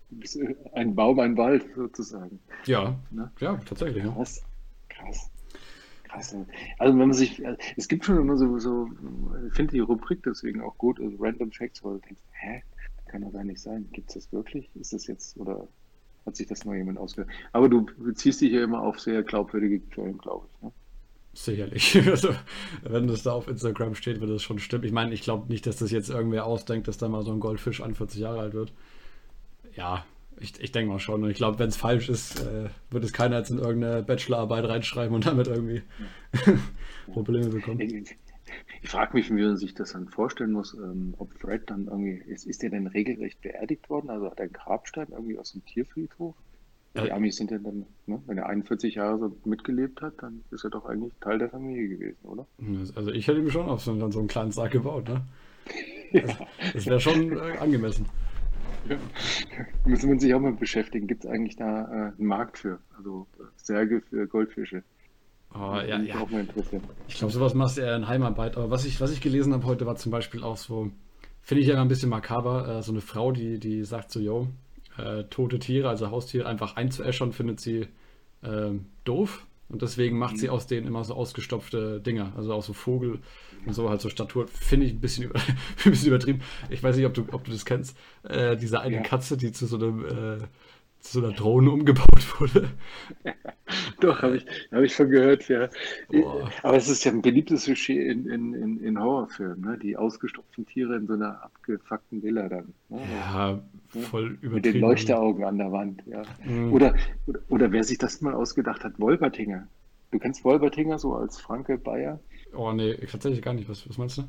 Ein 0.73 0.95
Baum, 0.95 1.19
ein 1.19 1.37
Wald 1.37 1.65
sozusagen. 1.75 2.39
Ja, 2.65 2.95
Ne? 3.11 3.31
ja, 3.39 3.57
tatsächlich. 3.65 4.03
Ja. 4.03 4.11
Krass, 4.13 4.41
krass. 4.89 5.29
Krass. 6.03 6.35
Also 6.77 6.93
wenn 6.93 7.07
man 7.07 7.13
sich, 7.13 7.41
es 7.77 7.87
gibt 7.87 8.05
schon 8.05 8.17
immer 8.17 8.37
so, 8.37 8.59
so 8.59 8.89
ich 9.47 9.53
finde 9.53 9.73
die 9.73 9.79
Rubrik 9.79 10.23
deswegen 10.23 10.61
auch 10.61 10.77
gut, 10.77 10.99
also 10.99 11.17
Random 11.19 11.51
Facts, 11.51 11.83
wo 11.83 11.93
du 11.93 11.99
denkst, 11.99 12.21
hä, 12.31 12.63
kann 13.15 13.21
doch 13.21 13.31
gar 13.31 13.45
nicht 13.45 13.61
sein. 13.61 13.87
Gibt 13.93 14.09
es 14.09 14.15
das 14.15 14.33
wirklich? 14.33 14.69
Ist 14.75 14.91
das 14.91 15.07
jetzt, 15.07 15.37
oder 15.37 15.69
hat 16.25 16.35
sich 16.35 16.47
das 16.47 16.65
noch 16.65 16.73
jemand 16.73 16.97
ausgedacht? 16.97 17.33
Aber 17.53 17.69
du 17.69 17.85
beziehst 17.97 18.41
dich 18.41 18.51
ja 18.51 18.61
immer 18.61 18.81
auf 18.81 18.99
sehr 18.99 19.23
glaubwürdige 19.23 19.79
Quellen, 19.79 20.17
glaube 20.17 20.47
ich. 20.51 20.61
Ne? 20.61 20.71
Sicherlich. 21.33 21.95
Also, 22.09 22.35
wenn 22.83 23.07
das 23.07 23.23
da 23.23 23.31
auf 23.31 23.47
Instagram 23.47 23.95
steht, 23.95 24.19
wird 24.19 24.31
das 24.31 24.43
schon 24.43 24.59
stimmen. 24.59 24.83
Ich 24.83 24.91
meine, 24.91 25.13
ich 25.13 25.21
glaube 25.21 25.47
nicht, 25.47 25.65
dass 25.65 25.77
das 25.77 25.91
jetzt 25.91 26.09
irgendwer 26.09 26.45
ausdenkt, 26.45 26.89
dass 26.89 26.97
da 26.97 27.07
mal 27.07 27.23
so 27.23 27.31
ein 27.31 27.39
Goldfisch 27.39 27.79
an 27.79 27.95
40 27.95 28.19
Jahre 28.19 28.41
alt 28.41 28.53
wird. 28.53 28.73
Ja, 29.77 30.05
ich, 30.41 30.59
ich 30.59 30.73
denke 30.73 30.91
mal 30.91 30.99
schon. 30.99 31.23
Und 31.23 31.29
ich 31.29 31.37
glaube, 31.37 31.57
wenn 31.59 31.69
es 31.69 31.77
falsch 31.77 32.09
ist, 32.09 32.41
äh, 32.41 32.69
wird 32.89 33.05
es 33.05 33.13
keiner 33.13 33.37
jetzt 33.37 33.49
in 33.49 33.59
irgendeine 33.59 34.03
Bachelorarbeit 34.03 34.65
reinschreiben 34.65 35.15
und 35.15 35.25
damit 35.25 35.47
irgendwie 35.47 35.83
Probleme 37.13 37.47
bekommen. 37.47 37.79
Ich, 37.79 38.17
ich 38.81 38.89
frage 38.89 39.15
mich, 39.15 39.29
wie 39.29 39.41
man 39.43 39.57
sich 39.57 39.73
das 39.73 39.93
dann 39.93 40.07
vorstellen 40.09 40.51
muss, 40.51 40.73
ähm, 40.73 41.13
ob 41.17 41.33
Fred 41.39 41.69
dann 41.69 41.87
irgendwie, 41.87 42.21
ist, 42.31 42.45
ist 42.45 42.61
der 42.63 42.69
denn 42.69 42.87
regelrecht 42.87 43.41
beerdigt 43.41 43.89
worden? 43.89 44.09
Also 44.09 44.25
hat 44.29 44.39
er 44.39 44.43
einen 44.45 44.53
Grabstein 44.53 45.07
irgendwie 45.11 45.37
aus 45.37 45.51
dem 45.51 45.63
Tierfriedhof? 45.65 46.35
Die 46.97 47.07
Ja. 47.07 47.15
Amis 47.15 47.35
sind 47.35 47.51
ja 47.51 47.57
dann, 47.57 47.85
ne, 48.05 48.21
wenn 48.25 48.37
er 48.37 48.47
41 48.47 48.95
Jahre 48.95 49.19
so 49.19 49.37
mitgelebt 49.43 50.01
hat, 50.01 50.13
dann 50.21 50.43
ist 50.51 50.63
er 50.63 50.69
doch 50.69 50.85
eigentlich 50.85 51.13
Teil 51.19 51.39
der 51.39 51.49
Familie 51.49 51.89
gewesen, 51.89 52.25
oder? 52.25 52.47
Also 52.95 53.11
ich 53.11 53.27
hätte 53.27 53.39
ihm 53.39 53.49
schon 53.49 53.67
auf 53.67 53.81
so, 53.81 53.91
einen- 53.91 54.11
so 54.11 54.19
einen 54.19 54.27
kleinen 54.29 54.51
Sarg 54.51 54.71
gebaut, 54.71 55.09
ne? 55.09 55.21
Das, 56.13 56.37
das 56.73 56.85
wäre 56.85 56.99
schon 57.01 57.33
äh, 57.33 57.57
angemessen. 57.59 58.05
Müsste 59.85 60.07
man 60.07 60.19
sich 60.19 60.33
auch 60.33 60.39
mal 60.39 60.53
beschäftigen. 60.53 61.07
Gibt 61.07 61.25
es 61.25 61.29
eigentlich 61.29 61.55
da 61.55 61.85
äh, 61.85 62.11
einen 62.17 62.27
Markt 62.27 62.59
für? 62.59 62.79
Also 62.97 63.27
äh, 63.39 63.43
Särge 63.57 64.01
für 64.01 64.27
Goldfische? 64.27 64.83
Aber 65.55 65.87
ja, 65.87 65.99
ja. 65.99 66.19
auch 66.19 66.29
mal 66.29 66.41
interessieren. 66.41 66.83
Ich 67.07 67.15
glaube, 67.15 67.31
sowas 67.33 67.53
machst 67.53 67.77
du 67.77 67.81
eher 67.81 67.95
in 67.95 68.07
Heimarbeit. 68.07 68.57
Aber 68.57 68.69
was 68.69 68.85
ich, 68.85 68.99
was 68.99 69.11
ich 69.11 69.21
gelesen 69.21 69.53
habe 69.53 69.65
heute, 69.65 69.85
war 69.85 69.95
zum 69.95 70.11
Beispiel 70.11 70.43
auch 70.43 70.57
so, 70.57 70.91
finde 71.41 71.61
ich 71.61 71.67
ja 71.67 71.73
immer 71.75 71.83
ein 71.83 71.87
bisschen 71.87 72.09
makaber, 72.09 72.67
äh, 72.67 72.83
so 72.83 72.91
eine 72.91 73.01
Frau, 73.01 73.31
die, 73.31 73.57
die 73.59 73.83
sagt 73.83 74.11
so, 74.11 74.19
yo, 74.19 74.47
äh, 74.97 75.23
tote 75.25 75.59
Tiere, 75.59 75.87
also 75.87 76.11
Haustiere, 76.11 76.45
einfach 76.47 76.75
einzuäschern, 76.75 77.31
findet 77.31 77.61
sie 77.61 77.87
ähm, 78.43 78.87
doof. 79.05 79.45
Und 79.67 79.81
deswegen 79.81 80.19
macht 80.19 80.37
sie 80.37 80.49
aus 80.49 80.67
denen 80.67 80.85
immer 80.85 81.03
so 81.03 81.15
ausgestopfte 81.15 81.99
Dinger, 81.99 82.33
also 82.37 82.53
auch 82.53 82.61
so 82.61 82.73
Vogel 82.73 83.19
und 83.65 83.73
so 83.73 83.89
halt 83.89 83.99
so 83.99 84.09
Statur. 84.09 84.47
Finde 84.47 84.85
ich 84.85 84.93
ein 84.93 84.99
bisschen, 84.99 85.23
über, 85.23 85.39
ein 85.85 85.89
bisschen 85.91 86.09
übertrieben. 86.09 86.41
Ich 86.69 86.83
weiß 86.83 86.97
nicht, 86.97 87.05
ob 87.05 87.15
du, 87.15 87.25
ob 87.31 87.45
du 87.45 87.51
das 87.51 87.65
kennst. 87.65 87.97
Äh, 88.23 88.57
diese 88.57 88.81
eine 88.81 88.97
Ja. 88.97 89.01
Katze, 89.01 89.37
die 89.37 89.51
zu 89.51 89.65
so 89.65 89.77
einem 89.77 90.05
äh, 90.05 90.37
zu 91.05 91.19
so 91.19 91.25
einer 91.25 91.35
Drohne 91.35 91.71
umgebaut 91.71 92.39
wurde. 92.39 92.69
Doch, 93.99 94.21
habe 94.21 94.37
ich, 94.37 94.45
hab 94.71 94.81
ich 94.81 94.93
schon 94.93 95.09
gehört, 95.09 95.47
ja. 95.47 95.69
Boah. 96.09 96.49
Aber 96.63 96.77
es 96.77 96.89
ist 96.89 97.03
ja 97.05 97.11
ein 97.11 97.21
beliebtes 97.21 97.65
Sujet 97.65 98.11
in, 98.11 98.27
in, 98.29 98.79
in, 98.79 98.99
Horrorfilmen, 98.99 99.61
ne? 99.61 99.77
Die 99.81 99.95
ausgestopften 99.95 100.65
Tiere 100.65 100.95
in 100.95 101.07
so 101.07 101.13
einer 101.13 101.43
abgefuckten 101.43 102.23
Villa 102.23 102.49
dann. 102.49 102.73
Ne? 102.89 103.01
Ja, 103.11 103.61
voll 104.09 104.31
Mit 104.31 104.41
den 104.41 104.49
übertrieben. 104.49 104.79
Leuchteraugen 104.79 105.43
an 105.43 105.57
der 105.57 105.71
Wand, 105.71 106.03
ja. 106.07 106.23
Mhm. 106.43 106.73
Oder, 106.73 106.95
oder, 107.27 107.39
oder 107.49 107.71
wer 107.71 107.83
sich 107.83 107.97
das 107.97 108.21
mal 108.21 108.33
ausgedacht 108.33 108.83
hat, 108.83 108.99
Wolpertinger. 108.99 109.67
Du 110.11 110.19
kennst 110.19 110.43
Wolpertinger 110.43 110.97
so 110.97 111.15
als 111.15 111.39
Franke 111.39 111.77
Bayer? 111.77 112.19
Oh 112.55 112.71
nee, 112.71 112.91
ich 112.93 113.11
tatsächlich 113.11 113.41
gar 113.41 113.53
nicht. 113.53 113.69
Was, 113.69 113.87
was 113.87 113.97
meinst 113.97 114.17
du? 114.17 114.23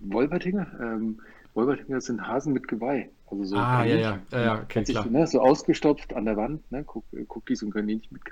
Wolpertinger? 0.00 0.66
Ähm, 0.80 1.20
Wolpertinger 1.54 2.00
sind 2.00 2.26
Hasen 2.26 2.52
mit 2.52 2.68
Geweih. 2.68 3.08
Also 3.30 3.44
so 3.44 3.56
ah, 3.56 3.84
ja, 3.84 3.96
Kaninchen. 3.96 4.26
ja, 4.32 4.38
ja, 4.38 4.44
ja, 4.44 4.54
okay, 4.56 4.64
Kennt 4.68 4.86
sich, 4.88 5.04
ne, 5.04 5.26
so 5.26 5.40
ausgestopft 5.40 6.14
an 6.14 6.24
der 6.24 6.36
Wand, 6.36 6.70
ne? 6.72 6.84
Die 7.48 7.54
so 7.56 7.66
ein 7.66 7.70
Kaninchen 7.72 8.12
mit, 8.12 8.22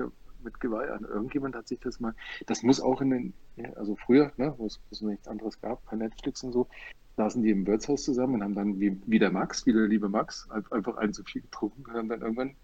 mit 0.43 0.61
Geweih 0.61 0.91
an. 0.93 1.05
Irgendjemand 1.05 1.55
hat 1.55 1.69
sich 1.69 1.79
das 1.81 2.01
mal, 2.01 2.15
das 2.47 2.63
muss 2.63 2.81
auch 2.81 3.01
in 3.01 3.11
den, 3.11 3.33
also 3.77 3.97
früher, 3.97 4.33
ne, 4.37 4.55
wo 4.57 4.67
es 4.67 4.81
nichts 5.01 5.29
anderes 5.29 5.61
gab, 5.61 5.87
kein 5.87 5.99
Netflix 6.01 6.43
und 6.43 6.53
so, 6.53 6.69
saßen 7.17 7.43
die 7.43 7.51
im 7.51 7.67
Wirtshaus 7.67 8.05
zusammen 8.05 8.35
und 8.35 8.43
haben 8.45 8.55
dann 8.55 8.81
wie, 8.81 9.01
wie 9.07 9.19
der 9.19 9.31
Max, 9.31 9.67
wie 9.67 9.73
der 9.73 9.87
liebe 9.87 10.09
Max, 10.09 10.49
ein- 10.51 10.65
einfach 10.71 10.97
einen 10.97 11.13
zu 11.13 11.23
viel 11.25 11.43
getrunken 11.43 11.85
und 11.87 11.93
haben 11.93 12.09
dann 12.09 12.21
irgendwann 12.23 12.55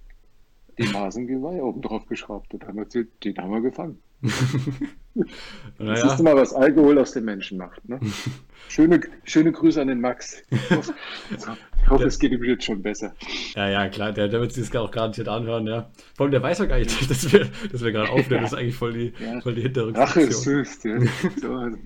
den 0.78 0.92
Hasengeweih 0.92 1.62
oben 1.62 1.82
drauf 1.82 2.06
geschraubt 2.06 2.52
und 2.52 2.66
haben 2.66 2.78
erzählt, 2.78 3.08
den 3.24 3.36
haben 3.38 3.50
wir 3.52 3.60
gefangen. 3.60 4.02
Das 5.16 5.28
Naja, 5.78 6.12
ist 6.12 6.22
mal, 6.24 6.34
was 6.34 6.52
Alkohol 6.52 6.98
aus 6.98 7.12
den 7.12 7.24
Menschen 7.24 7.56
macht. 7.58 7.88
Ne? 7.88 8.00
Schöne, 8.68 9.00
schöne 9.22 9.52
Grüße 9.52 9.80
an 9.80 9.86
den 9.86 10.00
Max. 10.00 10.42
Ich 11.84 11.90
hoffe, 11.90 11.98
hoffe 12.00 12.08
es 12.08 12.18
geht 12.18 12.32
ihm 12.32 12.42
jetzt 12.44 12.64
schon 12.64 12.82
besser. 12.82 13.14
ja, 13.54 13.68
ja, 13.68 13.88
klar, 13.88 14.12
der, 14.12 14.28
der 14.28 14.40
wird 14.40 14.52
sich 14.52 14.68
das 14.70 14.80
auch 14.80 14.90
garantiert 14.90 15.28
anhören, 15.28 15.66
ja. 15.66 15.90
Vor 16.16 16.24
allem, 16.24 16.32
der 16.32 16.42
weiß 16.42 16.58
ja 16.60 16.64
gar 16.66 16.78
nicht, 16.78 16.90
dass 17.10 17.30
wir, 17.32 17.46
dass 17.70 17.82
wir 17.84 17.92
gerade 17.92 18.10
aufnehmen. 18.10 18.42
Das 18.42 18.52
ist 18.52 18.58
eigentlich 18.58 18.74
voll 18.76 18.92
die, 18.94 19.12
Ja. 19.22 19.40
voll 19.40 19.54
die 19.54 19.62
hintere 19.62 19.94
Rache 19.94 20.22
ist 20.22 20.42
süß. 20.42 20.82
Ja. 20.84 20.98
So, 21.40 21.54
also, 21.54 21.76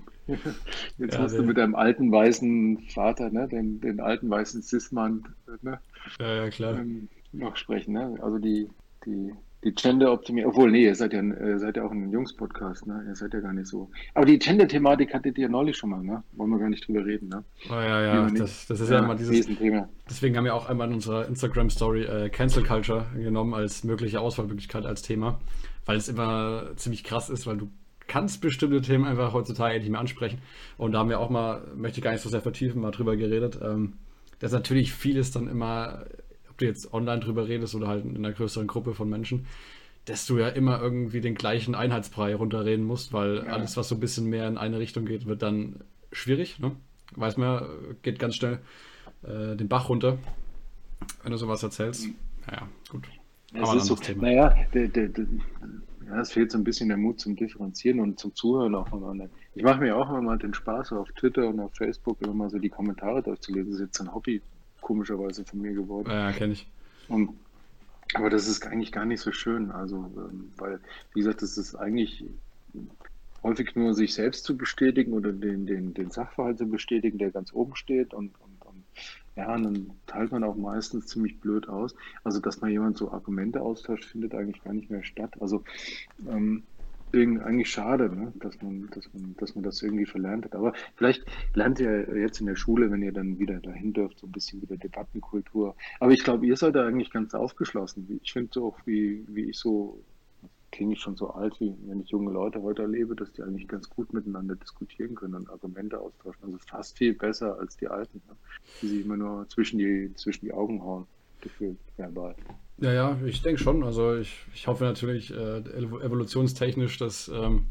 jetzt 0.98 1.14
Ja, 1.14 1.20
musst 1.22 1.34
du 1.34 1.38
der- 1.38 1.46
mit 1.46 1.56
deinem 1.58 1.74
alten 1.74 2.12
weißen 2.12 2.78
Vater, 2.94 3.30
ne, 3.30 3.48
den, 3.48 3.80
den 3.80 4.00
alten 4.00 4.30
weißen 4.30 4.62
Cis-Mann, 4.62 5.24
ne, 5.62 5.80
Ja, 6.20 6.34
ja, 6.44 6.50
klar. 6.50 6.78
ähm, 6.78 7.08
noch 7.32 7.56
sprechen. 7.56 7.92
Ne? 7.94 8.16
Also 8.22 8.38
die, 8.38 8.68
die, 9.04 9.32
die 9.64 9.74
Gender-Optimierung. 9.74 10.52
Obwohl, 10.52 10.70
nee, 10.70 10.84
ihr 10.84 10.94
seid 10.94 11.12
ja, 11.12 11.22
seid 11.58 11.76
ja 11.76 11.84
auch 11.84 11.90
ein 11.90 12.10
Jungs-Podcast. 12.10 12.86
Ne? 12.86 13.04
Ihr 13.08 13.16
seid 13.16 13.34
ja 13.34 13.40
gar 13.40 13.52
nicht 13.52 13.66
so. 13.66 13.90
Aber 14.14 14.24
die 14.24 14.38
Gender-Thematik 14.38 15.12
hattet 15.12 15.36
ihr 15.38 15.48
neulich 15.48 15.76
schon 15.76 15.90
mal. 15.90 16.02
Ne? 16.02 16.22
Wollen 16.32 16.50
wir 16.50 16.58
gar 16.58 16.68
nicht 16.68 16.86
drüber 16.86 17.04
reden. 17.04 17.28
Ne? 17.28 17.44
Oh, 17.68 17.74
ja, 17.74 18.02
ja, 18.02 18.30
das, 18.30 18.66
das 18.66 18.80
ist 18.80 18.90
ja, 18.90 19.00
immer 19.00 19.16
dieses. 19.16 19.34
Riesenthema. 19.34 19.88
Deswegen 20.08 20.36
haben 20.36 20.44
wir 20.44 20.54
auch 20.54 20.68
einmal 20.68 20.88
in 20.88 20.94
unserer 20.94 21.26
Instagram-Story 21.26 22.04
äh, 22.04 22.28
Cancel 22.30 22.62
Culture 22.62 23.06
genommen 23.14 23.54
als 23.54 23.84
mögliche 23.84 24.20
Auswahlmöglichkeit 24.20 24.86
als 24.86 25.02
Thema, 25.02 25.40
weil 25.86 25.96
es 25.96 26.08
immer 26.08 26.76
ziemlich 26.76 27.04
krass 27.04 27.28
ist, 27.28 27.46
weil 27.46 27.56
du 27.56 27.68
kannst 28.06 28.40
bestimmte 28.40 28.80
Themen 28.80 29.04
einfach 29.04 29.32
heutzutage 29.32 29.78
nicht 29.78 29.90
mehr 29.90 30.00
ansprechen. 30.00 30.38
Und 30.76 30.92
da 30.92 31.00
haben 31.00 31.10
wir 31.10 31.20
auch 31.20 31.30
mal, 31.30 31.62
möchte 31.76 31.98
ich 31.98 32.04
gar 32.04 32.12
nicht 32.12 32.22
so 32.22 32.28
sehr 32.28 32.40
vertiefen, 32.40 32.80
mal 32.80 32.90
drüber 32.90 33.16
geredet, 33.16 33.58
ähm, 33.62 33.94
dass 34.40 34.52
natürlich 34.52 34.92
vieles 34.92 35.30
dann 35.30 35.46
immer, 35.46 36.06
ob 36.58 36.62
du 36.62 36.66
jetzt 36.66 36.92
online 36.92 37.20
drüber 37.20 37.46
redest 37.46 37.76
oder 37.76 37.86
halt 37.86 38.04
in 38.04 38.16
einer 38.16 38.32
größeren 38.32 38.66
Gruppe 38.66 38.92
von 38.92 39.08
Menschen, 39.08 39.46
dass 40.06 40.26
du 40.26 40.38
ja 40.38 40.48
immer 40.48 40.80
irgendwie 40.80 41.20
den 41.20 41.36
gleichen 41.36 41.76
Einheitsbrei 41.76 42.34
runterreden 42.34 42.84
musst, 42.84 43.12
weil 43.12 43.36
ja. 43.36 43.52
alles, 43.52 43.76
was 43.76 43.88
so 43.88 43.94
ein 43.94 44.00
bisschen 44.00 44.26
mehr 44.26 44.48
in 44.48 44.58
eine 44.58 44.80
Richtung 44.80 45.04
geht, 45.04 45.26
wird 45.26 45.42
dann 45.42 45.76
schwierig. 46.10 46.58
Ne? 46.58 46.72
Weiß 47.14 47.36
man, 47.36 47.64
geht 48.02 48.18
ganz 48.18 48.34
schnell 48.34 48.58
äh, 49.22 49.54
den 49.54 49.68
Bach 49.68 49.88
runter, 49.88 50.18
wenn 51.22 51.30
du 51.30 51.38
sowas 51.38 51.62
erzählst. 51.62 52.08
Naja, 52.48 52.68
gut. 52.90 53.08
Es 53.54 53.74
ist 53.74 53.86
so, 53.86 53.94
Thema. 53.94 54.22
Naja, 54.22 54.56
der, 54.74 54.88
der, 54.88 55.08
der, 55.08 55.26
ja, 56.06 56.20
es 56.20 56.32
fehlt 56.32 56.50
so 56.50 56.58
ein 56.58 56.64
bisschen 56.64 56.88
der 56.88 56.98
Mut 56.98 57.20
zum 57.20 57.36
Differenzieren 57.36 58.00
und 58.00 58.18
zum 58.18 58.34
Zuhören 58.34 58.74
auch 58.74 58.88
voneinander. 58.88 59.28
Ich 59.54 59.62
mache 59.62 59.80
mir 59.80 59.96
auch 59.96 60.08
immer 60.10 60.22
mal 60.22 60.38
den 60.38 60.54
Spaß, 60.54 60.92
auf 60.92 61.08
Twitter 61.12 61.48
und 61.48 61.60
auf 61.60 61.72
Facebook 61.76 62.20
immer 62.20 62.34
mal 62.34 62.50
so 62.50 62.58
die 62.58 62.68
Kommentare 62.68 63.22
durchzulesen. 63.22 63.70
Das 63.70 63.80
ist 63.80 63.86
jetzt 63.86 64.00
ein 64.00 64.12
Hobby, 64.12 64.42
komischerweise 64.88 65.44
von 65.44 65.60
mir 65.60 65.74
geworden. 65.74 66.10
Ja, 66.10 66.32
kenne 66.32 66.54
ich. 66.54 66.66
Und, 67.08 67.34
aber 68.14 68.30
das 68.30 68.48
ist 68.48 68.66
eigentlich 68.66 68.90
gar 68.90 69.04
nicht 69.04 69.20
so 69.20 69.32
schön. 69.32 69.70
Also, 69.70 69.96
ähm, 70.16 70.50
weil, 70.56 70.80
wie 71.12 71.20
gesagt, 71.20 71.42
das 71.42 71.58
ist 71.58 71.74
eigentlich 71.74 72.24
häufig 73.42 73.76
nur 73.76 73.92
sich 73.92 74.14
selbst 74.14 74.44
zu 74.44 74.56
bestätigen 74.56 75.12
oder 75.12 75.30
den, 75.30 75.66
den, 75.66 75.92
den 75.92 76.10
Sachverhalt 76.10 76.56
zu 76.56 76.66
bestätigen, 76.66 77.18
der 77.18 77.30
ganz 77.30 77.52
oben 77.52 77.76
steht 77.76 78.14
und, 78.14 78.32
und, 78.40 78.64
und 78.64 78.84
ja, 79.36 79.54
und 79.54 79.62
dann 79.64 79.90
teilt 80.06 80.32
man 80.32 80.42
auch 80.42 80.56
meistens 80.56 81.06
ziemlich 81.06 81.38
blöd 81.38 81.68
aus. 81.68 81.94
Also, 82.24 82.40
dass 82.40 82.62
mal 82.62 82.70
jemand 82.70 82.96
so 82.96 83.12
Argumente 83.12 83.60
austauscht, 83.60 84.06
findet 84.06 84.34
eigentlich 84.34 84.64
gar 84.64 84.72
nicht 84.72 84.88
mehr 84.88 85.04
statt. 85.04 85.34
Also, 85.38 85.64
ähm, 86.26 86.62
eigentlich 87.12 87.70
schade, 87.70 88.14
ne? 88.14 88.32
dass, 88.36 88.60
man, 88.62 88.88
dass, 88.90 89.12
man, 89.12 89.34
dass 89.38 89.54
man 89.54 89.64
das 89.64 89.82
irgendwie 89.82 90.06
verlernt 90.06 90.44
hat. 90.44 90.54
Aber 90.54 90.72
vielleicht 90.96 91.24
lernt 91.54 91.80
ihr 91.80 92.16
jetzt 92.18 92.40
in 92.40 92.46
der 92.46 92.56
Schule, 92.56 92.90
wenn 92.90 93.02
ihr 93.02 93.12
dann 93.12 93.38
wieder 93.38 93.60
dahin 93.60 93.92
dürft, 93.92 94.18
so 94.18 94.26
ein 94.26 94.32
bisschen 94.32 94.62
wieder 94.62 94.76
Debattenkultur. 94.76 95.74
Aber 96.00 96.12
ich 96.12 96.24
glaube, 96.24 96.46
ihr 96.46 96.56
seid 96.56 96.74
da 96.74 96.86
eigentlich 96.86 97.10
ganz 97.10 97.34
aufgeschlossen. 97.34 98.20
Ich 98.22 98.32
finde 98.32 98.50
so 98.52 98.66
auch, 98.66 98.78
wie, 98.86 99.24
wie 99.28 99.50
ich 99.50 99.58
so, 99.58 100.02
klinge 100.70 100.94
ich 100.94 101.00
schon 101.00 101.16
so 101.16 101.30
alt, 101.30 101.58
wie 101.60 101.74
wenn 101.86 102.00
ich 102.00 102.10
junge 102.10 102.32
Leute 102.32 102.62
heute 102.62 102.82
erlebe, 102.82 103.16
dass 103.16 103.32
die 103.32 103.42
eigentlich 103.42 103.68
ganz 103.68 103.88
gut 103.88 104.12
miteinander 104.12 104.54
diskutieren 104.56 105.14
können 105.14 105.34
und 105.34 105.50
Argumente 105.50 105.98
austauschen. 105.98 106.44
Also 106.44 106.58
fast 106.66 106.98
viel 106.98 107.14
besser 107.14 107.58
als 107.58 107.76
die 107.76 107.88
Alten, 107.88 108.20
ne? 108.28 108.36
die 108.82 108.88
sich 108.88 109.04
immer 109.04 109.16
nur 109.16 109.48
zwischen 109.48 109.78
die, 109.78 110.12
zwischen 110.14 110.44
die 110.44 110.52
Augen 110.52 110.82
hauen, 110.82 111.06
gefühlt 111.40 111.78
verbal. 111.96 112.34
Ja, 112.80 112.92
ja, 112.92 113.18
ich 113.24 113.42
denke 113.42 113.60
schon. 113.60 113.82
Also 113.82 114.16
ich, 114.16 114.44
ich 114.54 114.66
hoffe 114.66 114.84
natürlich 114.84 115.32
äh, 115.32 115.58
evolutionstechnisch, 115.58 116.98
dass 116.98 117.28
ähm, 117.28 117.66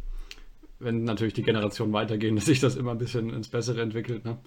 wenn 0.80 1.04
natürlich 1.04 1.34
die 1.34 1.44
Generationen 1.44 1.94
weitergehen, 1.94 2.36
dass 2.38 2.46
sich 2.46 2.60
das 2.60 2.76
immer 2.76 2.92
ein 2.92 2.98
bisschen 2.98 3.30
ins 3.30 3.50
Bessere 3.50 3.82
entwickelt. 3.82 4.26
Ne? 4.26 4.38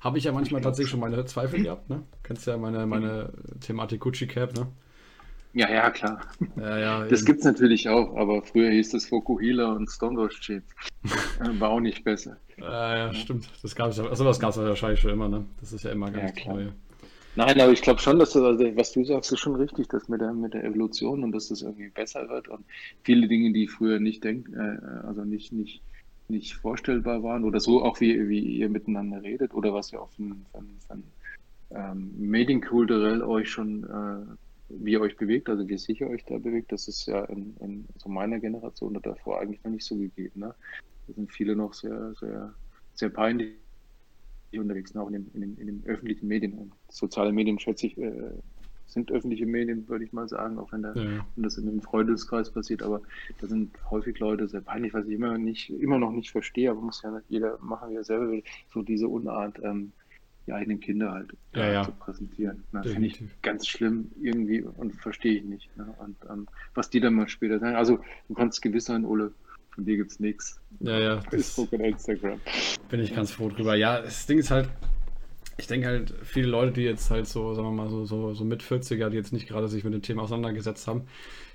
Habe 0.00 0.18
ich 0.18 0.24
ja 0.24 0.32
manchmal 0.32 0.60
tatsächlich 0.60 0.90
schon 0.90 1.00
meine 1.00 1.24
Zweifel 1.24 1.62
gehabt. 1.62 1.88
Ne? 1.88 2.02
Kennst 2.22 2.46
ja 2.46 2.56
meine, 2.56 2.86
meine 2.86 3.32
Thematik 3.60 4.00
Gucci 4.00 4.26
Cap, 4.26 4.54
ne? 4.54 4.68
Ja, 5.54 5.68
ja, 5.70 5.90
klar. 5.90 6.20
Ja, 6.56 6.78
ja, 6.78 7.04
das 7.06 7.24
gibt 7.24 7.40
es 7.40 7.44
natürlich 7.44 7.88
auch, 7.88 8.14
aber 8.16 8.42
früher 8.42 8.70
hieß 8.70 8.90
das 8.90 9.06
Fokuhila 9.06 9.72
und 9.72 9.88
Stonewash 9.88 10.40
Jeans. 10.40 10.64
War 11.58 11.70
auch 11.70 11.80
nicht 11.80 12.04
besser. 12.04 12.36
Ja, 12.58 12.96
ja, 12.96 13.14
stimmt. 13.14 13.48
Das 13.62 13.74
gab 13.74 13.90
es 13.90 13.98
also 13.98 14.24
das 14.24 14.38
gab 14.38 14.50
es 14.50 14.58
wahrscheinlich 14.58 15.00
schon 15.00 15.10
immer, 15.10 15.28
ne? 15.28 15.46
Das 15.60 15.72
ist 15.72 15.84
ja 15.84 15.90
immer 15.90 16.10
ganz 16.10 16.36
ja, 16.36 16.42
klar. 16.42 16.56
Neu. 16.56 16.68
Nein, 17.36 17.60
aber 17.60 17.72
ich 17.72 17.82
glaube 17.82 18.00
schon, 18.00 18.18
dass 18.18 18.32
das, 18.32 18.42
also 18.42 18.76
was 18.76 18.92
du 18.92 19.04
sagst, 19.04 19.32
ist 19.32 19.38
schon 19.38 19.54
richtig, 19.54 19.88
dass 19.88 20.08
mit 20.08 20.20
der, 20.20 20.32
mit 20.32 20.54
der 20.54 20.64
Evolution 20.64 21.22
und 21.22 21.32
dass 21.32 21.48
das 21.48 21.62
irgendwie 21.62 21.88
besser 21.88 22.28
wird 22.28 22.48
und 22.48 22.64
viele 23.04 23.28
Dinge, 23.28 23.52
die 23.52 23.68
früher 23.68 24.00
nicht 24.00 24.24
denk, 24.24 24.48
äh, 24.48 24.78
also 25.06 25.24
nicht, 25.24 25.52
nicht, 25.52 25.82
nicht 26.28 26.54
vorstellbar 26.54 27.22
waren 27.22 27.44
oder 27.44 27.60
so 27.60 27.82
auch 27.82 28.00
wie, 28.00 28.28
wie 28.28 28.40
ihr 28.40 28.68
miteinander 28.68 29.22
redet 29.22 29.54
oder 29.54 29.72
was 29.72 29.92
ihr 29.92 30.00
von, 30.16 30.44
von, 30.52 30.68
von 30.86 31.02
ähm, 31.70 32.12
medienkulturell 32.18 33.22
euch 33.22 33.50
schon, 33.50 33.84
äh, 33.84 34.34
wie 34.70 34.92
ihr 34.92 35.00
euch 35.00 35.16
bewegt, 35.16 35.48
also 35.48 35.68
wie 35.68 35.78
sicher 35.78 36.08
euch 36.08 36.24
da 36.24 36.38
bewegt, 36.38 36.72
das 36.72 36.88
ist 36.88 37.06
ja 37.06 37.24
in, 37.26 37.56
in 37.60 37.86
so 37.98 38.08
meiner 38.08 38.38
Generation 38.38 38.96
oder 38.96 39.10
davor 39.10 39.40
eigentlich 39.40 39.62
noch 39.64 39.70
nicht 39.70 39.84
so 39.84 39.96
gegeben. 39.96 40.40
Ne? 40.40 40.54
Da 41.06 41.14
sind 41.14 41.32
viele 41.32 41.56
noch 41.56 41.72
sehr, 41.72 42.14
sehr, 42.18 42.52
sehr 42.94 43.10
peinlich 43.10 43.54
unterwegs, 44.56 44.94
ne? 44.94 45.02
auch 45.02 45.08
in 45.08 45.14
den, 45.14 45.30
in, 45.34 45.40
den, 45.40 45.56
in 45.58 45.66
den, 45.66 45.82
öffentlichen 45.86 46.26
Medien. 46.26 46.52
Und 46.54 46.72
soziale 46.88 47.32
Medien, 47.32 47.58
schätze 47.58 47.86
ich, 47.86 47.98
äh, 47.98 48.30
sind 48.86 49.12
öffentliche 49.12 49.44
Medien, 49.44 49.86
würde 49.88 50.04
ich 50.04 50.12
mal 50.12 50.28
sagen, 50.28 50.58
auch 50.58 50.72
wenn, 50.72 50.82
da, 50.82 50.94
ja. 50.94 51.26
wenn 51.36 51.42
das 51.42 51.58
in 51.58 51.68
einem 51.68 51.82
Freundeskreis 51.82 52.50
passiert. 52.50 52.82
Aber 52.82 53.02
da 53.40 53.46
sind 53.46 53.76
häufig 53.90 54.18
Leute 54.18 54.48
sehr 54.48 54.62
peinlich, 54.62 54.94
was 54.94 55.06
ich 55.06 55.12
immer, 55.12 55.36
nicht, 55.36 55.70
immer 55.70 55.98
noch 55.98 56.12
nicht 56.12 56.30
verstehe, 56.30 56.70
aber 56.70 56.80
muss 56.80 57.02
ja 57.02 57.10
nicht 57.10 57.26
jeder 57.28 57.58
machen, 57.60 57.90
wie 57.90 57.96
er 57.96 58.04
selber 58.04 58.30
will. 58.30 58.42
So 58.72 58.82
diese 58.82 59.08
Unart, 59.08 59.60
ähm, 59.62 59.92
die 60.46 60.54
eigenen 60.54 60.80
Kinder 60.80 61.12
halt 61.12 61.36
ja, 61.54 61.62
äh, 61.62 61.72
ja. 61.74 61.84
zu 61.84 61.92
präsentieren. 61.92 62.64
Das 62.72 62.86
finde 62.86 63.08
ich 63.08 63.22
ganz 63.42 63.66
schlimm 63.66 64.10
irgendwie 64.18 64.62
und 64.62 64.94
verstehe 64.94 65.34
ich 65.34 65.44
nicht. 65.44 65.76
Ne? 65.76 65.94
Und 65.98 66.16
ähm, 66.30 66.48
was 66.74 66.88
die 66.88 67.00
dann 67.00 67.12
mal 67.12 67.28
später 67.28 67.58
sagen. 67.58 67.76
Also 67.76 67.98
du 68.28 68.34
kannst 68.34 68.62
gewiss 68.62 68.86
sein, 68.86 69.04
Ole, 69.04 69.32
von 69.78 69.84
dir 69.84 69.96
gibt 69.96 70.10
es 70.10 70.18
nichts. 70.18 70.60
Ja, 70.80 70.98
ja. 70.98 71.20
Facebook 71.20 71.72
und 71.72 71.80
Instagram. 71.80 72.40
Bin 72.88 72.98
ich 72.98 73.14
ganz 73.14 73.30
froh 73.30 73.48
drüber. 73.48 73.76
Ja, 73.76 74.00
das 74.02 74.26
Ding 74.26 74.38
ist 74.38 74.50
halt, 74.50 74.68
ich 75.56 75.68
denke 75.68 75.86
halt, 75.86 76.12
viele 76.24 76.48
Leute, 76.48 76.72
die 76.72 76.80
jetzt 76.80 77.08
halt 77.12 77.28
so, 77.28 77.54
sagen 77.54 77.68
wir 77.68 77.84
mal, 77.84 77.88
so, 77.88 78.04
so, 78.04 78.34
so 78.34 78.44
mit 78.44 78.60
40er, 78.60 79.08
die 79.08 79.16
jetzt 79.16 79.32
nicht 79.32 79.46
gerade 79.46 79.68
sich 79.68 79.84
mit 79.84 79.94
dem 79.94 80.02
Thema 80.02 80.22
auseinandergesetzt 80.22 80.88
haben, 80.88 81.02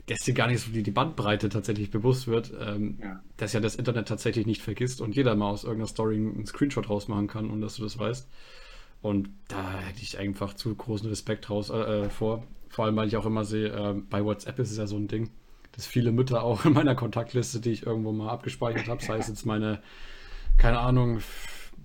dass 0.06 0.20
dir 0.20 0.34
gar 0.34 0.48
nicht 0.48 0.62
so 0.62 0.72
die, 0.72 0.84
die 0.84 0.92
Bandbreite 0.92 1.50
tatsächlich 1.50 1.92
bewusst 1.92 2.28
wird, 2.28 2.54
ähm, 2.66 2.98
ja. 3.04 3.22
dass 3.36 3.52
ja 3.52 3.60
das 3.60 3.76
Internet 3.76 4.08
tatsächlich 4.08 4.46
nicht 4.46 4.62
vergisst 4.62 5.02
und 5.02 5.18
jeder 5.18 5.36
mal 5.36 5.50
aus 5.50 5.66
irgendeiner 5.66 5.88
Story 5.88 6.16
einen 6.16 6.46
Screenshot 6.46 6.90
rausmachen 6.90 7.28
kann 7.28 7.50
und 7.50 7.60
dass 7.60 7.76
du 7.76 7.84
das 7.84 8.00
weißt. 8.00 8.30
Und 9.02 9.32
da 9.50 9.82
hätte 9.82 10.02
ich 10.02 10.18
einfach 10.18 10.54
zu 10.54 10.74
großen 10.74 11.10
Respekt 11.10 11.50
raus, 11.50 11.70
äh, 11.72 12.06
äh 12.06 12.10
vor. 12.10 12.48
Vor 12.70 12.86
allem, 12.86 12.96
weil 12.96 13.10
ich 13.10 13.18
auch 13.18 13.26
immer 13.26 13.44
sehe, 13.44 13.68
äh, 13.68 13.96
bei 14.10 14.24
WhatsApp 14.24 14.60
ist 14.60 14.72
es 14.72 14.78
ja 14.78 14.88
so 14.88 14.96
ein 14.96 15.10
Ding 15.10 15.30
dass 15.74 15.86
viele 15.86 16.12
Mütter 16.12 16.44
auch 16.44 16.66
in 16.66 16.74
meiner 16.74 16.96
Kontaktliste, 16.96 17.60
die 17.60 17.72
ich 17.72 17.86
irgendwo 17.86 18.12
mal 18.12 18.30
abgespeichert 18.30 18.88
habe, 18.88 19.04
sei 19.04 19.18
es 19.18 19.28
jetzt 19.28 19.46
meine, 19.46 19.82
keine 20.58 20.80
Ahnung, 20.80 21.20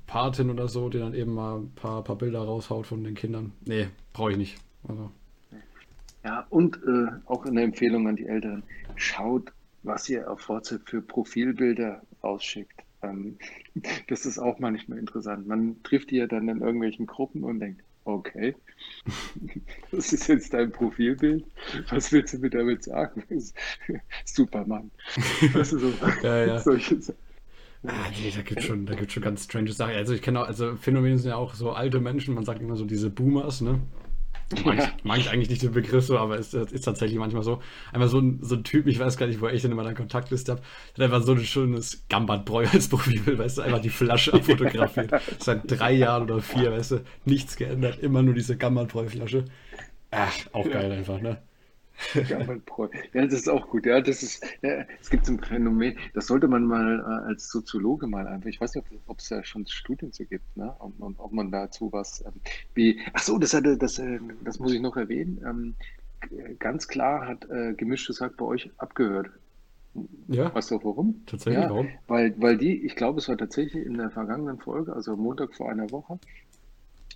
Patin 0.07 0.51
oder 0.51 0.69
so, 0.69 0.89
die 0.89 0.99
dann 0.99 1.15
eben 1.15 1.35
mal 1.35 1.59
ein 1.59 1.75
paar, 1.75 2.03
paar 2.05 2.17
Bilder 2.17 2.41
raushaut 2.41 2.87
von 2.87 3.05
den 3.05 3.15
Kindern. 3.15 3.53
Nee, 3.65 3.89
brauche 4.13 4.33
ich 4.33 4.39
nicht. 4.39 4.59
Also. 4.87 5.11
Ja, 6.25 6.47
und 6.51 6.77
äh, 6.77 7.09
auch 7.27 7.45
eine 7.45 7.63
Empfehlung 7.63 8.09
an 8.09 8.17
die 8.17 8.27
Älteren. 8.27 8.63
Schaut, 8.97 9.53
was 9.83 10.09
ihr 10.09 10.31
auf 10.31 10.49
WhatsApp 10.49 10.89
für 10.89 11.03
Profilbilder 11.03 12.03
rausschickt. 12.23 12.83
Ähm, 13.03 13.39
das 14.09 14.27
ist 14.27 14.39
auch 14.39 14.59
manchmal 14.59 14.99
interessant. 14.99 15.47
Man 15.47 15.83
trifft 15.83 16.11
die 16.11 16.17
ja 16.17 16.27
dann 16.27 16.49
in 16.49 16.61
irgendwelchen 16.61 17.07
Gruppen 17.07 17.45
und 17.45 17.61
denkt, 17.61 17.83
Okay. 18.09 18.55
Das 19.91 20.13
ist 20.13 20.29
jetzt 20.29 20.53
dein 20.53 20.71
Profilbild. 20.71 21.45
Was 21.91 22.13
willst 22.13 22.35
du 22.35 22.39
mir 22.39 22.51
damit 22.51 22.85
sagen? 22.85 23.25
Superman. 24.25 24.91
Weißt 25.53 25.73
du, 25.73 25.79
so, 25.79 25.93
ja, 26.23 26.45
ja. 26.45 26.59
Solche 26.61 26.99
Ah, 27.87 28.11
nee, 28.11 28.33
da 28.35 28.43
gibt 28.43 28.63
schon, 28.63 28.87
da 28.87 28.95
gibt 28.95 29.13
schon 29.13 29.23
ganz 29.23 29.45
strange 29.45 29.73
Sachen. 29.73 29.95
Also 29.95 30.15
ich 30.15 30.23
kenne 30.23 30.41
auch, 30.41 30.47
also 30.47 30.77
Phänomene 30.77 31.19
sind 31.19 31.31
ja 31.31 31.37
auch 31.37 31.55
so 31.55 31.73
alte 31.73 32.01
Menschen, 32.01 32.35
man 32.35 32.45
sagt 32.45 32.61
immer 32.61 32.77
so 32.77 32.85
diese 32.85 33.09
Boomers, 33.11 33.61
ne? 33.61 33.81
Mag, 34.65 34.79
ich, 34.79 35.05
mag 35.05 35.19
ich 35.19 35.31
eigentlich 35.31 35.51
nicht 35.51 35.63
den 35.63 35.73
Begriff 35.73 36.07
so, 36.07 36.19
aber 36.19 36.39
es 36.39 36.55
ist, 36.55 36.73
ist, 36.73 36.83
tatsächlich 36.83 37.19
manchmal 37.19 37.43
so. 37.43 37.61
Einfach 37.93 38.09
so 38.09 38.19
ein, 38.19 38.39
so 38.43 38.55
ein 38.55 38.65
Typ, 38.65 38.87
ich 38.87 38.99
weiß 38.99 39.19
gar 39.19 39.27
nicht, 39.27 39.41
wo 39.41 39.49
ich 39.49 39.61
den 39.61 39.73
in 39.73 39.77
meiner 39.77 39.95
Kontaktliste 39.95 40.53
habe, 40.53 40.63
hat 40.95 41.01
einfach 41.01 41.23
so 41.23 41.33
ein 41.33 41.45
schönes 41.45 42.05
Gambardbräu 42.09 42.67
als 42.73 42.89
Profil, 42.89 43.23
weißt 43.39 43.59
du, 43.59 43.63
einfach 43.63 43.81
die 43.81 43.91
Flasche 43.91 44.33
abfotografiert. 44.33 45.13
Seit 45.39 45.63
drei 45.67 45.93
Jahren 45.93 46.25
oder 46.25 46.41
vier, 46.41 46.73
weißt 46.73 46.93
du, 46.93 47.01
nichts 47.27 47.57
geändert, 47.57 47.99
immer 47.99 48.23
nur 48.23 48.35
diese 48.35 48.57
Gambardbräu-Flasche. 48.57 49.45
Ach, 50.11 50.35
auch 50.53 50.69
geil 50.71 50.91
einfach, 50.93 51.21
ne? 51.21 51.43
Ja, 53.13 53.25
das 53.25 53.33
ist 53.33 53.49
auch 53.49 53.69
gut. 53.69 53.87
Ja, 53.87 54.01
das 54.01 54.23
ist, 54.23 54.45
ja, 54.63 54.85
es 55.01 55.11
gibt 55.11 55.27
so 55.27 55.33
ein 55.33 55.41
Phänomen, 55.41 55.97
das 56.15 56.27
sollte 56.27 56.49
man 56.49 56.65
mal 56.65 57.01
äh, 57.01 57.29
als 57.29 57.49
Soziologe 57.49 58.07
mal 58.07 58.27
einfach, 58.27 58.49
ich 58.49 58.61
weiß 58.61 58.75
nicht, 58.77 58.87
ob 59.07 59.19
es 59.19 59.29
da 59.29 59.43
schon 59.43 59.67
Studien 59.67 60.13
zu 60.13 60.25
gibt, 60.25 60.57
ne? 60.57 60.75
und, 60.79 61.01
und 61.01 61.19
ob 61.19 61.33
man 61.33 61.51
dazu 61.51 61.93
was 61.93 62.25
ähm, 62.25 62.41
wie, 62.75 63.01
ach 63.13 63.23
so, 63.23 63.39
das, 63.39 63.55
hatte, 63.55 63.77
das, 63.77 63.99
äh, 63.99 64.21
das 64.45 64.59
muss 64.59 64.73
ich 64.73 64.81
noch 64.81 64.97
erwähnen. 64.97 65.41
Ähm, 65.45 66.57
ganz 66.59 66.89
klar 66.89 67.27
hat 67.27 67.49
äh, 67.51 67.75
gemischtes 67.75 68.21
Hack 68.21 68.37
bei 68.37 68.45
euch 68.45 68.71
abgehört. 68.79 69.31
Ja. 70.29 70.55
Weißt 70.55 70.71
du 70.71 70.77
warum? 70.85 71.23
Tatsächlich, 71.27 71.63
ja, 71.63 71.71
warum? 71.71 71.89
Weil, 72.07 72.35
weil 72.41 72.57
die, 72.57 72.85
ich 72.85 72.95
glaube, 72.95 73.19
es 73.19 73.29
war 73.29 73.37
tatsächlich 73.37 73.85
in 73.85 73.95
der 73.95 74.11
vergangenen 74.11 74.59
Folge, 74.59 74.93
also 74.93 75.17
Montag 75.17 75.55
vor 75.55 75.71
einer 75.71 75.91
Woche, 75.91 76.19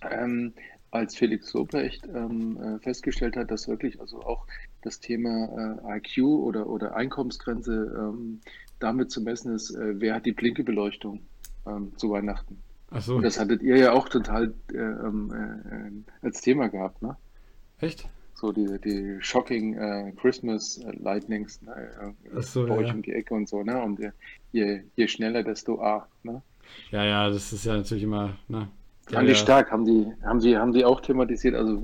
ähm, 0.09 0.53
als 0.93 1.15
Felix 1.15 1.51
Lobrecht 1.53 2.07
ähm, 2.13 2.57
äh, 2.61 2.79
festgestellt 2.79 3.35
hat, 3.35 3.49
dass 3.49 3.67
wirklich 3.67 3.99
also 3.99 4.21
auch 4.21 4.45
das 4.81 4.99
Thema 4.99 5.79
äh, 5.83 5.97
IQ 5.97 6.23
oder, 6.23 6.67
oder 6.67 6.95
Einkommensgrenze 6.95 7.95
ähm, 7.97 8.41
damit 8.79 9.11
zu 9.11 9.21
messen 9.21 9.55
ist, 9.55 9.71
äh, 9.71 9.99
wer 9.99 10.15
hat 10.15 10.25
die 10.25 10.33
Blinkebeleuchtung 10.33 11.21
ähm, 11.65 11.93
zu 11.97 12.11
Weihnachten. 12.11 12.61
Ach 12.91 13.01
so. 13.01 13.15
Und 13.15 13.23
das 13.23 13.39
hattet 13.39 13.63
ihr 13.63 13.77
ja 13.77 13.93
auch 13.93 14.07
total 14.07 14.53
äh, 14.71 14.77
ähm, 14.77 16.03
äh, 16.21 16.25
als 16.25 16.41
Thema 16.41 16.67
gehabt, 16.69 17.01
ne? 17.01 17.17
Echt? 17.79 18.07
So 18.35 18.51
die, 18.51 18.77
die 18.83 19.17
shocking 19.19 19.75
äh, 19.75 20.13
Christmas 20.21 20.79
Lightnings 21.01 21.59
so, 22.41 22.67
bei 22.67 22.75
ja. 22.75 22.75
euch 22.75 22.93
um 22.93 23.01
die 23.01 23.13
Ecke 23.13 23.33
und 23.33 23.49
so, 23.49 23.63
ne? 23.63 23.81
Und 23.81 23.99
je, 24.51 24.81
je 24.95 25.07
schneller, 25.07 25.41
desto 25.41 25.81
A, 25.81 26.07
ne? 26.21 26.43
Ja, 26.91 27.03
ja, 27.03 27.29
das 27.29 27.51
ist 27.51 27.65
ja 27.65 27.75
natürlich 27.77 28.03
immer, 28.03 28.37
ne? 28.47 28.67
Ja, 29.09 29.17
Fand 29.17 29.29
ich 29.29 29.37
stark, 29.37 29.71
haben 29.71 29.85
die, 29.85 30.11
haben 30.23 30.39
die, 30.39 30.57
haben 30.57 30.71
die 30.71 30.85
auch 30.85 31.01
thematisiert. 31.01 31.55
Also 31.55 31.83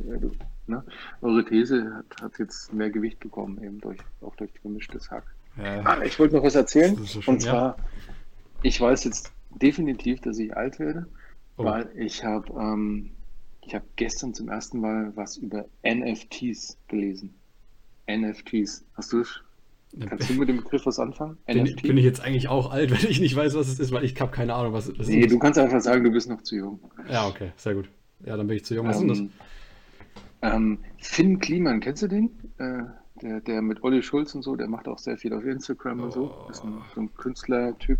Ne? 0.69 0.83
Eure 1.21 1.43
These 1.43 1.91
hat, 1.95 2.21
hat, 2.21 2.39
jetzt 2.39 2.71
mehr 2.71 2.91
Gewicht 2.91 3.19
bekommen, 3.19 3.61
eben 3.63 3.81
durch, 3.81 3.97
auch 4.21 4.35
durch 4.35 4.53
gemischtes 4.61 5.09
Hack. 5.09 5.23
Ja. 5.57 5.81
Ah, 5.83 6.03
ich 6.03 6.19
wollte 6.19 6.35
noch 6.35 6.43
was 6.43 6.55
erzählen. 6.55 6.95
So 6.95 7.21
schön, 7.21 7.33
und 7.33 7.41
zwar, 7.41 7.75
ja. 7.75 7.83
ich 8.61 8.79
weiß 8.79 9.03
jetzt 9.05 9.33
definitiv, 9.49 10.21
dass 10.21 10.37
ich 10.37 10.55
alt 10.55 10.79
werde, 10.79 11.07
oh. 11.57 11.63
weil 11.63 11.89
ich 11.95 12.23
habe 12.23 12.53
ähm, 12.53 13.09
ich 13.61 13.73
habe 13.73 13.85
gestern 13.95 14.33
zum 14.33 14.49
ersten 14.49 14.79
Mal 14.79 15.11
was 15.15 15.37
über 15.37 15.65
NFTs 15.83 16.77
gelesen. 16.87 17.33
NFTs. 18.09 18.85
Hast 18.93 19.11
du 19.11 19.21
es? 19.21 19.41
Kannst 20.07 20.29
du 20.29 20.33
mit 20.35 20.49
dem 20.49 20.57
Begriff 20.57 20.85
was 20.85 20.99
anfangen? 20.99 21.37
Bin, 21.47 21.63
NFT? 21.63 21.81
bin 21.83 21.97
ich 21.97 22.05
jetzt 22.05 22.21
eigentlich 22.21 22.47
auch 22.47 22.71
alt, 22.71 22.91
wenn 23.03 23.09
ich 23.09 23.19
nicht 23.19 23.35
weiß, 23.35 23.55
was 23.55 23.67
es 23.67 23.79
ist, 23.79 23.91
weil 23.91 24.03
ich 24.03 24.19
habe 24.19 24.31
keine 24.31 24.53
Ahnung, 24.53 24.73
was 24.73 24.87
es 24.87 24.99
ist. 24.99 25.09
Nee, 25.09 25.27
du 25.27 25.39
kannst 25.39 25.59
einfach 25.59 25.81
sagen, 25.81 26.03
du 26.03 26.11
bist 26.11 26.29
noch 26.29 26.41
zu 26.41 26.55
jung. 26.55 26.79
Ja, 27.09 27.27
okay, 27.27 27.51
sehr 27.57 27.75
gut. 27.75 27.89
Ja, 28.25 28.37
dann 28.37 28.47
bin 28.47 28.57
ich 28.57 28.65
zu 28.65 28.75
jung. 28.75 28.87
Was 28.87 29.01
ähm, 29.01 29.09
ist 29.09 29.21
das? 29.21 29.29
Ähm, 30.53 30.79
Finn 30.97 31.39
Kliman, 31.39 31.79
kennst 31.79 32.03
du 32.03 32.07
den? 32.07 32.29
Äh, 32.57 32.83
der, 33.21 33.41
der 33.41 33.61
mit 33.61 33.83
Olli 33.83 34.01
Schulz 34.01 34.33
und 34.35 34.43
so, 34.43 34.55
der 34.55 34.67
macht 34.67 34.87
auch 34.87 34.97
sehr 34.97 35.17
viel 35.17 35.33
auf 35.33 35.43
Instagram 35.43 35.99
oh. 35.99 36.03
und 36.03 36.13
so. 36.13 36.47
Ist 36.49 36.63
ein, 36.63 36.81
so 36.93 37.01
ein 37.01 37.13
Künstlertyp. 37.15 37.99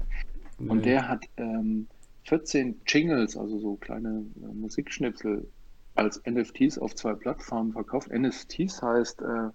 Nee. 0.58 0.70
Und 0.70 0.86
der 0.86 1.08
hat 1.08 1.26
ähm, 1.38 1.88
14 2.26 2.82
Jingles, 2.86 3.36
also 3.36 3.60
so 3.60 3.76
kleine 3.76 4.26
äh, 4.42 4.54
Musikschnipsel, 4.54 5.48
als 5.96 6.22
NFTs 6.26 6.78
auf 6.78 6.96
zwei 6.96 7.14
Plattformen 7.14 7.74
verkauft. 7.74 8.10
NFTs 8.12 8.82
heißt 8.82 9.22
äh, 9.22 9.50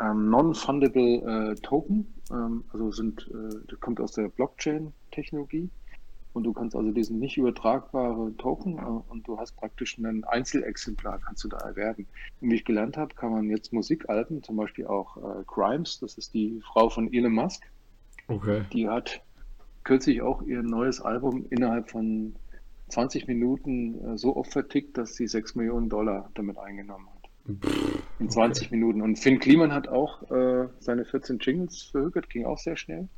ähm, 0.00 0.30
Non-Fundable 0.30 1.52
äh, 1.52 1.54
Token, 1.56 2.06
ähm, 2.30 2.64
also 2.72 2.90
sind, 2.90 3.28
äh, 3.30 3.74
kommt 3.80 4.00
aus 4.00 4.12
der 4.12 4.28
Blockchain-Technologie. 4.28 5.70
Und 6.34 6.44
du 6.44 6.52
kannst 6.52 6.76
also 6.76 6.92
diesen 6.92 7.18
nicht 7.18 7.36
übertragbare 7.36 8.36
Token 8.36 8.78
äh, 8.78 9.10
und 9.10 9.26
du 9.26 9.38
hast 9.38 9.56
praktisch 9.56 9.98
ein 9.98 10.24
Einzelexemplar, 10.24 11.18
kannst 11.18 11.42
du 11.44 11.48
da 11.48 11.58
erwerben. 11.58 12.06
Und 12.40 12.50
wie 12.50 12.56
ich 12.56 12.64
gelernt 12.64 12.96
habe, 12.96 13.14
kann 13.14 13.32
man 13.32 13.50
jetzt 13.50 13.72
Musikalben, 13.72 14.42
zum 14.42 14.56
Beispiel 14.56 14.86
auch 14.86 15.16
äh, 15.16 15.44
Grimes, 15.46 15.98
das 16.00 16.16
ist 16.16 16.34
die 16.34 16.60
Frau 16.72 16.90
von 16.90 17.12
Elon 17.12 17.32
Musk. 17.32 17.64
Okay. 18.28 18.62
Die 18.72 18.88
hat 18.88 19.22
kürzlich 19.84 20.22
auch 20.22 20.42
ihr 20.42 20.62
neues 20.62 21.00
Album 21.00 21.46
innerhalb 21.50 21.90
von 21.90 22.36
20 22.90 23.26
Minuten 23.26 23.94
äh, 24.04 24.18
so 24.18 24.36
oft 24.36 24.52
vertickt, 24.52 24.96
dass 24.98 25.14
sie 25.14 25.26
6 25.26 25.54
Millionen 25.56 25.88
Dollar 25.88 26.30
damit 26.34 26.58
eingenommen 26.58 27.08
hat. 27.08 27.64
Pff, 27.64 28.02
In 28.18 28.30
20 28.30 28.66
okay. 28.66 28.76
Minuten. 28.76 29.02
Und 29.02 29.18
Finn 29.18 29.38
Kliman 29.38 29.72
hat 29.72 29.88
auch 29.88 30.22
äh, 30.30 30.68
seine 30.80 31.04
14 31.04 31.38
Jingles 31.38 31.82
verhökert, 31.82 32.28
ging 32.30 32.44
auch 32.44 32.58
sehr 32.58 32.76
schnell. 32.76 33.08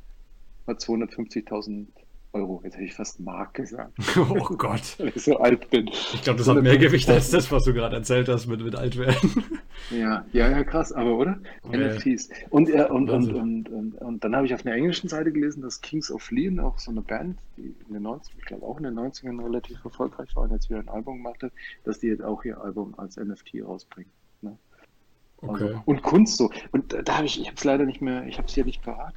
Hat 0.67 0.79
250.000 0.79 1.87
Euro. 2.33 2.61
Jetzt 2.63 2.75
hätte 2.75 2.85
ich 2.85 2.93
fast 2.93 3.19
Mark 3.19 3.55
gesagt. 3.55 3.93
Oh 4.17 4.55
Gott. 4.55 4.95
Weil 4.97 5.09
ich 5.09 5.23
so 5.23 5.37
alt 5.37 5.69
bin. 5.69 5.87
Ich 5.87 6.21
glaube, 6.21 6.37
das 6.37 6.47
hat 6.47 6.61
mehr 6.61 6.77
Gewicht 6.77 7.09
als 7.09 7.29
das, 7.29 7.51
was 7.51 7.63
du 7.63 7.73
gerade 7.73 7.97
erzählt 7.97 8.29
hast 8.29 8.47
mit, 8.47 8.63
mit 8.63 8.75
alt 8.75 8.97
werden. 8.97 9.43
Ja, 9.89 10.25
ja, 10.31 10.49
ja, 10.49 10.63
krass, 10.63 10.93
aber 10.93 11.17
oder? 11.17 11.39
Okay. 11.63 11.89
NFTs. 11.89 12.29
Und, 12.49 12.69
äh, 12.69 12.85
und, 12.85 13.09
und, 13.09 13.33
und, 13.33 13.69
und, 13.69 13.95
und, 13.95 14.23
dann 14.23 14.35
habe 14.35 14.45
ich 14.45 14.53
auf 14.53 14.65
einer 14.65 14.75
englischen 14.75 15.09
Seite 15.09 15.31
gelesen, 15.31 15.61
dass 15.61 15.81
Kings 15.81 16.11
of 16.11 16.29
Leon, 16.31 16.59
auch 16.59 16.77
so 16.77 16.91
eine 16.91 17.01
Band, 17.01 17.39
die 17.57 17.75
in 17.87 17.93
den 17.93 18.03
90 18.03 18.35
ich 18.37 18.45
glaube 18.45 18.65
auch 18.65 18.77
in 18.77 18.83
den 18.83 18.97
90ern 18.97 19.43
relativ 19.43 19.83
erfolgreich 19.83 20.35
war 20.35 20.43
und 20.43 20.51
jetzt 20.51 20.69
wieder 20.69 20.79
ein 20.79 20.89
Album 20.89 21.17
gemacht 21.17 21.43
hat, 21.43 21.51
dass 21.83 21.99
die 21.99 22.07
jetzt 22.07 22.23
auch 22.23 22.43
ihr 22.45 22.61
Album 22.61 22.93
als 22.97 23.17
NFT 23.17 23.55
rausbringen. 23.65 24.11
Ne? 25.41 25.49
Also, 25.49 25.65
okay. 25.65 25.81
und 25.85 26.01
Kunst 26.03 26.37
so. 26.37 26.51
Und 26.71 26.93
da 27.07 27.17
habe 27.17 27.25
ich, 27.25 27.39
ich 27.39 27.47
habe 27.47 27.57
es 27.57 27.63
leider 27.63 27.85
nicht 27.85 28.01
mehr, 28.01 28.25
ich 28.27 28.37
habe 28.37 28.47
es 28.47 28.53
hier 28.53 28.65
nicht 28.65 28.81
parat, 28.83 29.13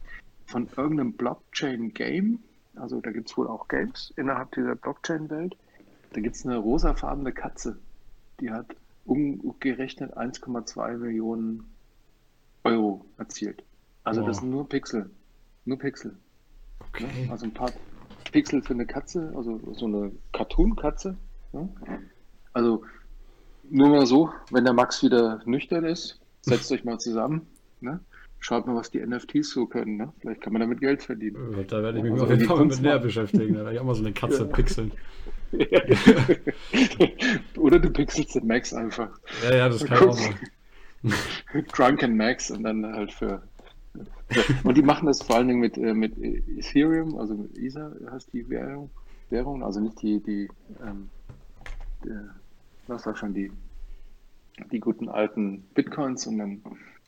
von 0.47 0.68
irgendeinem 0.77 1.12
Blockchain-Game 1.12 2.39
also 2.77 3.01
da 3.01 3.11
gibt 3.11 3.31
es 3.31 3.37
wohl 3.37 3.49
auch 3.49 3.68
Games 3.68 4.12
innerhalb 4.16 4.53
dieser 4.53 4.75
Blockchain-Welt. 4.75 5.57
Da 6.12 6.20
gibt 6.20 6.37
es 6.37 6.45
eine 6.45 6.57
rosafarbene 6.57 7.33
Katze, 7.33 7.79
die 8.41 8.51
hat 8.51 8.66
umgerechnet 9.05 10.16
1,2 10.16 10.97
Millionen 10.97 11.64
Euro 12.64 13.05
erzielt. 13.18 13.62
Also 14.05 14.22
oh. 14.22 14.27
das 14.27 14.39
sind 14.39 14.51
nur 14.51 14.68
Pixel. 14.68 15.11
Nur 15.64 15.79
Pixel. 15.79 16.16
Okay. 16.89 17.29
Also 17.31 17.47
ein 17.47 17.55
paar 17.55 17.70
Pixel 18.33 18.62
für 18.62 18.75
eine 18.75 18.87
Katze, 18.87 19.33
also 19.37 19.61
so 19.72 19.87
eine 19.87 20.12
Cartoon-Katze. 20.33 21.16
Ja? 21.53 21.68
Also 22.53 22.85
nur 23.70 23.88
mal 23.88 24.06
so, 24.06 24.30
wenn 24.50 24.64
der 24.64 24.74
Max 24.74 25.02
wieder 25.02 25.40
nüchtern 25.44 25.84
ist, 25.84 26.20
setzt 26.42 26.70
euch 26.72 26.84
mal 26.84 26.98
zusammen. 26.98 27.46
Ne? 27.80 28.00
schaut 28.44 28.66
mal, 28.66 28.76
was 28.76 28.90
die 28.90 29.04
NFTs 29.04 29.50
so 29.50 29.66
können. 29.66 29.96
Ne? 29.96 30.12
Vielleicht 30.20 30.42
kann 30.42 30.52
man 30.52 30.60
damit 30.60 30.80
Geld 30.80 31.02
verdienen. 31.02 31.64
Da 31.66 31.82
werde 31.82 31.98
ich 31.98 32.04
mich 32.04 32.12
also, 32.12 32.24
auf 32.24 32.30
jeden 32.30 32.44
Fall 32.44 32.64
mit 32.66 32.82
näher 32.82 32.98
beschäftigen. 32.98 33.54
Da 33.54 33.60
werde 33.60 33.74
ich 33.74 33.80
auch 33.80 33.84
mal 33.84 33.94
so 33.94 34.04
eine 34.04 34.12
Katze 34.12 34.44
ja. 34.44 34.44
pixeln. 34.44 34.92
Oder 37.56 37.78
du 37.78 37.90
pixelst 37.90 38.34
den 38.34 38.46
Max 38.46 38.74
einfach. 38.74 39.08
Ja, 39.44 39.56
ja, 39.56 39.68
das 39.68 39.84
kann 39.84 40.08
auch 40.08 40.12
sein. 40.12 40.34
Drunken 41.72 42.16
Max 42.16 42.50
und 42.50 42.64
dann 42.64 42.84
halt 42.84 43.12
für. 43.12 43.42
Und 44.64 44.76
die 44.76 44.82
machen 44.82 45.06
das 45.06 45.22
vor 45.22 45.36
allen 45.36 45.48
Dingen 45.48 45.60
mit, 45.60 45.78
äh, 45.78 45.94
mit 45.94 46.18
Ethereum, 46.18 47.16
also 47.16 47.34
mit 47.34 47.56
Ether 47.56 47.92
heißt 48.10 48.32
die 48.32 48.48
Währung, 48.48 48.90
Währung 49.30 49.62
also 49.62 49.80
nicht 49.80 50.02
die, 50.02 50.20
die, 50.20 50.48
ähm, 50.82 51.08
der, 52.89 52.97
was 52.97 53.07
war 53.07 53.16
schon 53.16 53.35
die, 53.35 53.53
die 54.70 54.80
guten 54.80 55.09
alten 55.09 55.62
Bitcoins, 55.74 56.22
sondern 56.22 56.62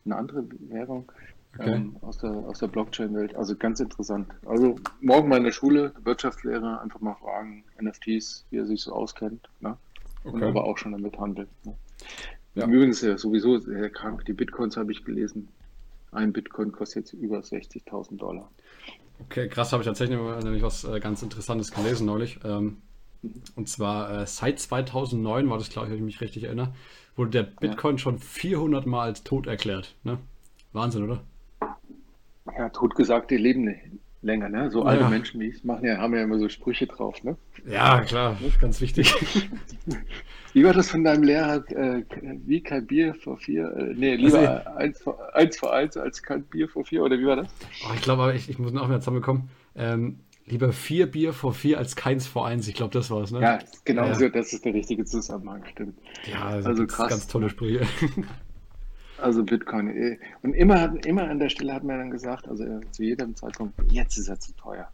eine 0.04 0.16
andere 0.16 0.44
Währung 0.68 1.10
okay. 1.54 1.74
ähm, 1.74 1.96
aus 2.00 2.18
der, 2.18 2.30
aus 2.30 2.58
der 2.58 2.68
Blockchain-Welt. 2.68 3.34
Also 3.36 3.56
ganz 3.56 3.80
interessant. 3.80 4.28
Also 4.46 4.76
morgen 5.00 5.28
mal 5.28 5.38
in 5.38 5.44
der 5.44 5.52
Schule, 5.52 5.92
Wirtschaftslehrer, 6.04 6.80
einfach 6.80 7.00
mal 7.00 7.14
fragen, 7.14 7.64
NFTs, 7.80 8.46
wie 8.50 8.58
er 8.58 8.66
sich 8.66 8.82
so 8.82 8.92
auskennt. 8.92 9.48
Ne? 9.60 9.76
Okay. 10.24 10.34
Und 10.34 10.42
aber 10.42 10.64
auch 10.64 10.78
schon 10.78 10.92
damit 10.92 11.18
handelt. 11.18 11.48
Ne? 11.64 11.74
Ja. 12.54 12.66
Übrigens 12.66 13.02
ja 13.02 13.18
sowieso 13.18 13.58
sehr 13.58 13.90
krank. 13.90 14.24
Die 14.24 14.32
Bitcoins 14.32 14.76
habe 14.76 14.92
ich 14.92 15.04
gelesen. 15.04 15.48
Ein 16.12 16.32
Bitcoin 16.32 16.72
kostet 16.72 17.04
jetzt 17.04 17.12
über 17.12 17.38
60.000 17.38 18.16
Dollar. 18.16 18.50
Okay, 19.18 19.48
krass, 19.48 19.72
habe 19.72 19.82
ich 19.82 19.86
tatsächlich 19.86 20.18
nämlich 20.18 20.62
was 20.62 20.84
äh, 20.84 21.00
ganz 21.00 21.22
Interessantes 21.22 21.72
gelesen 21.72 22.06
neulich. 22.06 22.38
Ähm. 22.44 22.78
Und 23.54 23.68
zwar 23.68 24.22
äh, 24.22 24.26
seit 24.26 24.58
2009 24.58 25.48
war 25.50 25.58
das, 25.58 25.70
glaube 25.70 25.86
ich, 25.86 25.92
wenn 25.92 25.98
ich 25.98 26.04
mich 26.04 26.20
richtig 26.20 26.44
erinnere, 26.44 26.72
wurde 27.16 27.30
der 27.30 27.42
Bitcoin 27.44 27.96
ja. 27.96 27.98
schon 27.98 28.18
400 28.18 28.86
Mal 28.86 29.04
als 29.04 29.24
tot 29.24 29.46
erklärt. 29.46 29.94
Ne? 30.04 30.18
Wahnsinn, 30.72 31.04
oder? 31.04 31.22
Ja, 32.58 32.68
totgesagte 32.68 33.36
leben 33.36 34.00
länger, 34.22 34.48
ne? 34.48 34.70
So 34.70 34.82
alte 34.82 35.02
ja. 35.02 35.08
Menschen 35.08 35.40
wie 35.40 35.48
ich 35.48 35.64
machen 35.64 35.84
ja, 35.84 35.98
haben 35.98 36.14
ja 36.14 36.22
immer 36.22 36.38
so 36.38 36.48
Sprüche 36.48 36.86
drauf, 36.86 37.22
ne? 37.22 37.36
Ja, 37.66 38.00
klar, 38.02 38.36
ganz 38.60 38.80
wichtig. 38.80 39.14
Wie 40.56 40.64
war 40.64 40.72
das 40.72 40.88
von 40.88 41.04
deinem 41.04 41.22
Lehrer? 41.22 41.62
Äh, 41.70 42.02
wie 42.46 42.62
kein 42.62 42.86
Bier 42.86 43.14
vor 43.14 43.36
vier? 43.36 43.70
Äh, 43.76 43.92
nee, 43.94 44.16
lieber 44.16 44.38
also, 44.38 44.70
eins, 44.78 45.02
vor, 45.02 45.34
eins 45.34 45.58
vor 45.58 45.74
eins 45.74 45.98
als 45.98 46.22
kein 46.22 46.44
Bier 46.44 46.66
vor 46.66 46.82
vier, 46.82 47.04
oder 47.04 47.18
wie 47.18 47.26
war 47.26 47.36
das? 47.36 47.48
Oh, 47.86 47.92
ich 47.94 48.00
glaube, 48.00 48.32
ich, 48.34 48.48
ich 48.48 48.58
muss 48.58 48.72
noch 48.72 48.88
mehr 48.88 49.00
zusammenkommen. 49.00 49.50
Ähm, 49.74 50.20
Lieber 50.46 50.72
vier 50.72 51.10
Bier 51.10 51.32
vor 51.32 51.52
vier 51.52 51.78
als 51.78 51.96
keins 51.96 52.26
vor 52.26 52.46
eins. 52.46 52.68
Ich 52.68 52.74
glaube, 52.74 52.92
das 52.92 53.10
war 53.10 53.22
es, 53.22 53.32
ne? 53.32 53.40
Ja, 53.40 53.58
genau 53.84 54.06
ja. 54.06 54.14
so. 54.14 54.28
Das 54.28 54.52
ist 54.52 54.64
der 54.64 54.74
richtige 54.74 55.04
Zusammenhang, 55.04 55.64
stimmt. 55.72 55.98
Ja, 56.30 56.44
also, 56.44 56.68
also 56.68 56.86
krass. 56.86 57.08
Ganz 57.08 57.26
tolle 57.26 57.50
Sprüche. 57.50 57.86
Also 59.18 59.44
Bitcoin. 59.44 59.88
Eh. 59.88 60.18
Und 60.42 60.52
immer, 60.52 60.94
immer 61.06 61.28
an 61.28 61.38
der 61.38 61.48
Stelle 61.48 61.72
hat 61.72 61.84
man 61.84 61.98
dann 61.98 62.10
gesagt, 62.10 62.46
also 62.48 62.64
zu 62.90 63.02
jedem 63.02 63.34
Zeitpunkt, 63.34 63.74
jetzt 63.90 64.18
ist 64.18 64.28
er 64.28 64.38
zu 64.38 64.52
teuer. 64.56 64.88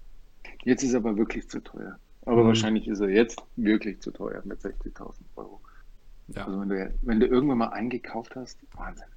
Jetzt 0.64 0.82
ist 0.82 0.92
er 0.92 0.98
aber 0.98 1.16
wirklich 1.16 1.48
zu 1.48 1.60
teuer. 1.60 1.98
Aber 2.24 2.44
mhm. 2.44 2.48
wahrscheinlich 2.48 2.86
ist 2.86 3.00
er 3.00 3.08
jetzt 3.08 3.42
wirklich 3.56 4.00
zu 4.00 4.12
teuer 4.12 4.40
mit 4.44 4.60
60.000 4.60 5.14
Euro. 5.36 5.60
Ja. 6.28 6.46
Also 6.46 6.60
wenn 6.60 6.68
du, 6.68 6.94
wenn 7.02 7.20
du 7.20 7.26
irgendwann 7.26 7.58
mal 7.58 7.70
eingekauft 7.70 8.36
hast, 8.36 8.58
Wahnsinn. 8.76 9.08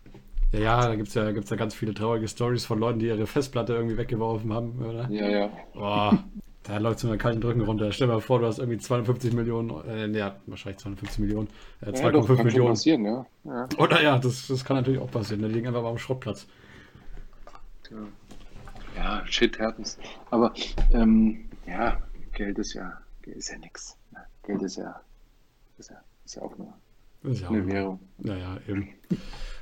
Ja, 0.56 0.82
ja, 0.82 0.88
da 0.88 0.96
gibt 0.96 1.10
es 1.10 1.14
ja, 1.14 1.32
gibt's 1.32 1.50
ja 1.50 1.58
ganz 1.58 1.76
viele 1.76 1.94
traurige 1.94 2.28
Stories 2.28 2.66
von 2.66 2.80
Leuten, 2.80 3.00
die 3.00 3.08
ihre 3.08 3.28
Festplatte 3.28 3.74
irgendwie 3.74 3.98
weggeworfen 3.98 4.54
haben, 4.54 4.82
oder? 4.84 5.10
Ja, 5.10 5.28
ja. 5.28 5.50
Boah, 5.74 6.24
da 6.64 6.78
läuft 6.78 7.00
so 7.00 7.10
einen 7.10 7.18
kalten 7.18 7.42
Drücken 7.42 7.62
runter. 7.62 7.92
Stell 7.92 8.08
dir 8.08 8.14
mal 8.14 8.22
vor, 8.22 8.40
du 8.40 8.48
hast 8.48 8.60
irgendwie 8.60 8.78
250 8.78 9.34
Millionen, 9.34 9.70
äh, 9.86 10.08
ne, 10.08 10.36
wahrscheinlich 10.46 10.80
250 10.80 11.20
Millionen, 11.20 11.50
äh, 11.82 11.92
2,5 11.92 12.38
ja, 12.38 12.44
Millionen. 12.44 12.70
passieren, 12.70 13.06
ja. 13.06 13.26
ja. 13.44 13.68
Oder 13.78 14.02
ja, 14.02 14.18
das, 14.18 14.48
das 14.48 14.64
kann 14.64 14.78
natürlich 14.78 15.00
auch 15.00 15.12
passieren. 15.12 15.42
Die 15.42 15.50
liegen 15.50 15.68
einfach 15.68 15.84
mal 15.84 15.90
am 15.90 15.98
Schrottplatz. 15.98 16.48
Ja, 17.92 17.98
ja 18.96 19.28
shit 19.28 19.60
happens. 19.60 19.98
Aber, 20.32 20.54
ähm, 20.94 21.50
ja, 21.68 21.98
Geld 22.34 22.58
ist 22.60 22.74
ja, 22.74 22.98
ist 23.24 23.50
ja 23.50 23.58
nix. 23.58 23.98
Geld 24.44 24.62
ist 24.62 24.78
ja, 24.78 25.02
ist 25.78 25.90
ja, 25.90 25.98
ist 26.24 26.36
ja 26.36 26.42
auch 26.42 26.58
nur 26.58 26.74
ja 27.34 27.50
eine 27.50 27.68
Währung. 27.68 28.00
Naja, 28.18 28.58
eben. 28.68 28.90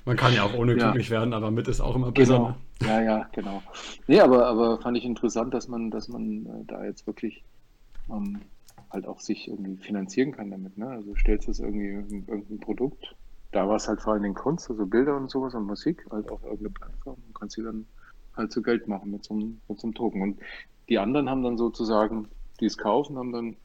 Man 0.05 0.17
kann 0.17 0.33
ja 0.33 0.43
auch 0.43 0.53
ohne 0.53 0.73
ja. 0.77 0.91
glücklich 0.91 1.09
werden, 1.09 1.33
aber 1.33 1.51
mit 1.51 1.67
ist 1.67 1.81
auch 1.81 1.95
immer 1.95 2.11
besser. 2.11 2.37
Genau. 2.37 2.49
Ne? 2.49 2.87
Ja, 2.87 3.01
ja, 3.01 3.29
genau. 3.31 3.63
Nee, 4.07 4.19
aber, 4.19 4.45
aber 4.45 4.79
fand 4.79 4.97
ich 4.97 5.05
interessant, 5.05 5.53
dass 5.53 5.67
man, 5.67 5.91
dass 5.91 6.07
man 6.07 6.45
äh, 6.45 6.65
da 6.67 6.83
jetzt 6.83 7.07
wirklich 7.07 7.43
ähm, 8.09 8.41
halt 8.89 9.07
auch 9.07 9.19
sich 9.19 9.47
irgendwie 9.47 9.77
finanzieren 9.77 10.31
kann 10.31 10.51
damit. 10.51 10.77
Ne? 10.77 10.87
Also 10.87 11.15
stellst 11.15 11.47
du 11.47 11.51
es 11.51 11.59
irgendwie 11.59 11.89
irgendein 11.89 12.59
Produkt. 12.59 13.15
Da 13.51 13.67
war 13.67 13.75
es 13.75 13.87
halt 13.87 14.01
vor 14.01 14.13
allem 14.13 14.25
in 14.25 14.33
Kunst, 14.33 14.69
also 14.69 14.85
Bilder 14.85 15.15
und 15.15 15.29
sowas 15.29 15.53
und 15.53 15.65
Musik, 15.65 16.05
halt 16.11 16.29
auf 16.29 16.43
irgendeine 16.43 16.71
Plattform 16.71 17.17
und 17.27 17.35
kannst 17.35 17.55
sie 17.55 17.63
dann 17.63 17.85
halt 18.35 18.51
zu 18.51 18.61
Geld 18.61 18.87
machen 18.87 19.11
mit 19.11 19.23
so, 19.23 19.35
einem, 19.35 19.61
mit 19.67 19.79
so 19.79 19.87
einem 19.87 19.93
Token. 19.93 20.21
Und 20.21 20.39
die 20.89 20.97
anderen 20.97 21.29
haben 21.29 21.43
dann 21.43 21.57
sozusagen, 21.57 22.27
die 22.59 22.65
es 22.65 22.77
kaufen, 22.77 23.17
haben 23.17 23.31
dann 23.31 23.55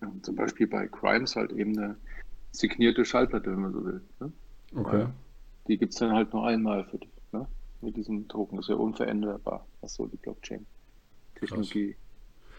ja, 0.00 0.12
zum 0.22 0.34
Beispiel 0.34 0.66
bei 0.66 0.86
Crimes 0.88 1.36
halt 1.36 1.52
eben 1.52 1.78
eine 1.78 1.96
signierte 2.52 3.04
Schallplatte, 3.04 3.50
wenn 3.50 3.60
man 3.60 3.72
so 3.72 3.84
will. 3.84 4.00
Ne? 4.20 4.32
Okay. 4.76 5.06
Die 5.68 5.78
gibt 5.78 5.92
es 5.92 5.98
dann 5.98 6.12
halt 6.12 6.32
nur 6.32 6.46
einmal 6.46 6.84
für 6.84 6.98
dich, 6.98 7.10
ne? 7.32 7.46
Mit 7.80 7.96
diesem 7.96 8.26
Token. 8.28 8.56
Das 8.56 8.66
ist 8.66 8.70
ja 8.70 8.76
unveränderbar, 8.76 9.66
was 9.80 9.94
so 9.94 10.06
die 10.06 10.16
Blockchain-Technologie 10.16 11.96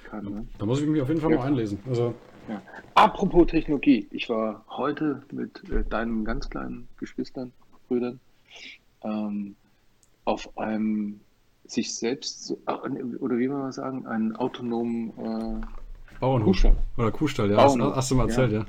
kann. 0.09 0.25
Ne? 0.25 0.47
Da 0.57 0.65
muss 0.65 0.81
ich 0.81 0.87
mich 0.87 1.01
auf 1.01 1.09
jeden 1.09 1.21
Fall 1.21 1.31
Ja. 1.31 1.37
mal 1.37 1.47
einlesen. 1.47 1.79
Also, 1.87 2.13
Ja. 2.47 2.61
Apropos 2.95 3.47
Technologie, 3.47 4.07
ich 4.11 4.29
war 4.29 4.65
heute 4.69 5.21
mit 5.31 5.63
äh, 5.69 5.83
deinen 5.83 6.25
ganz 6.25 6.49
kleinen 6.49 6.87
Geschwistern, 6.97 7.51
Brüdern, 7.87 8.19
ähm, 9.03 9.55
auf 10.25 10.57
einem 10.57 11.19
sich 11.65 11.95
selbst, 11.95 12.55
äh, 12.65 12.71
oder 12.73 13.37
wie 13.37 13.47
man 13.47 13.59
mal 13.59 13.71
sagen, 13.71 14.05
einen 14.07 14.35
autonomen 14.35 15.09
äh, 15.17 15.61
Bauernhof. 16.19 16.47
Kuhstall. 16.47 16.75
Oder 16.97 17.11
Kuhstall, 17.11 17.51
ja. 17.51 17.57
Hast, 17.57 17.79
hast 17.79 18.11
du 18.11 18.15
mal 18.15 18.27
erzählt, 18.27 18.51
ja. 18.51 18.59
Ja, 18.59 18.65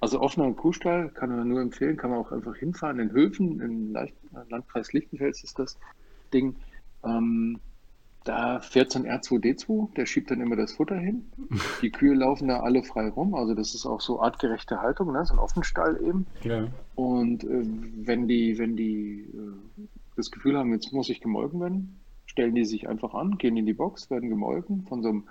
also 0.00 0.20
offener 0.20 0.52
Kuhstall 0.52 1.08
kann 1.10 1.30
man 1.30 1.48
nur 1.48 1.60
empfehlen, 1.60 1.96
kann 1.96 2.10
man 2.10 2.20
auch 2.20 2.32
einfach 2.32 2.56
hinfahren 2.56 3.00
in 3.00 3.12
Höfen, 3.12 3.60
im 3.60 3.96
Landkreis 4.48 4.92
Lichtenfels 4.92 5.42
ist 5.42 5.58
das 5.58 5.78
Ding. 6.32 6.56
Ähm, 7.04 7.58
da 8.24 8.60
fährt 8.60 8.90
so 8.92 8.98
ein 8.98 9.06
R2D2, 9.06 9.94
der 9.94 10.06
schiebt 10.06 10.30
dann 10.30 10.40
immer 10.40 10.56
das 10.56 10.72
Futter 10.72 10.96
hin. 10.96 11.24
Die 11.82 11.90
Kühe 11.90 12.14
laufen 12.14 12.48
da 12.48 12.60
alle 12.60 12.82
frei 12.82 13.08
rum, 13.08 13.34
also 13.34 13.54
das 13.54 13.74
ist 13.74 13.86
auch 13.86 14.00
so 14.00 14.20
artgerechte 14.20 14.80
Haltung, 14.80 15.12
ne? 15.12 15.24
so 15.24 15.34
ein 15.34 15.38
Offenstall 15.38 15.98
eben. 16.02 16.26
ja. 16.42 16.68
Und 16.94 17.44
äh, 17.44 17.64
wenn 18.04 18.28
die, 18.28 18.58
wenn 18.58 18.76
die 18.76 19.22
äh, 19.32 19.86
das 20.16 20.30
Gefühl 20.30 20.58
haben, 20.58 20.72
jetzt 20.72 20.92
muss 20.92 21.08
ich 21.08 21.20
gemolken 21.20 21.60
werden, 21.60 22.00
stellen 22.26 22.54
die 22.54 22.64
sich 22.64 22.88
einfach 22.88 23.14
an, 23.14 23.38
gehen 23.38 23.56
in 23.56 23.66
die 23.66 23.72
Box, 23.72 24.10
werden 24.10 24.28
gemolken 24.28 24.84
von 24.86 25.02
so 25.02 25.08
einem 25.08 25.24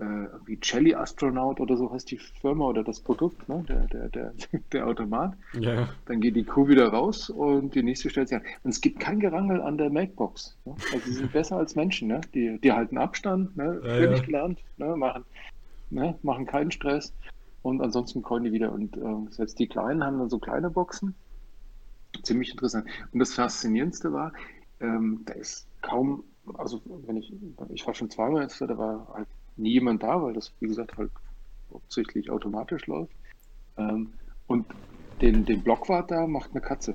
äh, 0.00 0.28
wie 0.46 0.58
Jelly 0.62 0.94
Astronaut 0.94 1.60
oder 1.60 1.76
so 1.76 1.92
heißt 1.92 2.10
die 2.10 2.16
Firma 2.16 2.64
oder 2.64 2.82
das 2.82 3.00
Produkt, 3.00 3.48
ne? 3.48 3.64
der, 3.68 3.86
der, 3.88 4.08
der, 4.08 4.32
der 4.72 4.86
Automat. 4.86 5.34
Ja, 5.52 5.74
ja. 5.74 5.88
Dann 6.06 6.20
geht 6.20 6.36
die 6.36 6.44
Kuh 6.44 6.68
wieder 6.68 6.88
raus 6.88 7.28
und 7.28 7.74
die 7.74 7.82
nächste 7.82 8.08
stellt 8.08 8.28
sich 8.28 8.38
an. 8.38 8.44
Und 8.62 8.70
es 8.70 8.80
gibt 8.80 9.00
kein 9.00 9.20
Gerangel 9.20 9.60
an 9.60 9.76
der 9.76 9.90
Melkbox. 9.90 10.56
Ne? 10.64 10.74
Also 10.92 11.06
sie 11.06 11.12
sind 11.12 11.32
besser 11.32 11.56
als 11.56 11.76
Menschen. 11.76 12.08
Ne? 12.08 12.20
Die, 12.34 12.58
die 12.58 12.72
halten 12.72 12.98
Abstand, 12.98 13.56
ne? 13.56 13.80
Ja, 13.84 13.94
völlig 13.94 14.18
ja. 14.20 14.24
gelernt, 14.24 14.58
ne? 14.78 14.96
Machen, 14.96 15.24
ne? 15.90 16.18
machen 16.22 16.46
keinen 16.46 16.70
Stress. 16.70 17.12
Und 17.62 17.82
ansonsten 17.82 18.22
kommen 18.22 18.44
die 18.44 18.52
wieder. 18.52 18.72
Und 18.72 18.96
äh, 18.96 19.30
selbst 19.30 19.58
die 19.58 19.66
Kleinen 19.66 20.02
haben 20.02 20.18
dann 20.18 20.30
so 20.30 20.38
kleine 20.38 20.70
Boxen. 20.70 21.14
Ziemlich 22.22 22.52
interessant. 22.52 22.86
Und 23.12 23.18
das 23.18 23.34
Faszinierendste 23.34 24.12
war, 24.12 24.32
ähm, 24.80 25.20
da 25.26 25.34
ist 25.34 25.66
kaum, 25.82 26.24
also 26.54 26.80
wenn 27.06 27.18
ich, 27.18 27.32
ich 27.68 27.86
war 27.86 27.94
schon 27.94 28.10
zweimal 28.10 28.42
jetzt, 28.42 28.60
da 28.60 28.78
war 28.78 29.06
halt 29.12 29.28
nie 29.60 29.72
jemand 29.72 30.02
da, 30.02 30.22
weil 30.22 30.32
das, 30.32 30.52
wie 30.60 30.66
gesagt, 30.66 30.96
halt 30.96 31.10
hauptsächlich 31.72 32.30
automatisch 32.30 32.86
läuft. 32.86 33.14
Ähm, 33.76 34.12
und 34.46 34.66
den, 35.20 35.44
den 35.44 35.62
Blockwart 35.62 36.10
da 36.10 36.26
macht 36.26 36.50
eine 36.50 36.60
Katze. 36.60 36.94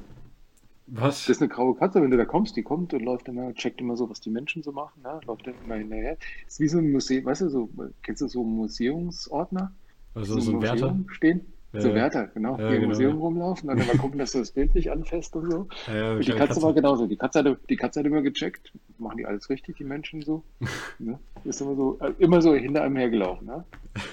Was? 0.88 1.22
Das 1.26 1.38
ist 1.38 1.41
eine 1.41 1.49
graue 1.49 1.76
Katze, 1.76 2.01
wenn 2.01 2.11
du 2.11 2.18
da 2.18 2.26
kommst, 2.26 2.55
die 2.55 2.63
kommt 2.63 2.93
und 2.93 3.01
läuft 3.01 3.28
immer, 3.28 3.53
checkt 3.53 3.82
immer 3.82 3.97
so, 3.97 4.09
was 4.09 4.22
die 4.22 4.30
Menschen 4.30 4.61
so 4.61 4.72
machen, 4.72 5.01
ne? 5.01 5.20
läuft 5.26 5.47
dann 5.47 5.55
immer 5.63 5.76
hinterher. 5.76 6.18
ist 6.45 6.59
wie 6.59 6.68
so 6.68 6.78
ein 6.78 6.91
Museum, 6.91 7.26
weißt 7.26 7.41
du, 7.41 7.49
so, 7.49 7.70
kennst 8.03 8.22
du 8.22 8.28
so 8.28 8.43
Museumsordner? 8.43 9.74
Also 10.13 10.39
so 10.39 10.51
ein 10.51 10.61
Wärter? 10.61 10.95
Stehen? 11.09 11.41
So. 11.82 11.93
Wärter, 11.93 12.28
genau, 12.28 12.57
Ja, 12.57 12.69
die 12.69 12.73
im 12.76 12.82
genau, 12.82 12.88
Museum 12.88 13.17
rumlaufen 13.17 13.69
und 13.69 13.78
dann 13.78 13.88
mal 13.88 13.97
gucken, 13.97 14.19
dass 14.19 14.32
du 14.32 14.39
das 14.39 14.51
Bild 14.51 14.76
nicht 14.76 14.91
anfasst 14.91 15.36
und 15.36 15.49
so. 15.51 15.67
Und 15.88 16.19
die 16.19 16.23
kleine 16.26 16.39
Katze, 16.47 16.61
war 16.61 16.73
genauso. 16.73 17.07
Die 17.07 17.17
Katze, 17.17 17.39
hatte, 17.39 17.59
die 17.69 17.76
Katze 17.78 17.99
hat 17.99 18.07
immer 18.07 18.21
gecheckt. 18.21 18.71
Machen 18.97 19.17
die 19.17 19.26
alles 19.26 19.49
richtig, 19.49 19.78
die 19.78 19.84
Menschen 19.84 20.21
so? 20.21 20.43
ne? 20.99 21.19
Ist 21.43 21.61
immer 21.61 21.76
so, 21.76 21.99
äh, 21.99 22.13
immer 22.19 22.41
so 22.41 22.55
hinter 22.55 22.84
einem 22.84 22.95
hergelaufen. 22.95 23.47
Ne? 23.47 23.65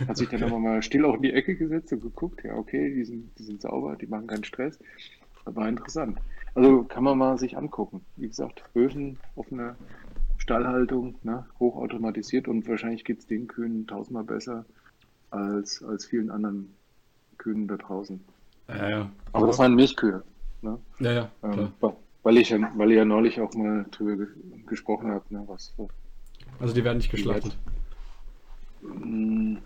Hat 0.06 0.16
sich 0.16 0.28
dann 0.28 0.42
Okay. 0.42 0.48
immer 0.48 0.58
mal 0.58 0.82
still 0.82 1.04
auch 1.04 1.14
in 1.16 1.22
die 1.22 1.32
Ecke 1.32 1.56
gesetzt 1.56 1.92
und 1.92 2.00
geguckt. 2.02 2.42
Ja, 2.44 2.56
okay, 2.56 2.92
die 2.94 3.04
sind, 3.04 3.38
die 3.38 3.44
sind 3.44 3.62
sauber, 3.62 3.96
die 3.96 4.06
machen 4.06 4.26
keinen 4.26 4.44
Stress. 4.44 4.78
War 5.44 5.68
interessant. 5.68 6.20
Also 6.54 6.84
kann 6.84 7.04
man 7.04 7.18
mal 7.18 7.38
sich 7.38 7.56
angucken. 7.56 8.06
Wie 8.16 8.28
gesagt, 8.28 8.64
Höfen, 8.74 9.18
offene 9.34 9.76
Stallhaltung, 10.36 11.18
ne? 11.22 11.46
hochautomatisiert 11.58 12.48
und 12.48 12.66
wahrscheinlich 12.68 13.04
geht 13.04 13.20
es 13.20 13.26
den 13.26 13.46
Kühen 13.46 13.86
tausendmal 13.86 14.24
besser 14.24 14.66
als, 15.30 15.82
als 15.82 16.06
vielen 16.06 16.30
anderen 16.30 16.76
Kühen 17.43 17.66
da 17.66 17.76
draußen. 17.76 18.20
Ja, 18.68 18.88
ja. 18.88 19.11
Aber 19.32 19.47
das 19.49 19.59
waren 19.59 19.74
Milchkühe. 19.74 20.22
Ne? 20.62 20.78
Ja, 21.01 21.12
ja, 21.12 21.30
Ähm, 21.43 21.72
weil 22.22 22.36
ich 22.38 22.51
ja, 22.51 22.72
weil 22.76 22.90
ihr 22.93 22.99
ja 22.99 23.05
neulich 23.05 23.40
auch 23.40 23.53
mal 23.55 23.84
drüber 23.90 24.16
ge 24.16 24.26
gesprochen 24.66 25.11
habt, 25.11 25.30
ne, 25.32 25.43
was. 25.49 25.74
Also 26.61 26.72
die 26.72 26.84
werden 26.84 26.99
nicht 26.99 27.11
geschlachtet. 27.11 27.57
Mm, 28.82 29.57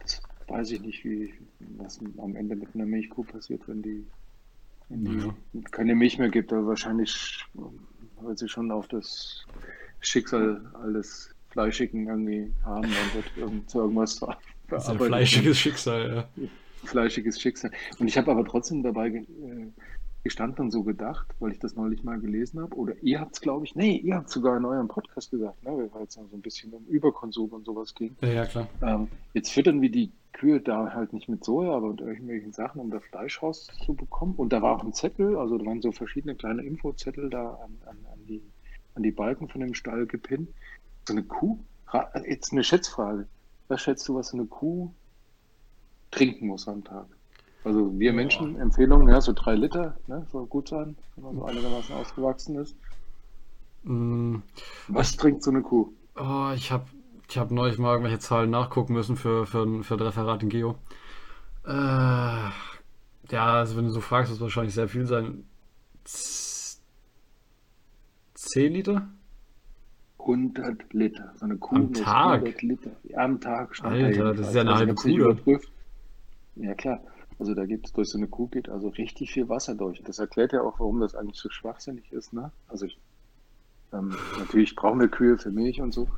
Das 0.00 0.22
weiß 0.48 0.70
ich 0.72 0.80
nicht, 0.80 1.04
wie 1.04 1.34
was 1.78 1.98
am 2.18 2.36
Ende 2.36 2.54
mit 2.54 2.68
einer 2.74 2.86
Milchkuh 2.86 3.24
passiert, 3.24 3.66
wenn 3.66 3.82
die, 3.82 4.06
wenn 4.88 5.04
die 5.04 5.18
Ja. 5.18 5.34
keine 5.72 5.94
Milch 5.96 6.18
mehr 6.18 6.28
gibt, 6.28 6.52
aber 6.52 6.66
wahrscheinlich 6.68 7.44
wird 8.20 8.38
sie 8.38 8.48
schon 8.48 8.70
auf 8.70 8.86
das 8.88 9.44
Schicksal 10.00 10.60
alles 10.82 11.34
Fleischigen 11.50 12.06
irgendwie 12.08 12.52
haben, 12.64 12.82
dann 12.82 13.14
wird 13.14 13.36
irgend, 13.36 13.70
zu 13.70 13.80
irgendwas 13.80 14.18
ver 14.18 14.38
Das 14.68 14.84
ist 14.84 14.90
ein 14.90 14.96
verarbeitet. 14.98 15.06
fleischiges 15.08 15.58
Schicksal, 15.58 16.14
ja. 16.36 16.44
Fleischiges 16.84 17.40
Schicksal. 17.40 17.70
Und 17.98 18.08
ich 18.08 18.16
habe 18.16 18.30
aber 18.30 18.44
trotzdem 18.44 18.82
dabei 18.82 19.10
ge 19.10 19.20
äh, 19.22 19.72
gestanden 20.24 20.64
und 20.64 20.70
so 20.70 20.82
gedacht, 20.82 21.26
weil 21.38 21.52
ich 21.52 21.58
das 21.58 21.76
neulich 21.76 22.02
mal 22.02 22.18
gelesen 22.18 22.60
habe. 22.60 22.74
Oder 22.76 22.94
ihr 23.02 23.20
habt 23.20 23.34
es, 23.34 23.40
glaube 23.42 23.66
ich, 23.66 23.76
nee, 23.76 23.96
ihr 23.98 24.16
habt 24.16 24.30
sogar 24.30 24.56
in 24.56 24.64
eurem 24.64 24.88
Podcast 24.88 25.30
gesagt, 25.30 25.62
ne, 25.62 25.90
weil 25.92 26.04
es 26.04 26.14
dann 26.14 26.28
so 26.30 26.36
ein 26.36 26.40
bisschen 26.40 26.72
um 26.72 26.84
Überkonsum 26.86 27.50
und 27.50 27.66
sowas 27.66 27.94
ging. 27.94 28.16
Ja, 28.22 28.28
ja, 28.28 28.46
klar. 28.46 28.66
Ähm, 28.80 29.08
jetzt 29.34 29.52
füttern 29.52 29.82
wir 29.82 29.90
die 29.90 30.10
Kühe 30.32 30.60
da 30.60 30.94
halt 30.94 31.12
nicht 31.12 31.28
mit 31.28 31.44
Soja, 31.44 31.72
aber 31.72 31.90
mit 31.90 32.00
irgendwelchen 32.00 32.52
Sachen, 32.52 32.80
um 32.80 32.90
da 32.90 33.00
Fleisch 33.00 33.42
rauszubekommen. 33.42 34.34
Und 34.36 34.52
da 34.54 34.62
war 34.62 34.76
auch 34.76 34.82
ein 34.82 34.94
Zettel, 34.94 35.36
also 35.36 35.58
da 35.58 35.66
waren 35.66 35.82
so 35.82 35.92
verschiedene 35.92 36.34
kleine 36.34 36.62
Infozettel 36.62 37.28
da 37.28 37.50
an, 37.62 37.76
an, 37.84 37.98
an, 38.10 38.26
die, 38.26 38.42
an 38.94 39.02
die 39.02 39.12
Balken 39.12 39.48
von 39.48 39.60
dem 39.60 39.74
Stall 39.74 40.06
gepinnt. 40.06 40.48
So 41.06 41.12
eine 41.12 41.22
Kuh, 41.22 41.58
jetzt 42.26 42.52
eine 42.52 42.64
Schätzfrage. 42.64 43.26
Was 43.68 43.82
schätzt 43.82 44.08
du, 44.08 44.14
was 44.14 44.28
so 44.28 44.38
eine 44.38 44.46
Kuh 44.46 44.90
trinken 46.14 46.46
muss 46.48 46.68
am 46.68 46.84
Tag? 46.84 47.06
Also 47.64 47.98
wir 47.98 48.12
Menschen, 48.12 48.56
Empfehlungen, 48.60 49.08
ja, 49.08 49.20
so 49.20 49.32
drei 49.32 49.54
Liter, 49.54 49.96
ne, 50.06 50.26
soll 50.30 50.46
gut 50.46 50.68
sein, 50.68 50.96
wenn 51.16 51.24
man 51.24 51.34
so 51.36 51.44
einigermaßen 51.44 51.94
ausgewachsen 51.94 52.56
ist. 52.56 52.76
Mm, 53.84 54.42
Was 54.88 55.14
trinkt 55.16 55.42
so 55.42 55.50
eine 55.50 55.60
Kuh? 55.60 55.92
Oh, 56.16 56.52
ich 56.54 56.70
habe 56.70 56.86
ich 57.28 57.38
hab 57.38 57.50
neulich 57.50 57.78
mal 57.78 57.92
irgendwelche 57.92 58.18
Zahlen 58.20 58.50
nachgucken 58.50 58.92
müssen 58.94 59.16
für, 59.16 59.46
für, 59.46 59.82
für 59.82 59.94
ein 59.94 60.00
Referat 60.00 60.42
in 60.42 60.48
Geo. 60.48 60.76
Äh, 61.66 61.70
ja, 61.72 62.52
also 63.30 63.76
wenn 63.76 63.84
du 63.86 63.90
so 63.90 64.00
fragst, 64.00 64.30
wird 64.30 64.38
es 64.38 64.42
wahrscheinlich 64.42 64.74
sehr 64.74 64.88
viel 64.88 65.06
sein. 65.06 65.46
Z- 66.04 66.80
10 68.34 68.72
Liter? 68.74 69.08
100 70.18 70.92
Liter. 70.92 71.32
So 71.36 71.46
eine 71.46 71.56
Kuh 71.56 71.76
Am 71.76 71.92
Tag? 71.92 72.42
100 72.42 72.60
Liter. 72.62 72.92
Ja, 73.04 73.24
am 73.24 73.40
Tag 73.40 73.74
stand 73.74 74.00
Alter, 74.02 74.24
da 74.24 74.32
das 74.32 74.48
ist 74.48 74.54
ja 74.54 74.60
eine 74.62 74.70
Also 74.70 74.80
halbe 74.80 74.94
Kuh 74.94 75.08
überprüft. 75.18 75.72
Ja, 76.56 76.74
klar. 76.74 77.02
Also 77.38 77.54
da 77.54 77.66
geht 77.66 77.96
durch 77.96 78.08
so 78.08 78.18
eine 78.18 78.28
Kuh 78.28 78.46
geht 78.46 78.68
also 78.68 78.88
richtig 78.88 79.32
viel 79.32 79.48
Wasser 79.48 79.74
durch. 79.74 80.00
Das 80.02 80.18
erklärt 80.18 80.52
ja 80.52 80.62
auch, 80.62 80.78
warum 80.78 81.00
das 81.00 81.14
eigentlich 81.14 81.38
so 81.40 81.50
schwachsinnig 81.50 82.12
ist. 82.12 82.32
Ne? 82.32 82.52
Also 82.68 82.86
ich, 82.86 82.98
ähm, 83.92 84.14
natürlich 84.38 84.76
brauchen 84.76 85.00
wir 85.00 85.08
Kühe 85.08 85.36
für 85.36 85.50
Milch 85.50 85.80
und 85.80 85.92
so, 85.92 86.08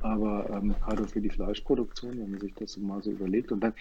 aber 0.00 0.48
ähm, 0.50 0.74
gerade 0.80 1.06
für 1.06 1.20
die 1.20 1.30
Fleischproduktion, 1.30 2.18
wenn 2.18 2.30
man 2.30 2.40
sich 2.40 2.54
das 2.54 2.72
so 2.72 2.80
mal 2.80 3.02
so 3.02 3.10
überlegt. 3.10 3.52
Und 3.52 3.60
dann 3.60 3.74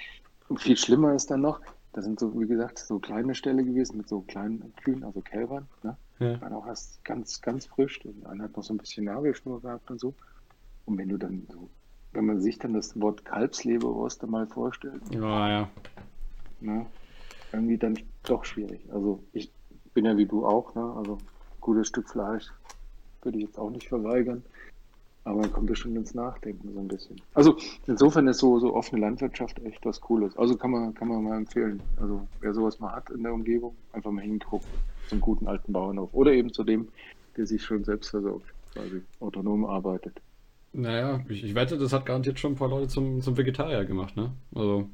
viel 0.58 0.76
schlimmer 0.76 1.16
ist 1.16 1.32
dann 1.32 1.42
noch, 1.42 1.62
da 1.94 2.02
sind 2.02 2.20
so, 2.20 2.40
wie 2.40 2.48
gesagt, 2.48 2.80
so 2.80 3.00
kleine 3.00 3.36
Ställe 3.36 3.64
gewesen 3.64 3.98
mit 3.98 4.08
so 4.08 4.22
kleinen 4.22 4.74
Kühen, 4.84 5.04
also 5.04 5.22
Kälbern. 5.22 5.68
Ne? 5.84 5.98
Ja. 6.20 6.40
waren 6.42 6.54
auch 6.54 6.68
erst 6.68 7.04
ganz, 7.04 7.42
ganz 7.42 7.66
frisch 7.66 8.06
und 8.06 8.26
einer 8.28 8.44
hat 8.46 8.56
noch 8.56 8.64
so 8.64 8.74
ein 8.74 8.78
bisschen 8.78 9.06
Nabelschnur 9.06 9.62
gehabt 9.62 9.90
und 9.90 10.00
so. 10.00 10.14
Und 10.86 10.98
wenn 10.98 11.10
du 11.10 11.18
dann 11.18 11.48
so, 11.52 11.70
wenn 12.14 12.26
man 12.26 12.42
sich 12.42 12.60
dann 12.60 12.74
das 12.74 13.00
Wort 13.00 13.26
Kalbsleberwurst 13.26 14.24
mal 14.28 14.48
vorstellt, 14.48 15.02
Ja, 15.12 15.50
ja. 15.50 15.70
ne, 16.60 16.86
irgendwie 17.52 17.78
dann 17.78 17.98
doch 18.26 18.46
schwierig. 18.46 18.92
Also 18.92 19.24
ich 19.34 19.52
bin 19.94 20.06
ja 20.06 20.18
wie 20.18 20.26
du 20.26 20.46
auch, 20.46 20.76
ne, 20.76 20.94
also 20.96 21.22
gutes 21.60 21.88
Stück 21.88 22.10
Fleisch 22.10 22.52
würde 23.22 23.38
ich 23.38 23.46
jetzt 23.46 23.60
auch 23.60 23.70
nicht 23.70 23.88
verweigern, 23.88 24.44
aber 25.24 25.42
man 25.42 25.52
kommt 25.52 25.70
ja 25.70 25.76
schon 25.76 25.96
ins 25.96 26.14
Nachdenken 26.14 26.74
so 26.74 26.80
ein 26.80 26.88
bisschen. 26.88 27.22
Also 27.34 27.56
insofern 27.86 28.28
ist 28.28 28.40
so, 28.40 28.60
so 28.60 28.74
offene 28.74 29.02
Landwirtschaft 29.02 29.60
echt 29.60 29.86
was 29.86 30.02
Cooles. 30.02 30.36
Also 30.38 30.58
kann 30.58 30.72
man, 30.72 30.94
kann 30.96 31.08
man 31.08 31.24
mal 31.24 31.38
empfehlen. 31.38 31.82
Also 31.98 32.28
wer 32.40 32.54
sowas 32.54 32.80
mal 32.80 32.94
hat 32.96 33.10
in 33.12 33.24
der 33.24 33.34
Umgebung, 33.34 33.78
einfach 33.94 34.12
mal 34.12 34.24
hingucken 34.24 34.80
zum 35.08 35.20
guten 35.22 35.48
alten 35.48 35.72
Bauernhof 35.74 36.14
oder 36.14 36.32
eben 36.32 36.52
zu 36.52 36.64
dem, 36.64 36.90
der 37.38 37.46
sich 37.46 37.64
schon 37.64 37.84
selbst 37.84 38.10
versorgt, 38.10 38.54
quasi 38.74 39.04
autonom 39.20 39.66
arbeitet. 39.66 40.20
Naja, 40.74 41.24
ich, 41.28 41.44
ich 41.44 41.56
wette, 41.56 41.78
das 41.78 41.92
hat 41.94 42.06
garantiert 42.06 42.40
schon 42.40 42.54
ein 42.54 42.58
paar 42.58 42.70
Leute 42.70 42.88
zum, 42.88 43.22
zum 43.22 43.38
Vegetarier 43.38 43.86
gemacht, 43.86 44.16
ne? 44.16 44.32
Also, 44.56 44.90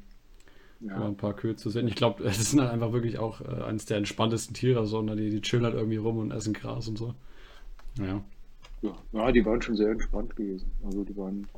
ja. 0.80 1.06
Ein 1.06 1.16
paar 1.16 1.34
Kühe 1.34 1.56
zu 1.56 1.70
sehen. 1.70 1.88
Ich 1.88 1.96
glaube, 1.96 2.22
das 2.24 2.50
sind 2.50 2.60
halt 2.60 2.70
einfach 2.70 2.92
wirklich 2.92 3.18
auch 3.18 3.40
äh, 3.40 3.62
eines 3.62 3.86
der 3.86 3.96
entspanntesten 3.96 4.54
Tiere, 4.54 4.86
so, 4.86 5.02
ne? 5.02 5.16
die, 5.16 5.30
die 5.30 5.40
chillen 5.40 5.64
halt 5.64 5.74
irgendwie 5.74 5.96
rum 5.96 6.18
und 6.18 6.30
essen 6.30 6.52
Gras 6.52 6.86
und 6.88 6.98
so. 6.98 7.14
Ja. 7.98 8.22
ja, 8.82 8.96
ja, 9.12 9.32
die 9.32 9.44
waren 9.44 9.60
schon 9.60 9.76
sehr 9.76 9.90
entspannt 9.90 10.36
gewesen. 10.36 10.70
Also 10.84 11.04
die 11.04 11.16
waren 11.16 11.48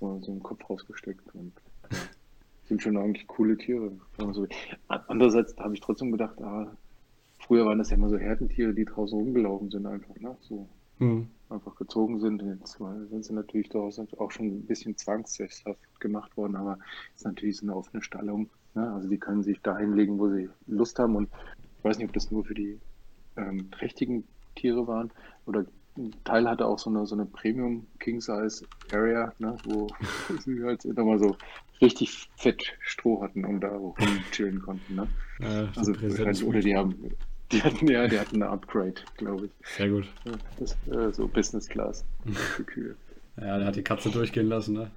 waren 0.00 0.22
so 0.22 0.32
im 0.32 0.42
Kopf 0.42 0.68
rausgesteckt 0.68 1.34
und 1.34 1.52
ja, 1.90 1.98
sind 2.64 2.82
schon 2.82 2.96
eigentlich 2.96 3.26
coole 3.28 3.56
Tiere. 3.56 3.92
wenn 4.16 4.26
man 4.26 4.34
so 4.34 4.42
will. 4.42 4.48
Andererseits 4.88 5.56
habe 5.58 5.74
ich 5.74 5.80
trotzdem 5.80 6.10
gedacht, 6.12 6.42
ah, 6.42 6.76
früher 7.38 7.64
waren 7.64 7.78
das 7.78 7.90
ja 7.90 7.96
immer 7.96 8.10
so 8.10 8.18
Herdentiere, 8.18 8.74
die 8.74 8.84
draußen 8.84 9.16
rumgelaufen 9.16 9.70
sind 9.70 9.86
einfach, 9.86 10.14
ne? 10.16 10.36
So 10.42 10.68
hm. 10.98 11.28
Einfach 11.52 11.74
gezogen 11.76 12.20
sind. 12.20 12.42
Jetzt 12.42 12.78
sind 13.10 13.24
sie 13.24 13.32
natürlich 13.32 13.68
daraus 13.68 14.00
auch 14.18 14.30
schon 14.30 14.46
ein 14.46 14.66
bisschen 14.66 14.96
zwangssesshaft 14.96 16.00
gemacht 16.00 16.36
worden, 16.36 16.56
aber 16.56 16.78
es 17.14 17.20
ist 17.20 17.24
natürlich 17.24 17.58
so 17.58 17.66
eine 17.66 17.76
offene 17.76 18.02
Stallung. 18.02 18.50
Ne? 18.74 18.90
Also 18.92 19.08
die 19.08 19.18
können 19.18 19.42
sich 19.42 19.60
da 19.62 19.76
hinlegen, 19.76 20.18
wo 20.18 20.28
sie 20.28 20.48
Lust 20.66 20.98
haben 20.98 21.16
und 21.16 21.28
ich 21.78 21.84
weiß 21.84 21.98
nicht, 21.98 22.08
ob 22.08 22.14
das 22.14 22.30
nur 22.30 22.44
für 22.44 22.54
die 22.54 22.80
ähm, 23.36 23.70
trächtigen 23.70 24.24
Tiere 24.54 24.86
waren 24.86 25.10
oder 25.46 25.64
ein 25.96 26.12
Teil 26.24 26.48
hatte 26.48 26.66
auch 26.66 26.78
so 26.78 26.88
eine, 26.88 27.06
so 27.06 27.14
eine 27.14 27.26
Premium 27.26 27.86
King 27.98 28.20
Size 28.20 28.64
Area, 28.92 29.32
ne, 29.38 29.56
wo 29.64 29.88
sie 30.40 30.62
halt 30.62 30.84
nochmal 30.84 31.18
so 31.18 31.36
richtig 31.80 32.30
fett 32.36 32.62
Stroh 32.80 33.22
hatten 33.22 33.44
und 33.44 33.60
da 33.60 33.76
rumchillen 33.76 34.62
konnten. 34.62 34.94
Ne? 34.94 35.08
Ja, 35.40 35.68
also, 35.76 35.92
oder 36.46 36.60
die 36.60 36.74
haben, 36.76 36.94
die 37.52 37.62
hatten 37.62 37.88
ja, 37.88 38.08
die 38.08 38.18
hatten 38.18 38.42
eine 38.42 38.50
Upgrade, 38.50 38.94
glaube 39.16 39.46
ich. 39.46 39.50
Sehr 39.76 39.88
gut. 39.90 40.06
Das, 40.58 40.72
äh, 40.90 41.12
so 41.12 41.28
Business 41.28 41.68
Class 41.68 42.04
für 42.56 42.64
Kühe. 42.64 42.96
Ja, 43.36 43.58
der 43.58 43.66
hat 43.66 43.76
die 43.76 43.82
Katze 43.82 44.10
durchgehen 44.10 44.48
lassen, 44.48 44.74
ne? 44.74 44.90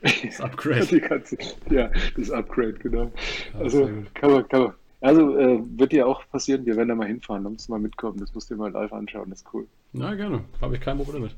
Das 0.00 0.40
Upgrade. 0.40 0.86
die 0.86 1.00
Katze, 1.00 1.36
ja, 1.70 1.90
das 2.16 2.30
Upgrade, 2.30 2.74
genau. 2.74 3.10
Ja, 3.54 3.60
also 3.60 3.90
kann 4.14 4.30
man, 4.30 4.48
kann 4.48 4.62
man, 4.62 4.72
also 5.00 5.36
äh, 5.36 5.60
wird 5.76 5.92
dir 5.92 6.06
auch 6.06 6.22
passieren, 6.30 6.66
wir 6.66 6.76
werden 6.76 6.88
da 6.88 6.94
mal 6.94 7.08
hinfahren, 7.08 7.44
da 7.44 7.50
musst 7.50 7.68
du 7.68 7.72
mal 7.72 7.78
mitkommen, 7.78 8.18
das 8.20 8.34
musst 8.34 8.50
du 8.50 8.54
dir 8.54 8.60
mal 8.60 8.70
live 8.70 8.92
anschauen, 8.92 9.30
das 9.30 9.40
ist 9.40 9.48
cool. 9.52 9.66
Na, 9.92 10.14
gerne, 10.14 10.44
habe 10.60 10.76
ich 10.76 10.80
kein 10.80 10.98
Problem 10.98 11.22
mit. 11.22 11.34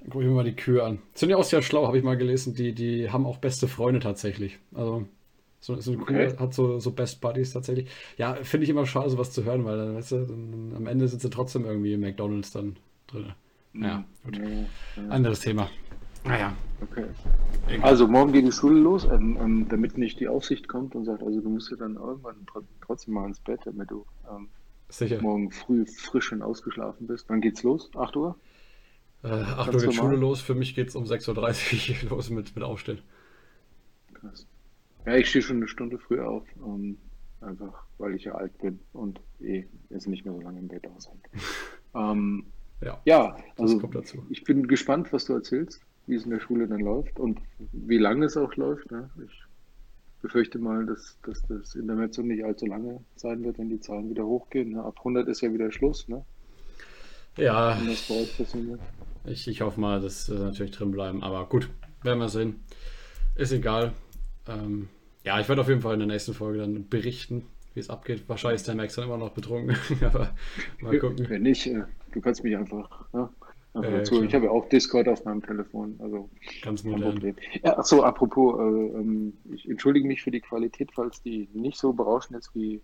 Dann 0.00 0.10
gucke 0.10 0.24
ich 0.24 0.30
mir 0.30 0.36
mal 0.36 0.44
die 0.44 0.56
Kühe 0.56 0.82
an. 0.82 0.98
Sind 1.14 1.30
ja 1.30 1.36
auch 1.36 1.44
sehr 1.44 1.62
schlau, 1.62 1.86
habe 1.86 1.98
ich 1.98 2.04
mal 2.04 2.16
gelesen, 2.16 2.54
die, 2.54 2.72
die 2.72 3.10
haben 3.10 3.26
auch 3.26 3.38
beste 3.38 3.66
Freunde 3.68 4.00
tatsächlich. 4.00 4.58
Also 4.74 5.06
so, 5.60 5.80
so 5.80 5.92
eine 5.92 6.02
okay. 6.02 6.32
Kuh 6.32 6.38
hat 6.38 6.54
so, 6.54 6.78
so 6.78 6.92
Best 6.92 7.20
Buddies 7.20 7.52
tatsächlich. 7.52 7.88
Ja, 8.16 8.34
finde 8.34 8.64
ich 8.64 8.70
immer 8.70 8.86
schade, 8.86 9.10
sowas 9.10 9.32
zu 9.32 9.44
hören, 9.44 9.64
weil 9.64 9.76
dann, 9.76 9.94
weißt 9.96 10.12
du, 10.12 10.26
dann, 10.26 10.72
am 10.76 10.86
Ende 10.86 11.08
sind 11.08 11.22
sie 11.22 11.30
trotzdem 11.30 11.64
irgendwie 11.64 11.94
im 11.94 12.00
McDonalds 12.00 12.52
dann 12.52 12.76
drin. 13.06 13.32
Ja, 13.74 14.04
gut. 14.24 14.38
Ja, 14.38 14.44
ja. 14.48 15.08
Anderes 15.08 15.40
Thema. 15.40 15.68
Naja. 16.24 16.56
Okay. 16.80 17.06
Also 17.82 18.06
morgen 18.06 18.32
geht 18.32 18.46
die 18.46 18.52
Schule 18.52 18.78
los, 18.78 19.04
ähm, 19.04 19.38
ähm, 19.40 19.66
damit 19.68 19.96
nicht 19.96 20.20
die 20.20 20.28
Aufsicht 20.28 20.68
kommt 20.68 20.94
und 20.94 21.04
sagt, 21.04 21.22
also 21.22 21.40
du 21.40 21.48
musst 21.48 21.70
ja 21.70 21.76
dann 21.76 21.96
irgendwann 21.96 22.46
trotzdem 22.84 23.14
mal 23.14 23.26
ins 23.26 23.40
Bett, 23.40 23.60
damit 23.64 23.90
du 23.90 24.04
ähm, 24.30 24.48
Sicher. 24.88 25.20
morgen 25.22 25.50
früh 25.50 25.86
frisch 25.86 26.32
und 26.32 26.42
ausgeschlafen 26.42 27.06
bist. 27.06 27.26
Wann 27.28 27.40
geht's 27.40 27.62
los? 27.62 27.90
8 27.94 28.16
Uhr? 28.16 28.36
Äh, 29.22 29.28
8 29.28 29.74
Uhr 29.74 29.80
geht 29.80 29.94
Schule 29.94 30.16
los, 30.16 30.40
für 30.40 30.54
mich 30.54 30.74
geht 30.74 30.88
es 30.88 30.96
um 30.96 31.04
6.30 31.04 32.04
Uhr 32.04 32.10
los 32.16 32.30
mit, 32.30 32.54
mit 32.54 32.64
Aufstehen. 32.64 33.00
Krass. 34.14 34.46
Ja, 35.06 35.16
ich 35.16 35.28
stehe 35.28 35.42
schon 35.42 35.56
eine 35.56 35.68
Stunde 35.68 35.98
früher 35.98 36.28
auf, 36.28 36.44
um, 36.56 36.98
einfach 37.40 37.84
weil 37.98 38.14
ich 38.14 38.24
ja 38.24 38.34
alt 38.34 38.56
bin 38.58 38.80
und 38.92 39.20
eh 39.40 39.64
jetzt 39.90 40.08
nicht 40.08 40.24
mehr 40.24 40.34
so 40.34 40.40
lange 40.40 40.58
im 40.58 40.68
Bett 40.68 40.86
aushalte. 40.88 41.30
ähm, 41.94 42.44
ja, 42.82 43.00
ja 43.04 43.36
also 43.56 43.80
ich 44.28 44.44
bin 44.44 44.66
gespannt, 44.66 45.12
was 45.12 45.24
du 45.24 45.32
erzählst 45.32 45.80
wie 46.06 46.14
es 46.14 46.24
in 46.24 46.30
der 46.30 46.40
Schule 46.40 46.66
dann 46.68 46.80
läuft 46.80 47.18
und 47.18 47.40
wie 47.72 47.98
lange 47.98 48.26
es 48.26 48.36
auch 48.36 48.54
läuft. 48.56 48.90
Ne? 48.90 49.10
Ich 49.24 49.42
befürchte 50.22 50.58
mal, 50.58 50.86
dass, 50.86 51.18
dass 51.24 51.42
das 51.48 51.74
Intermezzo 51.74 52.22
nicht 52.22 52.44
allzu 52.44 52.66
lange 52.66 53.00
sein 53.16 53.44
wird, 53.44 53.58
wenn 53.58 53.68
die 53.68 53.80
Zahlen 53.80 54.10
wieder 54.10 54.24
hochgehen. 54.24 54.72
Ne? 54.72 54.84
Ab 54.84 54.94
100 54.98 55.28
ist 55.28 55.40
ja 55.40 55.52
wieder 55.52 55.70
Schluss. 55.72 56.08
Ne? 56.08 56.24
Ja, 57.36 57.78
ich, 59.24 59.48
ich 59.48 59.60
hoffe 59.60 59.80
mal, 59.80 60.00
dass 60.00 60.26
das 60.26 60.38
natürlich 60.38 60.72
drin 60.72 60.92
bleiben. 60.92 61.22
Aber 61.22 61.46
gut, 61.46 61.68
werden 62.02 62.18
wir 62.18 62.28
sehen. 62.28 62.60
Ist 63.34 63.52
egal. 63.52 63.92
Ähm, 64.48 64.88
ja, 65.26 65.40
ich 65.40 65.48
werde 65.48 65.60
auf 65.60 65.68
jeden 65.68 65.80
Fall 65.80 65.94
in 65.94 65.98
der 65.98 66.06
nächsten 66.06 66.34
Folge 66.34 66.60
dann 66.60 66.88
berichten, 66.88 67.46
wie 67.74 67.80
es 67.80 67.90
abgeht. 67.90 68.28
Wahrscheinlich 68.28 68.60
ist 68.60 68.68
der 68.68 68.76
Max 68.76 68.94
dann 68.94 69.06
immer 69.06 69.18
noch 69.18 69.32
betrunken. 69.32 69.76
aber 70.02 70.30
mal 70.80 70.96
gucken. 70.98 71.28
Wenn 71.28 71.42
nicht, 71.42 71.66
äh, 71.66 71.82
du 72.12 72.20
kannst 72.20 72.44
mich 72.44 72.56
einfach. 72.56 73.12
Ne? 73.12 73.28
Äh, 73.74 74.02
ich 74.02 74.34
habe 74.34 74.44
ja 74.44 74.50
auch 74.52 74.68
Discord 74.68 75.08
auf 75.08 75.24
meinem 75.24 75.42
Telefon. 75.42 75.96
Also 75.98 76.30
Ganz 76.62 76.84
modern. 76.84 77.34
Ja, 77.64 77.76
achso, 77.76 78.04
apropos, 78.04 78.54
äh, 78.58 78.62
ähm, 78.62 79.32
ich 79.52 79.68
entschuldige 79.68 80.06
mich 80.06 80.22
für 80.22 80.30
die 80.30 80.40
Qualität, 80.40 80.90
falls 80.94 81.20
die 81.22 81.48
nicht 81.52 81.76
so 81.76 81.92
berauschend 81.92 82.38
ist 82.38 82.54
wie 82.54 82.80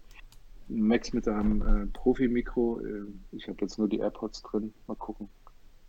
Max 0.68 1.12
mit 1.12 1.26
seinem 1.26 1.62
äh, 1.62 1.86
Profi-Mikro. 1.93 2.80
Äh, 2.80 3.36
ich 3.36 3.47
habe 3.47 3.59
jetzt 3.61 3.78
nur 3.78 3.88
die 3.88 3.99
AirPods 3.99 4.43
drin. 4.43 4.74
Mal 4.88 4.97
gucken. 4.97 5.28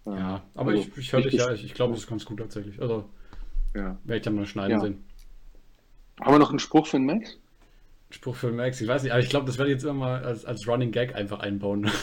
Ähm, 0.05 0.13
ja, 0.13 0.43
aber 0.53 0.69
also, 0.69 0.83
ich, 0.83 0.97
ich 0.99 1.13
höre 1.13 1.21
dich 1.21 1.33
ja, 1.33 1.51
ich, 1.51 1.65
ich 1.65 1.73
glaube, 1.73 1.93
das 1.93 2.03
ist 2.03 2.09
ganz 2.09 2.25
gut 2.25 2.37
tatsächlich. 2.37 2.79
Also 2.79 3.05
ja. 3.73 3.97
werde 4.03 4.17
ich 4.17 4.21
dann 4.21 4.35
mal 4.35 4.45
schneiden 4.45 4.77
ja. 4.77 4.79
sehen. 4.79 5.03
Haben 6.21 6.33
wir 6.33 6.39
noch 6.39 6.49
einen 6.49 6.59
Spruch 6.59 6.87
für 6.87 6.97
den 6.97 7.05
Max? 7.05 7.37
Spruch 8.11 8.35
für 8.35 8.51
Max, 8.51 8.79
ich 8.79 8.87
weiß 8.87 9.03
nicht, 9.03 9.11
aber 9.11 9.21
ich 9.21 9.29
glaube, 9.29 9.47
das 9.47 9.57
werde 9.57 9.71
ich 9.71 9.75
jetzt 9.75 9.83
immer 9.83 9.93
mal 9.93 10.23
als, 10.23 10.45
als 10.45 10.67
Running 10.67 10.91
Gag 10.91 11.15
einfach 11.15 11.39
einbauen. 11.39 11.89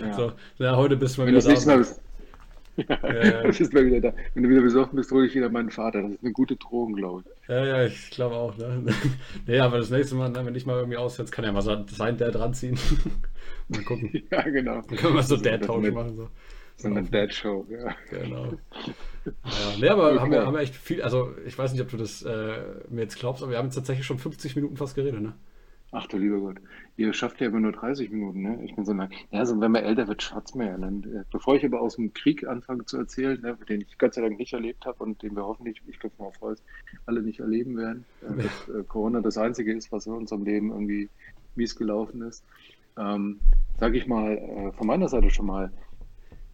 Ja. 0.00 0.14
so, 0.14 0.32
ja, 0.56 0.74
heute 0.74 0.96
bist 0.96 1.16
du 1.16 1.20
mal 1.20 1.26
Wenn 1.26 1.34
wieder 1.34 1.54
da. 1.54 1.76
Mal, 1.76 1.86
ja, 2.76 3.42
das 3.46 3.60
ist 3.60 3.72
mal 3.72 3.84
wieder 3.84 4.00
da. 4.00 4.14
Wenn 4.34 4.42
du 4.42 4.48
wieder 4.48 4.62
besoffen 4.62 4.96
bist, 4.96 5.10
hole 5.10 5.26
ich 5.26 5.34
wieder 5.34 5.50
meinen 5.50 5.70
Vater. 5.70 6.02
Das 6.02 6.12
ist 6.12 6.22
eine 6.22 6.32
gute 6.32 6.56
Drohung, 6.56 6.94
glaube 6.94 7.24
ich. 7.24 7.48
Ja, 7.48 7.64
ja, 7.64 7.84
ich 7.84 8.10
glaube 8.10 8.36
auch. 8.36 8.56
Ne? 8.56 8.84
nee, 9.46 9.58
aber 9.58 9.78
das 9.78 9.90
nächste 9.90 10.14
Mal, 10.14 10.30
ne, 10.30 10.44
wenn 10.44 10.54
ich 10.54 10.66
mal 10.66 10.78
irgendwie 10.78 10.96
aussetze, 10.96 11.30
kann 11.30 11.44
ja 11.44 11.52
mal 11.52 11.62
sein 11.62 12.16
Dad 12.16 12.36
ranziehen. 12.36 12.78
mal 13.68 13.82
gucken. 13.82 14.10
Ja, 14.30 14.42
genau. 14.42 14.80
Dann 14.82 14.96
können 14.96 15.14
wir 15.14 15.22
so 15.22 15.36
Dad-Tausch 15.36 15.90
machen. 15.90 16.16
So. 16.16 16.28
So 16.76 16.88
eine 16.88 17.02
Dad-Show, 17.02 17.66
ja. 17.70 17.94
Genau. 18.10 18.52
Ja, 19.26 19.78
nee, 19.80 19.88
aber 19.88 20.10
okay. 20.10 20.20
haben, 20.20 20.30
wir, 20.30 20.46
haben 20.46 20.54
wir 20.54 20.60
echt 20.60 20.74
viel, 20.74 21.02
also 21.02 21.32
ich 21.46 21.58
weiß 21.58 21.72
nicht, 21.72 21.82
ob 21.82 21.90
du 21.90 21.96
das 21.96 22.22
äh, 22.22 22.58
mir 22.88 23.02
jetzt 23.02 23.18
glaubst, 23.18 23.42
aber 23.42 23.52
wir 23.52 23.58
haben 23.58 23.66
jetzt 23.66 23.74
tatsächlich 23.74 24.06
schon 24.06 24.18
50 24.18 24.56
Minuten 24.56 24.76
fast 24.76 24.94
geredet, 24.94 25.20
ne? 25.20 25.34
Ach 25.92 26.06
du 26.06 26.18
lieber 26.18 26.40
Gott. 26.40 26.56
Ihr 26.96 27.12
schafft 27.12 27.40
ja 27.40 27.46
immer 27.46 27.60
nur 27.60 27.72
30 27.72 28.10
Minuten, 28.10 28.42
ne? 28.42 28.60
Ich 28.64 28.74
bin 28.74 28.84
so, 28.84 28.92
na, 28.92 29.08
ja, 29.30 29.38
also 29.40 29.60
wenn 29.60 29.70
man 29.70 29.84
älter 29.84 30.08
wird, 30.08 30.22
schafft 30.22 30.54
man 30.54 30.66
ja. 30.66 30.76
Dann, 30.76 31.02
äh, 31.04 31.24
bevor 31.30 31.54
ich 31.56 31.64
aber 31.64 31.80
aus 31.80 31.96
dem 31.96 32.12
Krieg 32.12 32.46
anfange 32.46 32.84
zu 32.84 32.98
erzählen, 32.98 33.40
ne, 33.40 33.56
den 33.68 33.82
ich 33.82 33.96
Gott 33.96 34.14
sei 34.14 34.22
Dank 34.22 34.38
nicht 34.38 34.52
erlebt 34.52 34.84
habe 34.84 35.02
und 35.04 35.22
den 35.22 35.36
wir 35.36 35.44
hoffentlich, 35.44 35.80
ich 35.86 35.98
glaube 35.98 36.14
mal 36.18 36.32
Holz, 36.40 36.62
alle 37.06 37.22
nicht 37.22 37.40
erleben 37.40 37.76
werden, 37.76 38.04
äh, 38.22 38.42
dass 38.42 38.68
äh, 38.68 38.82
Corona 38.84 39.20
das 39.20 39.38
Einzige 39.38 39.72
ist, 39.72 39.92
was 39.92 40.06
in 40.06 40.12
unserem 40.12 40.44
Leben 40.44 40.70
irgendwie 40.70 41.08
mies 41.54 41.76
gelaufen 41.76 42.22
ist, 42.22 42.44
ähm, 42.98 43.38
sage 43.78 43.96
ich 43.96 44.06
mal 44.06 44.32
äh, 44.32 44.72
von 44.72 44.86
meiner 44.86 45.08
Seite 45.08 45.30
schon 45.30 45.46
mal 45.46 45.72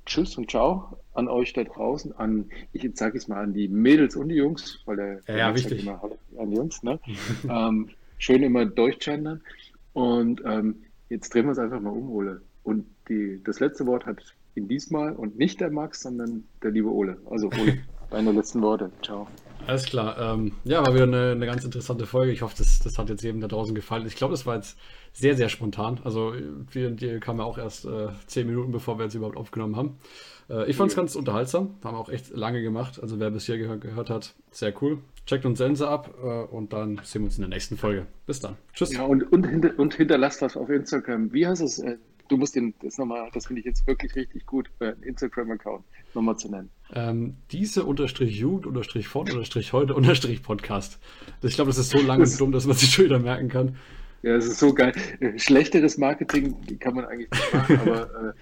Tschüss 0.05 0.37
und 0.37 0.51
Ciao 0.51 0.99
an 1.15 1.29
euch 1.29 1.53
da 1.53 1.65
draußen, 1.65 2.17
an, 2.17 2.51
ich 2.73 2.89
sage 2.95 3.19
es 3.19 3.29
mal 3.29 3.43
an 3.43 3.53
die 3.53 3.69
Mädels 3.69 4.17
und 4.17 4.29
die 4.29 4.37
Jungs, 4.37 4.81
weil 4.87 4.97
der, 4.97 5.21
ja, 5.29 5.37
ja 5.37 5.55
wichtig. 5.55 5.83
Immer, 5.83 6.03
an 6.39 6.51
die 6.51 6.57
Jungs, 6.57 6.83
ne? 6.83 6.99
ähm, 7.49 7.91
schön 8.19 8.43
immer 8.43 8.65
durchgendern. 8.65 9.43
Und 9.93 10.43
ähm, 10.45 10.83
jetzt 11.11 11.35
drehen 11.35 11.47
wir 11.47 11.53
es 11.53 11.59
einfach 11.59 11.81
mal 11.81 11.91
um, 11.91 12.11
Ole. 12.11 12.41
Und 12.63 12.87
die, 13.09 13.41
das 13.45 13.61
letzte 13.61 13.87
Wort 13.87 14.07
hat 14.07 14.23
in 14.55 14.69
diesmal 14.69 15.15
und 15.15 15.39
nicht 15.39 15.61
der 15.61 15.71
Max, 15.71 16.03
sondern 16.03 16.45
der 16.63 16.71
liebe 16.71 16.91
Ole. 16.91 17.19
Also 17.29 17.49
Ole, 17.49 17.79
deine 18.11 18.33
letzten 18.33 18.63
Worte. 18.63 18.91
Ciao. 19.03 19.27
Alles 19.67 19.85
klar. 19.85 20.19
Ähm, 20.19 20.53
ja, 20.65 20.85
war 20.85 20.95
wieder 20.95 21.05
eine, 21.05 21.33
eine, 21.33 21.47
ganz 21.47 21.65
interessante 21.65 22.07
Folge. 22.07 22.33
Ich 22.33 22.43
hoffe, 22.43 22.55
das, 22.59 22.81
das 22.81 22.99
hat 22.99 23.09
jetzt 23.09 23.23
jedem 23.23 23.41
da 23.41 23.49
draußen 23.49 23.75
gefallen. 23.75 24.07
Ich 24.07 24.17
glaube, 24.17 24.33
das 24.33 24.45
war 24.47 24.57
jetzt 24.57 24.77
sehr, 25.13 25.37
sehr 25.37 25.49
spontan. 25.49 26.01
Also, 26.05 26.35
wir 26.71 26.91
die 26.91 27.21
kamen 27.21 27.39
ja 27.39 27.45
auch 27.45 27.59
erst 27.59 27.85
äh, 27.85 28.09
zehn 28.27 28.47
Minuten, 28.47 28.73
bevor 28.73 28.99
wir 28.99 29.05
jetzt 29.05 29.15
überhaupt 29.15 29.37
aufgenommen 29.37 29.77
haben. 29.77 29.99
Äh, 30.51 30.69
ich 30.69 30.77
fand 30.77 30.91
es 30.91 30.97
ja. 30.97 31.03
ganz 31.03 31.15
unterhaltsam. 31.15 31.77
Haben 31.85 31.97
auch 31.97 32.09
echt 32.09 32.31
lange 32.31 32.63
gemacht. 32.63 33.01
Also, 33.01 33.21
wer 33.21 33.31
bis 33.31 33.47
hier 33.47 33.59
gehört, 33.59 33.81
gehört 33.81 34.11
hat, 34.11 34.35
sehr 34.51 34.75
cool. 34.83 34.99
Checkt 35.27 35.47
uns 35.47 35.59
Sense 35.59 35.87
ab 35.87 36.13
äh, 36.23 36.27
und 36.27 36.73
dann 36.73 37.01
sehen 37.05 37.23
wir 37.23 37.27
uns 37.27 37.37
in 37.37 37.43
der 37.43 37.51
nächsten 37.51 37.77
Folge. 37.77 38.07
Bis 38.27 38.41
dann. 38.41 38.57
Tschüss. 38.75 38.93
Ja, 38.93 39.05
und, 39.05 39.31
und, 39.33 39.47
hinter, 39.47 39.79
und 39.79 39.95
hinterlasst 39.95 40.43
was 40.43 40.57
auf 40.57 40.69
Instagram. 40.69 41.33
Wie 41.33 41.47
heißt 41.47 41.63
es? 41.63 41.83
Du 42.33 42.39
musst 42.39 42.57
den, 42.57 42.73
das 42.81 42.97
nochmal, 42.97 43.29
das 43.35 43.47
finde 43.47 43.61
ich 43.61 43.67
jetzt 43.67 43.87
wirklich 43.87 44.17
richtig 44.17 44.47
gut, 44.47 44.71
äh, 44.79 44.95
Instagram-Account 45.03 45.85
nochmal 46.15 46.39
zu 46.39 46.51
nennen. 46.51 46.71
Ähm, 46.95 47.37
diese 47.51 47.85
unterstrich 47.85 48.35
Jugend 48.39 48.65
unterstrich 48.65 49.07
von 49.07 49.31
unterstrich 49.31 49.75
heute 49.75 49.95
unterstrich 49.95 50.43
Podcast. 50.43 50.99
Ich 51.43 51.57
glaube, 51.57 51.69
das 51.69 51.77
ist 51.77 51.91
so 51.91 52.01
lang 52.01 52.23
und 52.23 52.41
dumm, 52.41 52.51
dass 52.51 52.65
man 52.65 52.75
sich 52.75 52.89
schon 52.89 53.05
wieder 53.05 53.19
merken 53.19 53.51
kann. 53.51 53.77
Ja, 54.23 54.35
es 54.35 54.47
ist 54.47 54.61
so 54.61 54.73
geil. 54.73 54.95
Äh, 55.21 55.39
schlechteres 55.39 55.99
Marketing 55.99 56.57
kann 56.81 56.95
man 56.95 57.05
eigentlich 57.05 57.29
nicht 57.31 57.53
machen, 57.53 57.81
aber 57.81 58.01
äh, 58.01 58.33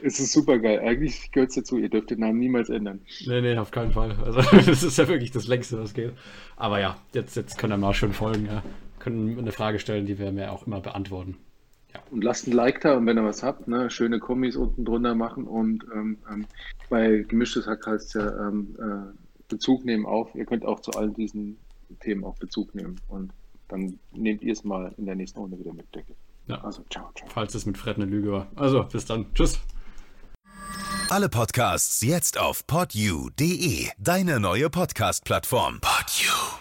es 0.00 0.20
ist 0.20 0.30
super 0.30 0.60
geil. 0.60 0.78
Eigentlich 0.78 1.32
gehört 1.32 1.48
es 1.48 1.56
dazu, 1.56 1.76
ihr 1.76 1.88
dürft 1.88 2.10
den 2.10 2.20
Namen 2.20 2.38
niemals 2.38 2.68
ändern. 2.68 3.00
Nee, 3.26 3.40
nee, 3.40 3.58
auf 3.58 3.72
keinen 3.72 3.90
Fall. 3.90 4.16
Also 4.24 4.42
das 4.64 4.84
ist 4.84 4.96
ja 4.96 5.08
wirklich 5.08 5.32
das 5.32 5.48
längste, 5.48 5.76
was 5.80 5.92
geht. 5.92 6.12
Aber 6.54 6.78
ja, 6.78 6.98
jetzt, 7.14 7.34
jetzt 7.34 7.58
können 7.58 7.72
wir 7.72 7.78
mal 7.78 7.94
schön 7.94 8.12
folgen. 8.12 8.46
Ja. 8.46 8.62
Können 9.00 9.36
eine 9.40 9.50
Frage 9.50 9.80
stellen, 9.80 10.06
die 10.06 10.20
wir 10.20 10.30
mir 10.30 10.52
auch 10.52 10.68
immer 10.68 10.80
beantworten. 10.80 11.36
Ja. 11.92 12.00
Und 12.10 12.22
lasst 12.22 12.46
ein 12.46 12.52
Like 12.52 12.80
da 12.80 12.96
und 12.96 13.06
wenn 13.06 13.18
ihr 13.18 13.24
was 13.24 13.42
habt, 13.42 13.68
ne, 13.68 13.90
schöne 13.90 14.18
Kommis 14.18 14.56
unten 14.56 14.84
drunter 14.84 15.14
machen 15.14 15.46
und 15.46 15.84
ähm, 15.94 16.18
ähm, 16.30 16.46
bei 16.88 17.24
Gemischtes 17.28 17.66
Hack 17.66 17.86
heißt 17.86 18.08
es 18.08 18.12
ja 18.14 18.48
ähm, 18.48 18.76
äh, 18.78 19.44
Bezug 19.48 19.84
nehmen 19.84 20.06
auf. 20.06 20.34
Ihr 20.34 20.46
könnt 20.46 20.64
auch 20.64 20.80
zu 20.80 20.92
all 20.92 21.10
diesen 21.10 21.58
Themen 22.00 22.24
auch 22.24 22.36
Bezug 22.36 22.74
nehmen 22.74 22.96
und 23.08 23.32
dann 23.68 23.98
nehmt 24.12 24.42
ihr 24.42 24.52
es 24.52 24.64
mal 24.64 24.92
in 24.96 25.06
der 25.06 25.14
nächsten 25.14 25.38
Runde 25.38 25.58
wieder 25.58 25.72
mit, 25.72 25.92
denke 25.94 26.14
Ja. 26.46 26.62
Also, 26.62 26.82
ciao, 26.90 27.10
ciao. 27.16 27.28
Falls 27.28 27.54
es 27.54 27.66
mit 27.66 27.78
Fred 27.78 27.96
eine 27.96 28.06
Lüge 28.06 28.32
war. 28.32 28.46
Also, 28.56 28.84
bis 28.84 29.04
dann. 29.04 29.26
Tschüss. 29.34 29.60
Alle 31.08 31.28
Podcasts 31.28 32.02
jetzt 32.02 32.38
auf 32.38 32.66
podyou.de, 32.66 33.88
deine 33.98 34.38
neue 34.38 34.70
Podcast-Plattform. 34.70 35.80
Podyou. 35.80 36.59